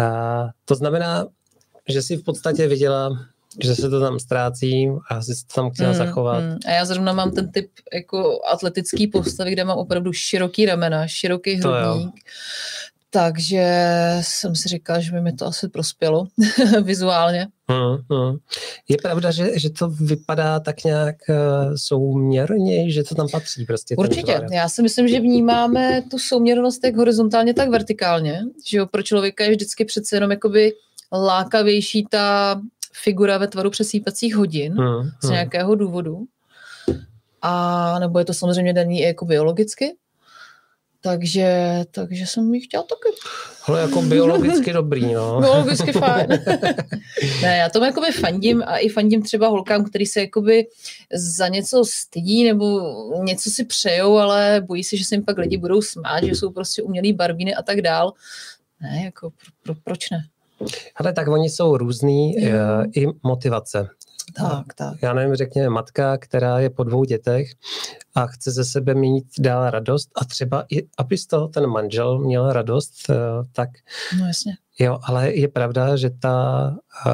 A 0.00 0.48
to 0.64 0.74
znamená, 0.74 1.26
že 1.88 2.02
si 2.02 2.16
v 2.16 2.24
podstatě 2.24 2.66
viděla, 2.66 3.10
že 3.60 3.74
se 3.74 3.90
to 3.90 4.00
tam 4.00 4.18
ztrácí 4.18 4.88
a 5.10 5.22
si 5.22 5.32
to 5.32 5.54
tam 5.54 5.70
chtěla 5.70 5.90
mm, 5.90 5.94
zachovat. 5.94 6.42
Mm. 6.42 6.58
A 6.66 6.70
já 6.70 6.84
zrovna 6.84 7.12
mám 7.12 7.30
ten 7.30 7.52
typ 7.52 7.70
jako 7.94 8.40
atletický 8.52 9.06
postavy, 9.06 9.52
kde 9.52 9.64
mám 9.64 9.78
opravdu 9.78 10.12
široký 10.12 10.66
ramena, 10.66 11.06
široký 11.06 11.54
hrudník. 11.54 12.14
Takže 13.14 13.66
jsem 14.20 14.56
si 14.56 14.68
říkala, 14.68 15.00
že 15.00 15.12
by 15.12 15.20
mi 15.20 15.32
to 15.32 15.46
asi 15.46 15.68
prospělo 15.68 16.26
vizuálně. 16.82 17.46
Hmm, 17.68 17.96
hmm. 18.10 18.36
Je 18.88 18.96
pravda, 19.02 19.30
že, 19.30 19.58
že 19.58 19.70
to 19.70 19.88
vypadá 19.88 20.60
tak 20.60 20.84
nějak 20.84 21.16
uh, 21.28 21.36
souměrně, 21.76 22.90
že 22.90 23.02
to 23.02 23.14
tam 23.14 23.28
patří 23.32 23.64
prostě. 23.64 23.96
Určitě. 23.96 24.40
Já 24.52 24.68
si 24.68 24.82
myslím, 24.82 25.08
že 25.08 25.20
vnímáme 25.20 26.02
tu 26.10 26.18
souměrnost 26.18 26.84
jak 26.84 26.96
horizontálně, 26.96 27.54
tak 27.54 27.68
vertikálně. 27.68 28.40
Že 28.66 28.78
jo, 28.78 28.86
pro 28.86 29.02
člověka 29.02 29.44
je 29.44 29.50
vždycky 29.50 29.84
přece 29.84 30.16
jenom 30.16 30.30
jakoby 30.30 30.72
lákavější 31.12 32.06
ta 32.10 32.60
figura 32.92 33.38
ve 33.38 33.48
tvaru 33.48 33.70
přesýpacích 33.70 34.36
hodin 34.36 34.72
hmm, 34.72 35.10
z 35.20 35.24
hmm. 35.24 35.32
nějakého 35.32 35.74
důvodu. 35.74 36.24
A 37.42 37.98
nebo 37.98 38.18
je 38.18 38.24
to 38.24 38.34
samozřejmě 38.34 38.72
daný 38.72 39.00
i 39.00 39.06
jako 39.06 39.24
biologicky. 39.24 39.92
Takže, 41.04 41.80
takže 41.90 42.26
jsem 42.26 42.54
ji 42.54 42.60
chtěla 42.60 42.82
taky. 42.82 43.16
Ale 43.66 43.80
jako 43.80 44.02
biologicky 44.02 44.72
dobrý, 44.72 45.14
no. 45.14 45.40
biologicky 45.40 45.92
fajn. 45.92 46.26
ne, 47.42 47.56
já 47.56 47.68
tomu 47.68 47.84
jakoby 47.84 48.12
fandím 48.12 48.62
a 48.66 48.78
i 48.78 48.88
fandím 48.88 49.22
třeba 49.22 49.48
holkám, 49.48 49.84
který 49.84 50.06
se 50.06 50.20
jakoby 50.20 50.66
za 51.14 51.48
něco 51.48 51.84
stydí 51.84 52.44
nebo 52.44 52.80
něco 53.22 53.50
si 53.50 53.64
přejou, 53.64 54.16
ale 54.16 54.62
bojí 54.66 54.84
se, 54.84 54.96
že 54.96 55.04
se 55.04 55.14
jim 55.14 55.24
pak 55.24 55.38
lidi 55.38 55.56
budou 55.56 55.82
smát, 55.82 56.24
že 56.24 56.30
jsou 56.30 56.50
prostě 56.50 56.82
umělý 56.82 57.12
barbíny 57.12 57.54
a 57.54 57.62
tak 57.62 57.80
dál. 57.80 58.12
Ne, 58.80 59.02
jako 59.04 59.30
pro, 59.30 59.50
pro, 59.62 59.74
proč 59.84 60.10
ne? 60.10 60.24
Ale 60.96 61.12
tak 61.12 61.28
oni 61.28 61.50
jsou 61.50 61.76
různý 61.76 62.36
uh, 62.36 62.52
i 62.94 63.06
motivace. 63.22 63.88
Tak, 64.36 64.74
tak. 64.74 65.02
Já 65.02 65.12
nevím, 65.12 65.34
řekněme 65.34 65.68
matka, 65.68 66.18
která 66.18 66.58
je 66.58 66.70
po 66.70 66.84
dvou 66.84 67.04
dětech 67.04 67.50
a 68.14 68.26
chce 68.26 68.50
ze 68.50 68.64
sebe 68.64 68.94
mít 68.94 69.24
dál 69.38 69.70
radost 69.70 70.10
a 70.14 70.24
třeba 70.24 70.64
i, 70.70 70.88
aby 70.98 71.18
z 71.18 71.26
toho 71.26 71.48
ten 71.48 71.66
manžel 71.66 72.18
měl 72.18 72.52
radost, 72.52 72.92
uh, 73.08 73.16
tak 73.52 73.68
no, 74.18 74.26
jasně. 74.26 74.52
Jo, 74.78 74.98
ale 75.02 75.32
je 75.32 75.48
pravda, 75.48 75.96
že 75.96 76.10
ta, 76.10 76.70
uh, 77.06 77.12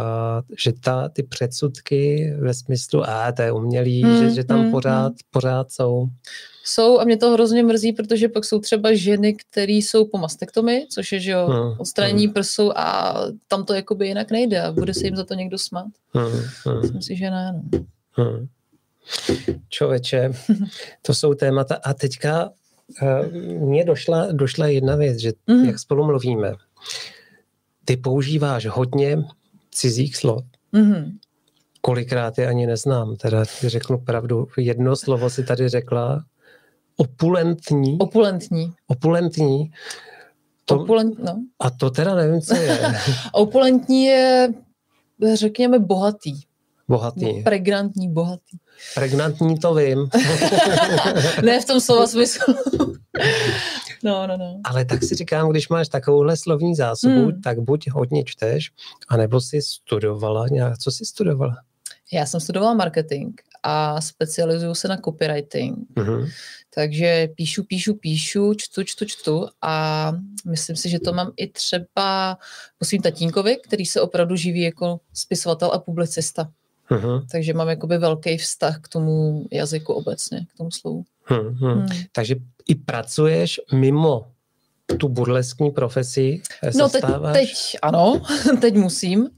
že 0.59 0.73
ta 0.73 1.09
ty 1.09 1.23
předsudky 1.23 2.33
ve 2.41 2.55
smyslu, 2.55 3.09
a 3.09 3.33
to 3.33 3.43
je 3.43 3.53
umělý, 3.53 4.03
hmm, 4.03 4.19
že, 4.19 4.35
že 4.35 4.45
tam 4.45 4.61
hmm, 4.61 4.71
pořád, 4.71 5.07
hmm. 5.07 5.17
pořád 5.31 5.73
jsou. 5.73 6.07
Jsou 6.69 6.99
a 6.99 7.05
mě 7.05 7.17
to 7.17 7.31
hrozně 7.31 7.63
mrzí, 7.63 7.93
protože 7.93 8.29
pak 8.29 8.45
jsou 8.45 8.59
třeba 8.59 8.95
ženy, 8.95 9.35
které 9.35 9.73
jsou 9.73 10.05
po 10.05 10.19
mastektomii, 10.19 10.87
což 10.87 11.13
je, 11.13 11.21
že 11.21 11.31
jo, 11.31 11.47
hmm, 11.47 11.75
odstranění 11.79 12.25
hmm. 12.25 12.33
prsou 12.33 12.73
a 12.77 13.15
tam 13.49 13.65
to 13.65 13.75
jakoby 13.75 14.09
jinak 14.09 14.31
nejde 14.31 14.63
a 14.63 14.73
bude 14.73 14.95
se 14.95 15.05
jim 15.05 15.17
za 15.17 15.25
to 15.25 15.35
někdo 15.35 15.59
smát. 15.59 15.87
Hmm, 16.15 16.43
hmm. 16.67 16.81
Myslím 16.81 17.03
si, 17.03 17.17
že 17.17 17.31
ne. 17.31 17.63
No. 17.73 18.25
Hmm. 18.25 18.49
Čověče, 19.69 20.33
to 21.03 21.15
jsou 21.15 21.35
témata 21.35 21.79
a 21.85 21.95
teďka 21.95 22.51
uh, 23.03 23.33
mně 23.69 23.85
došla, 23.85 24.33
došla 24.33 24.67
jedna 24.67 24.97
věc, 24.97 25.19
že 25.19 25.33
hmm. 25.49 25.65
jak 25.65 25.79
spolu 25.79 26.05
mluvíme, 26.05 26.53
ty 27.85 27.97
používáš 27.97 28.67
hodně 28.67 29.25
cizích 29.71 30.17
slov. 30.17 30.45
Mm-hmm. 30.73 31.13
Kolikrát 31.81 32.39
je 32.39 32.47
ani 32.47 32.67
neznám, 32.67 33.17
teda 33.17 33.45
řeknu 33.61 33.99
pravdu. 33.99 34.49
Jedno 34.57 34.97
slovo 34.97 35.31
si 35.31 35.45
tady 35.45 35.69
řekla, 35.69 36.25
opulentní. 36.99 37.99
Opulentní. 37.99 38.73
Opulentní. 38.87 39.71
To, 40.65 40.81
Opulent, 40.81 41.19
no. 41.19 41.43
A 41.59 41.71
to 41.71 41.91
teda 41.91 42.15
nevím, 42.15 42.41
co 42.41 42.55
je. 42.55 42.79
opulentní 43.33 44.05
je, 44.05 44.49
řekněme, 45.35 45.79
bohatý. 45.79 46.41
Bohatý. 46.89 47.43
Pregnantní, 47.43 48.13
bohatý. 48.13 48.57
Pregnantní 48.95 49.59
to 49.59 49.75
vím. 49.75 50.09
ne 51.45 51.61
v 51.61 51.65
tom 51.65 51.81
slova 51.81 52.07
smyslu. 52.07 52.55
No, 54.05 54.27
no, 54.27 54.37
no. 54.37 54.61
Ale 54.65 54.85
tak 54.85 55.03
si 55.03 55.15
říkám, 55.15 55.49
když 55.49 55.69
máš 55.69 55.89
takovouhle 55.89 56.37
slovní 56.37 56.75
zásobu, 56.75 57.15
hmm. 57.15 57.43
tak 57.43 57.61
buď 57.61 57.91
hodně 57.91 58.25
čteš, 58.25 58.71
anebo 59.09 59.41
si 59.41 59.63
studovala 59.63 60.47
nějak. 60.49 60.79
Co 60.79 60.91
jsi 60.91 61.05
studovala? 61.05 61.57
Já 62.13 62.27
jsem 62.27 62.41
studovala 62.41 62.75
marketing 62.75 63.41
a 63.63 64.01
specializuju 64.01 64.75
se 64.75 64.89
na 64.89 64.97
copywriting. 64.97 65.79
Mm-hmm. 65.97 66.31
Takže 66.75 67.29
píšu, 67.35 67.65
píšu, 67.65 67.95
píšu, 67.95 68.55
čtu, 68.55 68.85
čtu, 68.85 69.05
čtu 69.05 69.49
a 69.63 70.13
myslím 70.47 70.77
si, 70.77 70.89
že 70.89 70.99
to 70.99 71.13
mám 71.13 71.33
i 71.37 71.47
třeba 71.49 72.39
po 72.79 72.85
svým 72.85 73.03
tatínkovi, 73.03 73.57
který 73.57 73.87
se 73.87 74.01
opravdu 74.01 74.37
živí 74.37 74.61
jako 74.61 75.01
spisovatel 75.15 75.71
a 75.73 75.79
publicista. 75.79 76.51
Mm-hmm. 76.91 77.27
Takže 77.33 77.55
mám 77.55 77.69
jakoby 77.69 77.99
velký 77.99 78.39
vztah 78.39 78.81
k 78.81 78.89
tomu 78.89 79.47
jazyku 79.51 79.93
obecně, 79.93 80.47
k 80.55 80.57
tomu 80.57 80.71
slovu. 80.71 81.05
Hmm, 81.25 81.49
hmm. 81.49 81.73
Hmm. 81.73 81.89
Takže 82.13 82.37
i 82.69 82.75
pracuješ 82.75 83.61
mimo 83.73 84.33
tu 84.97 85.09
burleskní 85.09 85.71
profesi? 85.71 86.43
No 86.79 86.89
teď, 86.89 87.05
teď 87.33 87.77
ano, 87.83 88.23
teď 88.61 88.75
musím. 88.75 89.29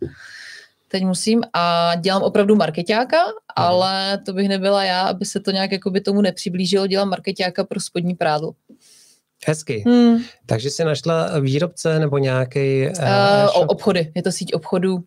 Teď 0.93 1.05
musím 1.05 1.43
a 1.53 1.95
dělám 1.95 2.23
opravdu 2.23 2.57
marketáka, 2.57 3.17
hmm. 3.25 3.33
ale 3.57 4.19
to 4.27 4.33
bych 4.33 4.49
nebyla 4.49 4.85
já, 4.85 5.03
aby 5.03 5.25
se 5.25 5.41
to 5.41 5.51
nějak 5.51 5.73
jakoby 5.73 6.01
tomu 6.01 6.21
nepřiblížilo. 6.21 6.87
Dělám 6.87 7.09
marketáka 7.09 7.65
pro 7.65 7.81
spodní 7.81 8.15
prádlo. 8.15 8.53
Hezky. 9.47 9.85
Hmm. 9.87 10.19
Takže 10.47 10.71
jsi 10.71 10.85
našla 10.85 11.39
výrobce 11.39 11.99
nebo 11.99 12.19
nějaký 12.19 12.87
uh, 12.87 13.63
uh, 13.63 13.67
obchody. 13.69 14.13
Je 14.15 14.23
to 14.23 14.33
síť 14.33 14.55
obchodů. 14.55 14.99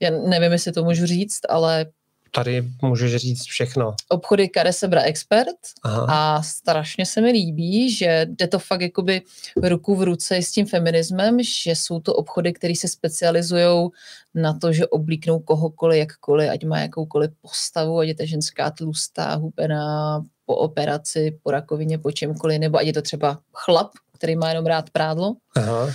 Já 0.00 0.10
nevím, 0.10 0.52
jestli 0.52 0.72
to 0.72 0.84
můžu 0.84 1.06
říct, 1.06 1.40
ale 1.48 1.86
tady 2.34 2.64
můžeš 2.82 3.16
říct 3.16 3.44
všechno. 3.44 3.94
Obchody 4.08 4.50
Sebra 4.70 5.02
Expert 5.02 5.56
Aha. 5.82 6.06
a 6.08 6.42
strašně 6.42 7.06
se 7.06 7.20
mi 7.20 7.30
líbí, 7.30 7.92
že 7.92 8.26
jde 8.28 8.48
to 8.48 8.58
fakt 8.58 8.80
jakoby 8.80 9.22
ruku 9.62 9.94
v 9.94 10.02
ruce 10.02 10.36
s 10.36 10.52
tím 10.52 10.66
feminismem, 10.66 11.42
že 11.42 11.70
jsou 11.70 12.00
to 12.00 12.14
obchody, 12.14 12.52
které 12.52 12.74
se 12.76 12.88
specializují 12.88 13.88
na 14.34 14.58
to, 14.58 14.72
že 14.72 14.86
oblíknou 14.86 15.38
kohokoliv, 15.38 15.98
jakkoliv, 15.98 16.50
ať 16.50 16.64
má 16.64 16.78
jakoukoliv 16.78 17.30
postavu, 17.42 17.98
ať 17.98 18.08
je 18.08 18.14
ta 18.14 18.24
ženská 18.24 18.70
tlustá, 18.70 19.34
hubená, 19.34 20.22
po 20.46 20.56
operaci, 20.56 21.38
po 21.42 21.50
rakovině, 21.50 21.98
po 21.98 22.12
čemkoliv, 22.12 22.60
nebo 22.60 22.78
ať 22.78 22.86
je 22.86 22.92
to 22.92 23.02
třeba 23.02 23.38
chlap, 23.52 23.90
který 24.14 24.36
má 24.36 24.48
jenom 24.48 24.66
rád 24.66 24.90
prádlo. 24.90 25.34
Aha 25.56 25.88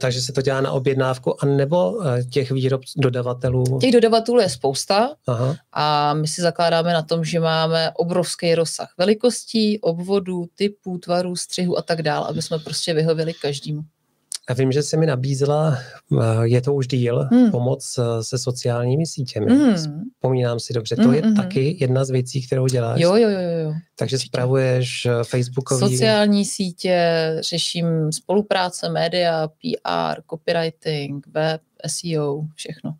takže 0.00 0.20
se 0.20 0.32
to 0.32 0.42
dělá 0.42 0.60
na 0.60 0.72
objednávku, 0.72 1.44
a 1.44 1.46
nebo 1.46 2.06
eh, 2.06 2.24
těch 2.24 2.50
výrob 2.50 2.80
dodavatelů? 2.96 3.78
Těch 3.80 3.92
dodavatelů 3.92 4.40
je 4.40 4.48
spousta 4.48 5.10
Aha. 5.26 5.56
a 5.72 6.14
my 6.14 6.28
si 6.28 6.42
zakládáme 6.42 6.92
na 6.92 7.02
tom, 7.02 7.24
že 7.24 7.40
máme 7.40 7.90
obrovský 7.94 8.54
rozsah 8.54 8.88
velikostí, 8.98 9.80
obvodů, 9.80 10.44
typů, 10.54 10.98
tvarů, 10.98 11.36
střihů 11.36 11.78
a 11.78 11.82
tak 11.82 12.02
dále, 12.02 12.28
aby 12.28 12.42
jsme 12.42 12.58
prostě 12.58 12.94
vyhověli 12.94 13.34
každému. 13.34 13.82
A 14.48 14.54
vím, 14.54 14.72
že 14.72 14.82
jsi 14.82 14.96
mi 14.96 15.06
nabízela, 15.06 15.78
eh, 16.20 16.24
je 16.42 16.60
to 16.60 16.74
už 16.74 16.86
díl, 16.86 17.28
hmm. 17.30 17.50
pomoc 17.50 17.98
eh, 17.98 18.24
se 18.24 18.38
sociálními 18.38 19.06
sítěmi. 19.06 19.54
Hmm. 19.54 20.02
Pomínám 20.20 20.60
si 20.60 20.72
dobře, 20.72 20.96
to 20.96 21.02
hmm, 21.02 21.14
je 21.14 21.22
hmm. 21.22 21.36
taky 21.36 21.76
jedna 21.80 22.04
z 22.04 22.10
věcí, 22.10 22.46
kterou 22.46 22.66
děláš. 22.66 23.00
Jo, 23.00 23.16
jo, 23.16 23.28
jo. 23.28 23.40
jo. 23.40 23.74
Takže 23.98 24.16
Určitě. 24.16 24.28
spravuješ 24.28 25.06
eh, 25.06 25.24
Facebookový... 25.24 25.80
Sociální 25.80 26.44
sítě, 26.44 27.00
řeším 27.40 27.86
spolupráce, 28.12 28.88
média, 28.88 29.48
PR, 29.48 30.22
copywriting, 30.30 31.26
web, 31.26 31.60
SEO, 31.86 32.42
všechno. 32.54 32.94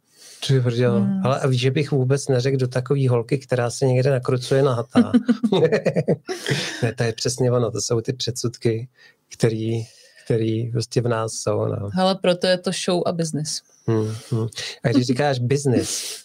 Ty 0.46 0.60
brděl. 0.60 1.00
Hmm. 1.00 1.26
Ale 1.26 1.40
víš, 1.48 1.60
že 1.60 1.70
bych 1.70 1.90
vůbec 1.90 2.28
neřekl 2.28 2.56
do 2.56 2.68
takové 2.68 3.08
holky, 3.08 3.38
která 3.38 3.70
se 3.70 3.86
někde 3.86 4.10
nakrucuje 4.10 4.62
na 4.62 4.74
hata. 4.74 5.12
ne, 6.82 6.94
to 6.94 7.02
je 7.02 7.12
přesně 7.12 7.52
ono, 7.52 7.70
to 7.70 7.80
jsou 7.80 8.00
ty 8.00 8.12
předsudky, 8.12 8.88
který 9.28 9.86
který 10.26 10.70
prostě 10.70 11.00
v 11.00 11.08
nás 11.08 11.32
jsou. 11.32 11.66
No. 11.66 11.90
Ale 11.98 12.14
proto 12.14 12.46
je 12.46 12.58
to 12.58 12.70
show 12.84 13.02
a 13.06 13.12
business. 13.12 13.62
Hmm, 13.86 14.14
hmm. 14.30 14.48
A 14.84 14.88
když 14.88 15.06
říkáš 15.06 15.38
business, 15.38 16.18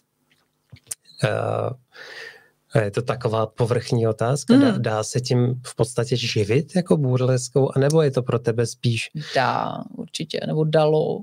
uh, 1.23 2.81
je 2.83 2.91
to 2.91 3.01
taková 3.01 3.45
povrchní 3.45 4.07
otázka. 4.07 4.53
Hmm. 4.53 4.63
Dá, 4.63 4.77
dá 4.77 5.03
se 5.03 5.21
tím 5.21 5.61
v 5.65 5.75
podstatě 5.75 6.17
živit 6.17 6.75
jako 6.75 6.97
burleskou, 6.97 7.71
anebo 7.75 8.01
je 8.01 8.11
to 8.11 8.23
pro 8.23 8.39
tebe 8.39 8.65
spíš? 8.65 9.09
Dá, 9.35 9.83
určitě, 9.97 10.39
nebo 10.47 10.63
dalo. 10.63 11.19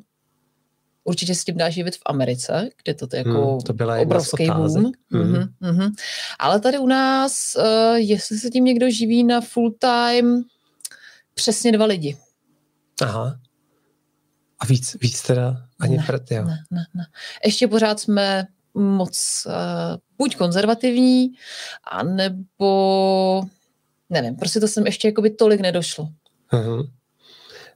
Určitě 1.05 1.35
se 1.35 1.45
tím 1.45 1.57
dá 1.57 1.70
živit 1.70 1.97
v 1.97 2.03
Americe, 2.07 2.68
kde 2.83 2.95
to, 2.95 3.09
je 3.12 3.18
jako 3.18 3.51
hmm, 3.51 3.61
to 3.61 3.72
byla 3.72 3.99
obrovský 3.99 4.47
boom. 4.47 4.74
Hmm. 4.74 4.93
Mm-hmm, 5.12 5.49
mm-hmm. 5.62 5.91
Ale 6.39 6.61
tady 6.61 6.79
u 6.79 6.87
nás, 6.87 7.57
uh, 7.59 7.97
jestli 7.97 8.39
se 8.39 8.51
tím 8.51 8.64
někdo 8.64 8.91
živí 8.91 9.24
na 9.24 9.41
full 9.41 9.74
time, 9.79 10.45
přesně 11.35 11.72
dva 11.72 11.87
lidi. 11.87 12.16
Aha. 13.03 13.41
A 14.61 14.67
víc, 14.67 14.97
víc 15.01 15.23
teda 15.23 15.57
ani 15.81 15.97
ne, 15.97 16.05
prd, 16.07 16.31
jo. 16.31 16.45
Ne, 16.45 16.59
ne, 16.71 16.87
ne. 16.95 17.07
Ještě 17.45 17.69
pořád 17.69 18.01
jsme 18.01 18.47
moc 18.75 19.47
uh, 19.47 19.53
buď 20.19 20.37
konzervativní, 20.37 21.31
anebo 21.91 23.43
nevím, 24.11 24.37
prostě 24.37 24.61
to 24.61 24.69
jsem 24.69 24.87
ještě 24.87 25.09
jakoby 25.09 25.31
tolik 25.31 25.61
nedošlo. 25.61 26.09
Uh-huh. 26.53 26.91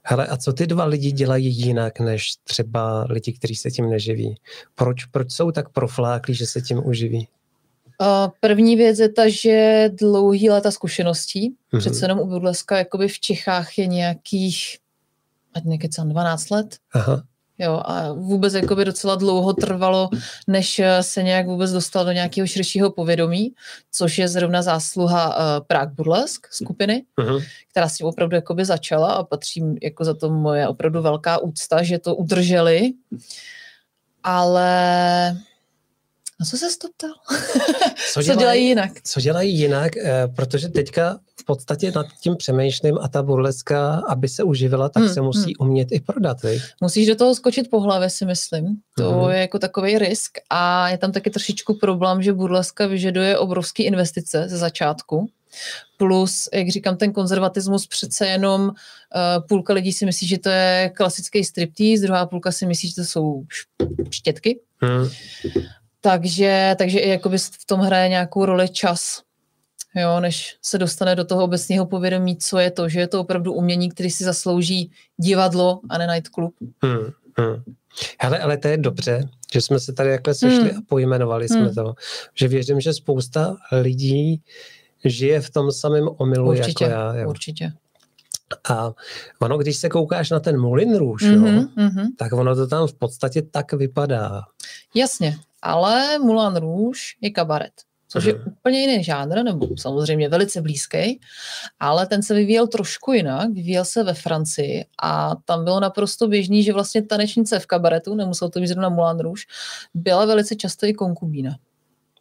Hele, 0.03 0.27
a 0.27 0.37
co 0.37 0.53
ty 0.53 0.67
dva 0.67 0.85
lidi 0.85 1.11
dělají 1.11 1.57
jinak, 1.57 1.99
než 1.99 2.35
třeba 2.43 3.05
lidi, 3.09 3.33
kteří 3.33 3.55
se 3.55 3.71
tím 3.71 3.89
neživí? 3.89 4.35
Proč, 4.75 5.05
proč 5.05 5.31
jsou 5.31 5.51
tak 5.51 5.69
profláklí, 5.69 6.33
že 6.35 6.45
se 6.45 6.61
tím 6.61 6.85
uživí? 6.85 7.27
Uh, 8.01 8.07
první 8.39 8.75
věc 8.75 8.99
je 8.99 9.09
ta, 9.09 9.29
že 9.29 9.89
dlouhý 9.93 10.49
léta 10.49 10.71
zkušeností. 10.71 11.49
Uh-huh. 11.49 11.79
Přece 11.79 12.05
jenom 12.05 12.19
u 12.19 12.27
Budleska 12.27 12.77
jakoby 12.77 13.07
v 13.07 13.19
Čechách 13.19 13.77
je 13.77 13.87
nějakých 13.87 14.77
ať 15.55 15.63
nekecám, 15.63 16.09
12 16.09 16.49
let. 16.49 16.75
Aha. 16.93 17.23
Jo, 17.57 17.81
a 17.85 18.11
vůbec 18.11 18.53
jakoby 18.53 18.85
docela 18.85 19.15
dlouho 19.15 19.53
trvalo, 19.53 20.09
než 20.47 20.79
eh, 20.79 21.03
se 21.03 21.23
nějak 21.23 21.47
vůbec 21.47 21.71
dostal 21.71 22.05
do 22.05 22.11
nějakého 22.11 22.47
širšího 22.47 22.91
povědomí, 22.91 23.53
což 23.91 24.17
je 24.17 24.27
zrovna 24.27 24.61
zásluha 24.61 25.37
uh, 25.37 25.65
Prague 25.67 25.95
Burlesk 25.95 26.47
skupiny, 26.51 27.03
Uh-huh. 27.17 27.43
která 27.71 27.89
s 27.89 27.97
tím 27.97 28.07
opravdu 28.07 28.35
jakoby 28.35 28.65
začala 28.65 29.13
a 29.13 29.23
patří 29.23 29.63
jako 29.81 30.03
za 30.03 30.13
to 30.13 30.29
moje 30.29 30.67
opravdu 30.67 31.01
velká 31.01 31.37
úcta, 31.37 31.83
že 31.83 31.99
to 31.99 32.15
udrželi. 32.15 32.93
Ale 34.23 35.37
na 36.39 36.45
co 36.45 36.57
se 36.57 36.65
to 36.81 36.87
ptal? 36.97 37.09
Co, 38.13 38.23
co 38.23 38.35
dělají 38.35 38.65
jinak? 38.67 38.91
Co 39.03 39.21
dělají 39.21 39.57
jinak, 39.57 39.97
eh, 39.97 40.27
protože 40.35 40.69
teďka 40.69 41.19
v 41.39 41.45
podstatě 41.45 41.91
nad 41.95 42.05
tím 42.21 42.35
přemýšlím 42.37 42.97
a 43.01 43.07
ta 43.07 43.23
burleska, 43.23 44.01
aby 44.09 44.27
se 44.29 44.43
uživila, 44.43 44.89
tak 44.89 45.03
Hmm, 45.03 45.13
se 45.13 45.21
musí 45.21 45.55
umět 45.55 45.87
i 45.91 45.99
prodat, 45.99 46.41
viď? 46.43 46.61
Musíš 46.81 47.07
do 47.07 47.15
toho 47.15 47.35
skočit 47.35 47.69
po 47.69 47.79
hlavě, 47.79 48.09
si 48.09 48.25
myslím. 48.25 48.65
To 48.97 49.11
Mhm. 49.11 49.29
je 49.31 49.39
jako 49.39 49.59
takový 49.59 49.97
risk 49.97 50.31
a 50.49 50.89
je 50.89 50.97
tam 50.97 51.11
taky 51.11 51.29
trošičku 51.29 51.73
problém, 51.73 52.21
že 52.21 52.33
burleska 52.33 52.87
vyžaduje 52.87 53.37
obrovské 53.37 53.83
investice 53.83 54.45
ze 54.49 54.57
začátku. 54.57 55.29
Plus, 55.97 56.49
jak 56.53 56.69
říkám, 56.69 56.97
ten 56.97 57.13
konzervatismus 57.13 57.87
přece 57.87 58.27
jenom 58.27 58.61
uh, 58.61 58.73
půlka 59.47 59.73
lidí 59.73 59.93
si 59.93 60.05
myslí, 60.05 60.27
že 60.27 60.37
to 60.37 60.49
je 60.49 60.91
klasický 60.95 61.43
striptease, 61.43 62.01
druhá 62.03 62.25
půlka 62.25 62.51
si 62.51 62.65
myslí, 62.65 62.89
že 62.89 62.95
to 62.95 63.03
jsou 63.05 63.43
štětky. 64.11 64.59
Hmm. 64.81 65.09
Takže, 66.05 66.75
takže 66.77 66.99
i 66.99 67.09
jakoby 67.09 67.37
v 67.37 67.65
tom 67.65 67.79
hraje 67.79 68.09
nějakou 68.09 68.45
roli 68.45 68.69
čas, 68.69 69.21
jo, 69.95 70.19
než 70.19 70.55
se 70.61 70.77
dostane 70.77 71.15
do 71.15 71.25
toho 71.25 71.43
obecného 71.43 71.85
povědomí, 71.85 72.37
co 72.37 72.59
je 72.59 72.71
to, 72.71 72.89
že 72.89 72.99
je 72.99 73.07
to 73.07 73.19
opravdu 73.21 73.53
umění, 73.53 73.89
který 73.91 74.11
si 74.11 74.23
zaslouží 74.23 74.91
divadlo 75.17 75.79
a 75.89 75.97
ne 75.97 76.07
nightclub. 76.07 76.55
Hmm. 76.83 76.97
Hmm. 77.37 77.63
Hele, 78.19 78.39
ale 78.39 78.57
to 78.57 78.67
je 78.67 78.77
dobře, 78.77 79.29
že 79.53 79.61
jsme 79.61 79.79
se 79.79 79.93
tady 79.93 80.09
takhle 80.09 80.33
sešli 80.33 80.69
Hmm. 80.69 80.77
a 80.77 80.81
pojmenovali 80.87 81.49
jsme 81.49 81.59
Hmm. 81.61 81.75
to. 81.75 81.93
Že 82.35 82.47
věřím, 82.47 82.81
že 82.81 82.93
spousta 82.93 83.55
lidí 83.71 84.41
žije 85.05 85.41
v 85.41 85.49
tom 85.49 85.71
samém 85.71 86.07
omylu 86.17 86.49
Určitě, 86.49 86.83
jako 86.83 86.95
já. 86.95 87.15
Jo. 87.15 87.29
určitě. 87.29 87.71
A 88.69 88.91
ono, 89.39 89.57
když 89.57 89.77
se 89.77 89.89
koukáš 89.89 90.29
na 90.29 90.39
ten 90.39 90.59
Moulin 90.59 90.95
Rouge, 90.97 91.25
Mm-hmm, 91.25 91.55
jo, 91.55 91.67
mm-hmm. 91.77 92.07
tak 92.17 92.33
ono 92.33 92.55
to 92.55 92.67
tam 92.67 92.87
v 92.87 92.93
podstatě 92.93 93.41
tak 93.41 93.73
vypadá. 93.73 94.41
Jasně, 94.95 95.37
ale 95.63 96.19
Moulin 96.19 96.55
Rouge 96.55 96.99
je 97.21 97.29
kabaret, 97.31 97.71
což 98.07 98.23
je 98.23 98.33
Mhm. 98.33 98.43
úplně 98.47 98.79
jiný 98.81 99.03
žánr, 99.03 99.43
nebo 99.43 99.67
samozřejmě 99.77 100.29
velice 100.29 100.61
blízký, 100.61 101.19
ale 101.79 102.07
ten 102.07 102.23
se 102.23 102.33
vyvíjel 102.35 102.67
trošku 102.67 103.11
jinak, 103.13 103.49
vyvíjel 103.49 103.85
se 103.85 104.03
ve 104.03 104.13
Francii 104.13 104.85
a 105.03 105.35
tam 105.45 105.63
bylo 105.63 105.79
naprosto 105.79 106.27
běžný, 106.27 106.63
že 106.63 106.73
vlastně 106.73 107.01
tanečnice 107.01 107.59
v 107.59 107.65
kabaretu, 107.65 108.15
nemusel 108.15 108.49
to 108.49 108.59
být 108.59 108.67
zrovna 108.67 108.89
Moulin 108.89 109.19
Rouge, 109.19 109.41
byla 109.93 110.25
velice 110.25 110.55
často 110.55 110.85
i 110.85 110.93
konkubína, 110.93 111.57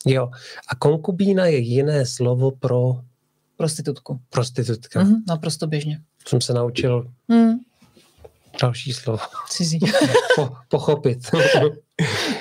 Jo. 0.07 0.31
A 0.69 0.75
konkubína 0.75 1.47
je 1.47 1.59
jiné 1.59 2.07
slovo 2.07 2.51
pro 2.51 2.93
prostitutku. 3.57 4.21
prostitutka. 4.31 5.03
Mhm, 5.03 5.23
naprosto 5.29 5.67
běžně. 5.67 6.01
Jsem 6.29 6.41
se 6.41 6.53
naučil 6.55 7.07
Hmm, 7.29 7.59
další 8.63 8.93
slovo. 8.93 9.19
cizí. 9.49 9.79
Po, 10.37 10.51
pochopit. 10.69 11.19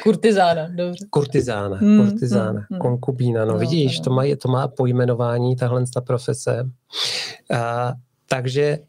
Kurtizána, 0.04 0.68
dobře. 0.68 1.06
Kurtizána, 1.10 1.78
Hmm, 1.78 2.08
kurtizána, 2.10 2.66
hmm. 2.70 2.80
konkubína. 2.80 3.46
No, 3.46 3.54
No, 3.54 3.60
vidíš, 3.60 3.96
ano. 3.96 4.04
to 4.04 4.10
má, 4.10 4.24
to 4.42 4.48
má 4.48 4.68
pojmenování, 4.68 5.56
tahle 5.56 5.84
ta 5.94 6.02
profese. 6.02 6.70
A, 7.54 7.94
takže 8.30 8.80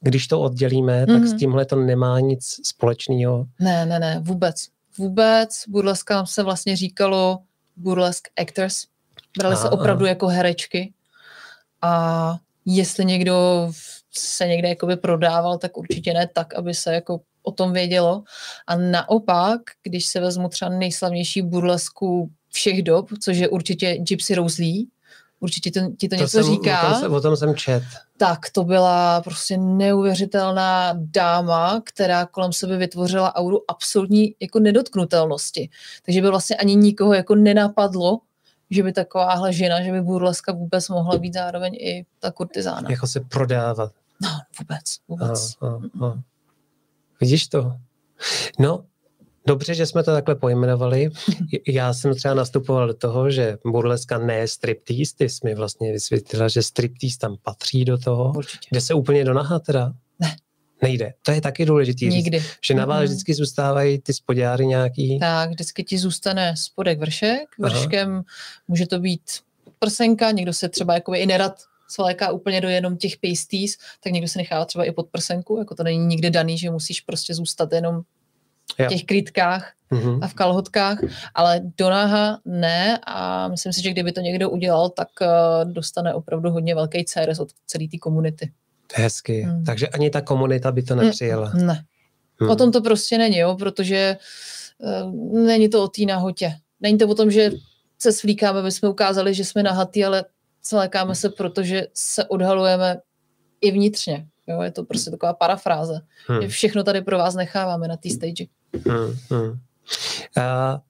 když 0.00 0.26
to 0.26 0.40
oddělíme, 0.40 1.06
tak 1.06 1.24
s 1.24 1.30
Mhm. 1.30 1.38
tímhle 1.38 1.64
to 1.64 1.76
nemá 1.76 2.20
nic 2.20 2.60
společného. 2.68 3.46
Ne, 3.60 3.86
ne, 3.86 3.98
ne, 3.98 4.20
vůbec. 4.24 4.66
Vůbec. 4.98 5.64
Burleskám 5.68 6.26
se 6.26 6.42
vlastně 6.42 6.76
říkalo 6.76 7.38
burlesque 7.76 8.30
actors. 8.42 8.84
Brali 9.38 9.56
se 9.56 9.62
Aha, 9.68 9.72
opravdu 9.72 10.04
aha. 10.04 10.08
jako 10.08 10.26
herečky. 10.26 10.92
A 11.82 12.36
jestli 12.66 13.04
někdo 13.04 13.70
se 14.14 14.46
někde 14.48 14.68
jakoby 14.68 14.96
prodával, 14.96 15.58
tak 15.58 15.76
určitě 15.76 16.12
ne 16.14 16.28
tak, 16.34 16.54
aby 16.54 16.74
se 16.74 16.94
jako 16.94 17.20
o 17.50 17.52
tom 17.52 17.72
vědělo. 17.72 18.22
A 18.66 18.76
naopak, 18.76 19.60
když 19.82 20.06
se 20.06 20.20
vezmu 20.20 20.48
třeba 20.48 20.70
nejslavnější 20.70 21.42
burlesku 21.42 22.30
všech 22.50 22.82
dob, 22.82 23.08
což 23.22 23.36
je 23.36 23.48
určitě 23.48 23.98
Gypsy 23.98 24.34
Rose 24.34 24.62
Lee, 24.62 24.86
určitě 25.40 25.70
to, 25.70 25.80
ti 25.98 26.08
to, 26.08 26.14
něco 26.16 26.28
jsem, 26.28 26.44
říká 26.44 26.88
O 26.88 26.90
tom, 26.90 27.00
jsem, 27.00 27.14
o 27.14 27.20
tom 27.20 27.36
jsem 27.36 27.54
čet. 27.54 27.82
tak 28.16 28.50
to 28.52 28.64
byla 28.64 29.20
prostě 29.20 29.56
neuvěřitelná 29.56 30.92
dáma, 30.96 31.80
která 31.84 32.26
kolem 32.26 32.52
sebe 32.52 32.76
vytvořila 32.76 33.34
auru 33.36 33.70
absolutní 33.70 34.34
jako 34.40 34.60
nedotknutelnosti. 34.60 35.70
Takže 36.06 36.22
by 36.22 36.28
vlastně 36.28 36.56
ani 36.56 36.76
nikoho 36.76 37.14
jako 37.14 37.34
nenapadlo, 37.34 38.20
že 38.70 38.82
by 38.82 38.92
takováhle 38.92 39.52
žena, 39.52 39.82
že 39.82 39.92
by 39.92 40.00
burleska 40.02 40.52
vůbec 40.52 40.88
mohla 40.88 41.18
být 41.18 41.34
zároveň 41.34 41.74
i 41.74 42.06
ta 42.18 42.30
kurtizána. 42.30 42.90
Jako 42.90 43.06
se 43.06 43.20
prodávat. 43.20 43.92
No, 44.22 44.28
vůbec, 44.58 44.80
vůbec. 45.08 45.56
Aha, 45.60 45.74
aha, 45.74 45.88
aha. 46.00 46.22
Vidíš 47.20 47.46
to? 47.48 47.72
No, 48.58 48.84
dobře, 49.46 49.74
že 49.74 49.86
jsme 49.86 50.02
to 50.02 50.12
takhle 50.12 50.34
pojmenovali. 50.34 51.10
Já 51.68 51.94
jsem 51.94 52.14
třeba 52.14 52.34
nastupoval 52.34 52.86
do 52.86 52.94
toho, 52.94 53.30
že 53.30 53.58
burleska 53.66 54.18
ne 54.18 54.34
je 54.34 54.48
striptease, 54.48 55.14
ty 55.16 55.28
jsi 55.28 55.40
mi 55.44 55.54
vlastně 55.54 55.92
vysvětlila, 55.92 56.48
že 56.48 56.62
striptease 56.62 57.18
tam 57.18 57.36
patří 57.42 57.84
do 57.84 57.98
toho. 57.98 58.32
Určitě. 58.36 58.68
Jde 58.72 58.80
se 58.80 58.94
úplně 58.94 59.24
do 59.24 59.34
naha 59.34 59.58
teda? 59.58 59.92
Ne. 60.18 60.36
Nejde. 60.82 61.12
To 61.22 61.32
je 61.32 61.40
taky 61.40 61.66
důležitý 61.66 62.10
říct, 62.10 62.24
Nikdy. 62.24 62.44
že 62.64 62.74
na 62.74 62.86
vás 62.86 63.04
vždycky 63.04 63.34
zůstávají 63.34 63.98
ty 63.98 64.12
spodňáry 64.12 64.66
nějaký. 64.66 65.18
Tak 65.18 65.50
vždycky 65.50 65.84
ti 65.84 65.98
zůstane 65.98 66.54
spodek 66.56 66.98
vršek. 66.98 67.48
Aha. 67.62 67.68
Vrškem 67.68 68.22
může 68.68 68.86
to 68.86 68.98
být 68.98 69.22
prsenka, 69.78 70.30
někdo 70.30 70.52
se 70.52 70.68
třeba 70.68 70.94
jakoby 70.94 71.18
i 71.18 71.26
nerad 71.26 71.62
svléká 71.90 72.32
úplně 72.32 72.60
do 72.60 72.68
jenom 72.68 72.96
těch 72.96 73.12
pasties, 73.16 73.76
tak 74.04 74.12
někdo 74.12 74.28
se 74.28 74.38
nechá 74.38 74.64
třeba 74.64 74.84
i 74.84 74.92
pod 74.92 75.06
prsenku, 75.08 75.58
jako 75.58 75.74
to 75.74 75.82
není 75.82 76.06
nikdy 76.06 76.30
daný, 76.30 76.58
že 76.58 76.70
musíš 76.70 77.00
prostě 77.00 77.34
zůstat 77.34 77.72
jenom 77.72 78.02
v 78.84 78.88
těch 78.88 79.04
krytkách 79.04 79.72
Mhm. 79.92 80.18
a 80.22 80.28
v 80.28 80.34
kalhotkách, 80.34 80.98
ale 81.34 81.60
do 81.78 81.90
náha 81.90 82.40
ne 82.44 82.98
a 83.06 83.48
myslím 83.48 83.72
si, 83.72 83.82
že 83.82 83.90
kdyby 83.90 84.12
to 84.12 84.20
někdo 84.20 84.50
udělal, 84.50 84.88
tak 84.88 85.08
uh, 85.20 85.72
dostane 85.72 86.14
opravdu 86.14 86.50
hodně 86.50 86.74
velký 86.74 87.04
céres 87.04 87.38
od 87.38 87.48
celé 87.66 87.88
té 87.88 87.98
komunity. 87.98 88.52
To 88.86 89.00
je 89.00 89.04
hezky. 89.04 89.42
Hmm. 89.42 89.64
Takže 89.64 89.88
ani 89.88 90.10
ta 90.10 90.20
komunita 90.20 90.72
by 90.72 90.82
to 90.82 90.94
nepřijela. 90.94 91.52
Ne, 91.54 91.84
Hmm. 92.40 92.50
O 92.50 92.56
tom 92.56 92.72
to 92.72 92.80
prostě 92.80 93.18
není, 93.18 93.38
jo, 93.38 93.54
protože 93.54 94.16
uh, 94.78 95.14
není 95.44 95.68
to 95.68 95.84
o 95.84 95.88
té 95.88 96.02
nahotě. 96.02 96.54
Není 96.80 96.98
to 96.98 97.08
o 97.08 97.14
tom, 97.14 97.30
že 97.30 97.50
se 97.98 98.12
svlíkáme, 98.12 98.58
aby 98.60 98.70
jsme 98.70 98.88
ukázali, 98.88 99.34
že 99.34 99.44
jsme 99.44 99.62
nahatý, 99.62 100.04
ale 100.04 100.24
svlékáme 100.62 101.14
se, 101.14 101.28
protože 101.28 101.86
se 101.94 102.24
odhalujeme 102.24 102.96
i 103.60 103.70
vnitřně. 103.70 104.26
Jo, 104.46 104.62
je 104.62 104.70
to 104.70 104.84
prostě 104.84 105.10
taková 105.10 105.32
parafráze. 105.34 106.00
Hmm. 106.26 106.48
Všechno 106.48 106.84
tady 106.84 107.02
pro 107.02 107.18
vás 107.18 107.34
necháváme 107.34 107.88
na 107.88 107.96
té 107.96 108.10
stage. 108.10 108.44
Hmm, 108.86 109.16
hmm. 109.30 109.58
A 110.42 110.80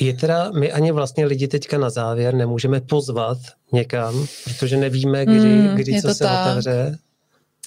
je 0.00 0.14
teda, 0.14 0.50
my 0.50 0.72
ani 0.72 0.92
vlastně 0.92 1.26
lidi 1.26 1.48
teďka 1.48 1.78
na 1.78 1.90
závěr 1.90 2.34
nemůžeme 2.34 2.80
pozvat 2.80 3.38
někam, 3.72 4.26
protože 4.44 4.76
nevíme, 4.76 5.24
kdy, 5.24 5.38
Hmm, 5.38 5.74
kdy 5.76 6.02
co 6.02 6.14
se 6.14 6.24
tak. 6.24 6.46
otevře. 6.46 6.98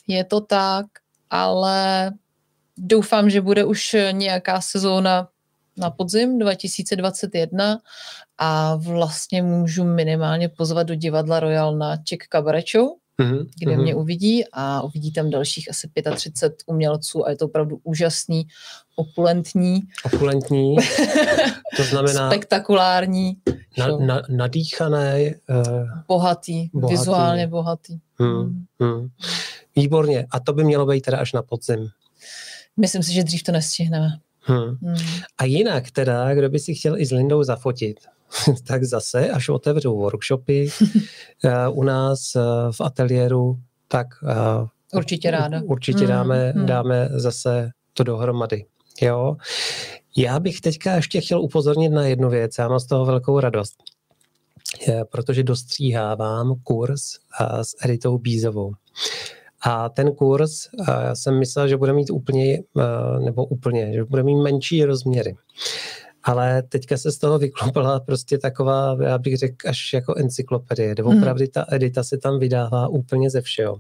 Je 0.08 0.24
to 0.24 0.42
tak, 0.42 0.86
ale 1.30 2.12
doufám, 2.78 3.30
že 3.30 3.42
bude 3.42 3.64
už 3.66 3.96
nějaká 4.12 4.62
sezóna 4.62 5.28
na 5.80 5.90
podzim 5.90 6.40
2021 6.40 7.80
a 8.38 8.76
vlastně 8.76 9.44
můžu 9.44 9.84
minimálně 9.84 10.50
pozvat 10.50 10.88
do 10.88 10.96
divadla 10.96 11.40
Royal 11.40 11.78
na 11.78 11.98
Czech 11.98 12.20
Cabaret 12.32 12.66
Show, 12.70 12.90
Mhm, 13.22 13.48
kde 13.60 13.72
mhm. 13.72 13.82
mě 13.82 13.96
uvidí 13.96 14.44
a 14.54 14.82
uvidí 14.82 15.12
tam 15.12 15.30
dalších 15.30 15.70
asi 15.70 15.90
35 16.16 16.64
umělců 16.66 17.26
a 17.26 17.30
je 17.30 17.36
to 17.36 17.46
opravdu 17.46 17.80
úžasný, 17.84 18.48
opulentní, 18.96 19.82
Opulentní, 20.06 20.76
to 21.78 21.84
znamená 21.84 22.30
spektakulární, 22.30 23.38
na, 23.78 23.86
show. 23.88 24.02
na, 24.02 24.22
nadýchané. 24.30 25.36
Uh, 25.50 25.90
bohatý, 26.08 26.70
Bohatý. 26.74 26.94
vizuálně 26.98 27.48
bohatý. 27.48 28.00
hmm, 28.20 28.66
hmm. 28.80 29.08
Výborně. 29.76 30.28
A 30.32 30.40
to 30.40 30.54
by 30.54 30.64
mělo 30.64 30.86
být 30.86 31.02
teda 31.02 31.18
až 31.18 31.34
na 31.34 31.42
podzim. 31.42 31.88
Myslím 32.78 33.04
si, 33.04 33.14
že 33.14 33.24
dřív 33.24 33.44
to 33.44 33.52
nestihneme. 33.52 34.10
Hmm. 34.42 34.78
Hmm. 34.82 34.96
A 35.38 35.46
jinak 35.46 35.92
teda, 35.92 36.34
kdo 36.34 36.50
by 36.50 36.60
si 36.60 36.76
chtěl 36.76 36.98
i 36.98 37.06
s 37.06 37.12
Lindou 37.12 37.44
zafotit, 37.44 38.00
tak 38.68 38.84
zase, 38.84 39.30
až 39.30 39.50
otevřou 39.50 39.98
workshopy 39.98 40.70
uh, 41.44 41.52
u 41.78 41.84
nás 41.84 42.36
uh, 42.36 42.42
v 42.72 42.82
ateliéru, 42.82 43.60
tak 43.88 44.08
uh, 44.24 44.68
Určitě 44.94 45.32
ráda. 45.32 45.62
určitě 45.64 46.00
Hmm, 46.00 46.08
dáme, 46.08 46.52
hmm. 46.56 46.66
dáme 46.66 47.10
zase 47.12 47.70
to 47.94 48.04
dohromady. 48.04 48.66
Jo? 49.02 49.36
Já 50.18 50.40
bych 50.40 50.62
teďka 50.62 50.96
ještě 50.96 51.22
chtěl 51.22 51.42
upozornit 51.42 51.90
na 51.90 52.06
jednu 52.06 52.30
věc, 52.30 52.58
já 52.60 52.68
mám 52.68 52.80
z 52.80 52.86
toho 52.86 53.06
velkou 53.06 53.40
radost, 53.40 53.76
Je, 54.88 55.06
protože 55.06 55.44
dostříhávám 55.44 56.56
kurz 56.64 57.02
a, 57.40 57.64
s 57.64 57.76
Editou 57.86 58.18
Bízovou. 58.18 58.74
A 59.62 59.90
ten 59.90 60.12
kurz, 60.12 60.68
já 60.88 61.16
jsem 61.16 61.40
myslel, 61.40 61.68
že 61.68 61.78
bude 61.78 61.94
mít 61.94 62.10
úplně, 62.10 62.64
nebo 63.26 63.46
úplně, 63.46 63.94
že 63.94 64.04
bude 64.04 64.24
mít 64.24 64.42
menší 64.42 64.86
rozměry. 64.86 65.36
Ale 66.24 66.64
teďka 66.64 66.98
se 66.98 67.12
z 67.12 67.18
toho 67.18 67.40
vyklopila 67.40 68.00
prostě 68.00 68.38
taková, 68.38 68.98
já 69.02 69.18
bych 69.18 69.38
řekl, 69.38 69.70
až 69.70 69.94
jako 69.94 70.16
encyklopedie, 70.18 70.96
opravdu 71.04 71.48
ta 71.48 71.66
edita 71.72 72.04
se 72.04 72.18
tam 72.18 72.40
vydává 72.40 72.88
úplně 72.88 73.30
ze 73.30 73.42
všeho. 73.42 73.78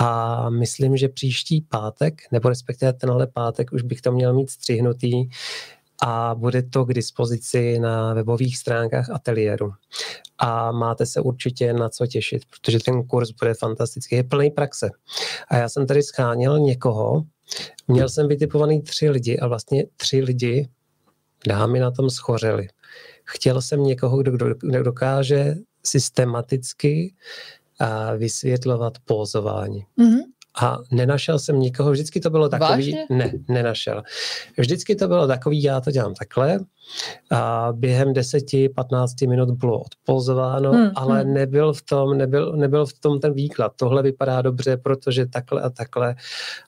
A 0.00 0.50
myslím, 0.50 0.96
že 0.96 1.08
příští 1.08 1.60
pátek, 1.60 2.22
nebo 2.32 2.48
respektive 2.48 2.92
tenhle 2.92 3.26
pátek, 3.26 3.72
už 3.72 3.82
bych 3.82 4.00
to 4.00 4.12
měl 4.12 4.34
mít 4.34 4.50
střihnutý 4.50 5.28
a 6.00 6.34
bude 6.34 6.62
to 6.62 6.84
k 6.84 6.94
dispozici 6.94 7.78
na 7.78 8.14
webových 8.14 8.58
stránkách 8.58 9.10
ateliéru. 9.10 9.72
A 10.38 10.72
máte 10.72 11.06
se 11.06 11.20
určitě 11.20 11.72
na 11.72 11.88
co 11.88 12.06
těšit, 12.06 12.42
protože 12.50 12.78
ten 12.78 13.02
kurz 13.02 13.30
bude 13.30 13.54
fantastický, 13.54 14.16
je 14.16 14.24
plný 14.24 14.50
praxe. 14.50 14.90
A 15.48 15.56
já 15.56 15.68
jsem 15.68 15.86
tady 15.86 16.02
schánil 16.02 16.58
někoho, 16.58 17.22
měl 17.88 18.08
jsem 18.08 18.28
vytipovaný 18.28 18.82
tři 18.82 19.10
lidi 19.10 19.38
a 19.38 19.46
vlastně 19.46 19.84
tři 19.96 20.20
lidi 20.20 20.68
dámy 21.46 21.80
na 21.80 21.90
tom 21.90 22.10
schořely. 22.10 22.68
Chtěl 23.24 23.62
jsem 23.62 23.82
někoho, 23.82 24.22
kdo, 24.22 24.54
kdo 24.54 24.82
dokáže 24.82 25.54
systematicky 25.84 27.14
a 27.78 28.14
vysvětlovat 28.14 28.98
pózování. 29.04 29.86
Mm-hmm. 29.98 30.22
A 30.60 30.78
nenašel 30.90 31.38
jsem 31.38 31.60
nikoho, 31.60 31.90
vždycky 31.90 32.20
to 32.20 32.30
bylo 32.30 32.48
takový, 32.48 32.70
Vážně? 32.70 33.06
ne, 33.10 33.32
nenašel. 33.48 34.02
Vždycky 34.58 34.96
to 34.96 35.08
bylo 35.08 35.26
takový, 35.26 35.62
já 35.62 35.80
to 35.80 35.90
dělám 35.90 36.14
takhle 36.14 36.58
a 37.30 37.68
během 37.72 38.12
10-15 38.12 39.28
minut 39.28 39.50
bylo 39.50 39.80
odpozováno, 39.80 40.72
hmm, 40.72 40.90
ale 40.94 41.22
hmm. 41.22 41.34
nebyl 41.34 41.72
v 41.72 41.82
tom, 41.82 42.18
nebyl, 42.18 42.52
nebyl 42.56 42.86
v 42.86 42.92
tom 42.92 43.20
ten 43.20 43.32
výklad. 43.32 43.72
Tohle 43.76 44.02
vypadá 44.02 44.42
dobře, 44.42 44.76
protože 44.76 45.26
takhle 45.26 45.62
a 45.62 45.70
takhle. 45.70 46.14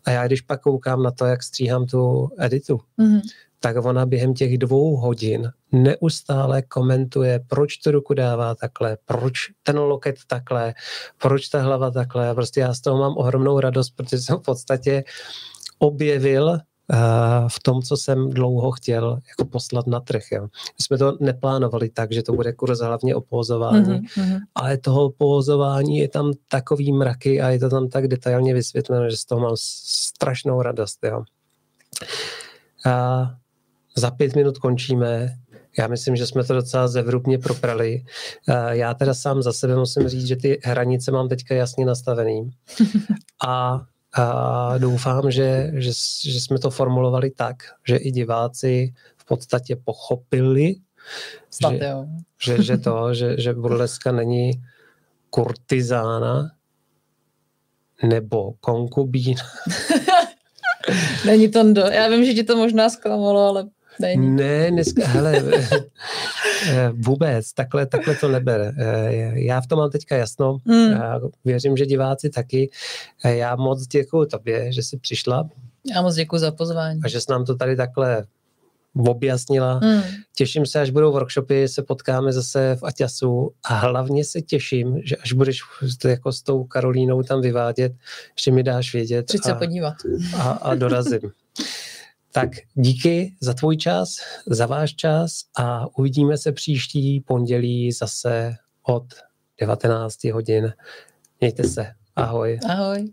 A 0.05 0.11
já 0.11 0.27
když 0.27 0.41
pak 0.41 0.61
koukám 0.61 1.03
na 1.03 1.11
to, 1.11 1.25
jak 1.25 1.43
stříhám 1.43 1.87
tu 1.87 2.29
editu, 2.39 2.81
hmm 2.99 3.21
tak 3.65 3.85
ona 3.85 4.07
během 4.07 4.35
těch 4.35 4.59
dvou 4.59 4.97
hodin 4.97 5.53
neustále 5.73 6.63
komentuje, 6.63 7.41
proč 7.47 7.77
tu 7.77 7.91
ruku 7.91 8.15
dává 8.15 8.55
takhle, 8.55 8.99
proč 9.05 9.37
ten 9.63 9.79
loket 9.79 10.17
takhle, 10.27 10.75
proč 11.19 11.49
ta 11.49 11.63
hlava 11.63 11.91
takhle. 11.91 12.29
A 12.29 12.35
prostě 12.35 12.61
já 12.61 12.75
z 12.75 12.81
toho 12.81 12.99
mám 12.99 13.17
ohromnou 13.17 13.61
radost, 13.61 13.91
protože 13.91 14.19
jsem 14.19 14.37
v 14.37 14.43
podstatě 14.43 15.05
objevil 15.79 16.45
uh, 16.49 16.59
v 17.49 17.61
tom, 17.63 17.83
co 17.83 17.97
jsem 17.97 18.31
dlouho 18.31 18.71
chtěl 18.71 19.19
jako 19.29 19.45
poslat 19.45 19.87
na 19.87 20.01
trh. 20.01 20.23
Jo. 20.33 20.43
My 20.43 20.83
jsme 20.83 20.99
to 20.99 21.17
neplánovali 21.21 21.89
tak, 21.89 22.13
že 22.13 22.23
to 22.23 22.33
bude 22.33 22.53
kurz 22.53 22.81
hlavně 22.81 23.15
o 23.15 23.21
pózování, 23.21 24.01
mm-hmm. 24.01 24.41
ale 24.55 24.79
toho 24.79 25.11
pózování 25.11 25.99
je 25.99 26.09
tam 26.09 26.33
takový 26.49 26.93
mraky 26.93 27.41
a 27.41 27.51
je 27.51 27.59
to 27.59 27.69
tam 27.69 27.89
tak 27.89 28.09
detailně 28.09 28.55
vysvětleno, 28.55 29.11
že 29.11 29.17
z 29.17 29.25
toho 29.25 29.41
mám 29.41 29.57
strašnou 29.57 30.63
radost. 30.63 30.99
Jo. 31.05 31.25
A 32.87 33.35
za 33.97 34.11
pět 34.11 34.37
minut 34.37 34.59
končíme. 34.59 35.37
Já 35.79 35.87
myslím, 35.87 36.17
že 36.17 36.27
jsme 36.27 36.45
to 36.45 36.55
docela 36.55 36.89
zevrubně 36.89 37.39
proprali. 37.39 38.05
Eh, 38.49 38.77
já 38.77 38.95
teda 38.95 39.15
sám 39.15 39.43
za 39.43 39.53
sebe 39.53 39.77
musím 39.77 40.09
říct, 40.09 40.27
že 40.27 40.37
ty 40.37 40.61
hranice 40.65 41.13
mám 41.13 41.29
teďka 41.29 41.55
jasně 41.55 41.87
nastavený. 41.87 42.51
A, 43.47 43.81
a 44.17 44.79
doufám, 44.79 45.31
že, 45.31 45.71
že, 45.75 45.91
že 46.25 46.41
jsme 46.41 46.59
to 46.59 46.71
formulovali 46.71 47.31
tak, 47.31 47.57
že 47.89 47.97
i 47.97 48.11
diváci 48.11 48.95
v 49.17 49.25
podstatě 49.25 49.77
pochopili, 49.85 50.75
Snad, 51.51 51.73
že, 51.73 51.85
jo. 51.85 52.07
že, 52.43 52.63
že 52.63 52.79
to, 52.79 53.15
že, 53.15 53.41
že 53.41 53.53
burleska 53.53 54.13
není 54.13 54.51
kurtizána 55.31 56.51
nebo 58.03 58.53
konkubín. 58.61 59.35
Není 61.27 61.51
to. 61.51 61.59
Já 61.93 62.09
vím, 62.09 62.25
že 62.25 62.35
ti 62.35 62.45
to 62.45 62.57
možná 62.57 62.89
zklamalo, 62.89 63.41
ale 63.41 63.65
Není. 64.01 64.37
Ne, 64.37 64.71
dneska, 64.71 65.07
hele, 65.07 65.43
eh, 66.69 66.91
vůbec, 66.93 67.53
takhle, 67.53 67.87
takhle 67.87 68.15
to 68.15 68.29
nebere. 68.29 68.73
Eh, 68.79 69.41
já 69.41 69.61
v 69.61 69.67
tom 69.67 69.79
mám 69.79 69.91
teďka 69.91 70.17
jasno, 70.17 70.59
mm. 70.65 70.91
já 70.91 71.21
věřím, 71.45 71.77
že 71.77 71.87
diváci 71.87 72.31
taky. 72.31 72.71
Eh, 73.25 73.37
já 73.37 73.57
moc 73.57 73.87
děkuji 73.87 74.27
tobě, 74.27 74.73
že 74.73 74.83
jsi 74.83 74.97
přišla. 74.97 75.49
Já 75.95 76.03
moc 76.03 76.15
děkuji 76.15 76.39
za 76.39 76.53
pozvání. 76.53 77.01
A 77.05 77.09
že 77.09 77.21
jsi 77.21 77.27
nám 77.31 77.45
to 77.45 77.57
tady 77.57 77.77
takhle 77.77 78.27
objasnila. 78.97 79.81
Mm. 79.83 80.03
Těším 80.37 80.67
se, 80.67 80.81
až 80.81 80.91
budou 80.91 81.13
workshopy, 81.13 81.69
se 81.69 81.83
potkáme 81.83 82.33
zase 82.33 82.77
v 82.81 82.85
Aťasu 82.85 83.51
a 83.65 83.75
hlavně 83.75 84.25
se 84.25 84.41
těším, 84.41 85.01
že 85.05 85.17
až 85.17 85.33
budeš 85.33 85.61
jako 86.05 86.33
s 86.33 86.43
tou 86.43 86.65
Karolínou 86.65 87.23
tam 87.23 87.41
vyvádět, 87.41 87.93
že 88.45 88.51
mi 88.51 88.63
dáš 88.63 88.95
vědět. 88.95 89.27
Přijď 89.27 89.43
se 89.45 89.55
podívat. 89.55 89.95
A, 90.37 90.51
a 90.51 90.75
dorazím. 90.75 91.21
Tak 92.35 92.51
díky 92.75 93.37
za 93.41 93.55
tvůj 93.55 93.77
čas, 93.77 94.17
za 94.47 94.67
váš 94.67 94.95
čas 94.95 95.31
a 95.59 95.87
uvidíme 95.99 96.39
se 96.39 96.53
příští 96.53 97.21
pondělí 97.21 97.93
zase 97.93 98.55
od 98.83 99.05
19 99.61 100.25
hodin. 100.25 100.73
Mějte 101.41 101.65
se. 101.65 101.87
Ahoj. 102.17 102.59
Ahoj. 102.69 103.13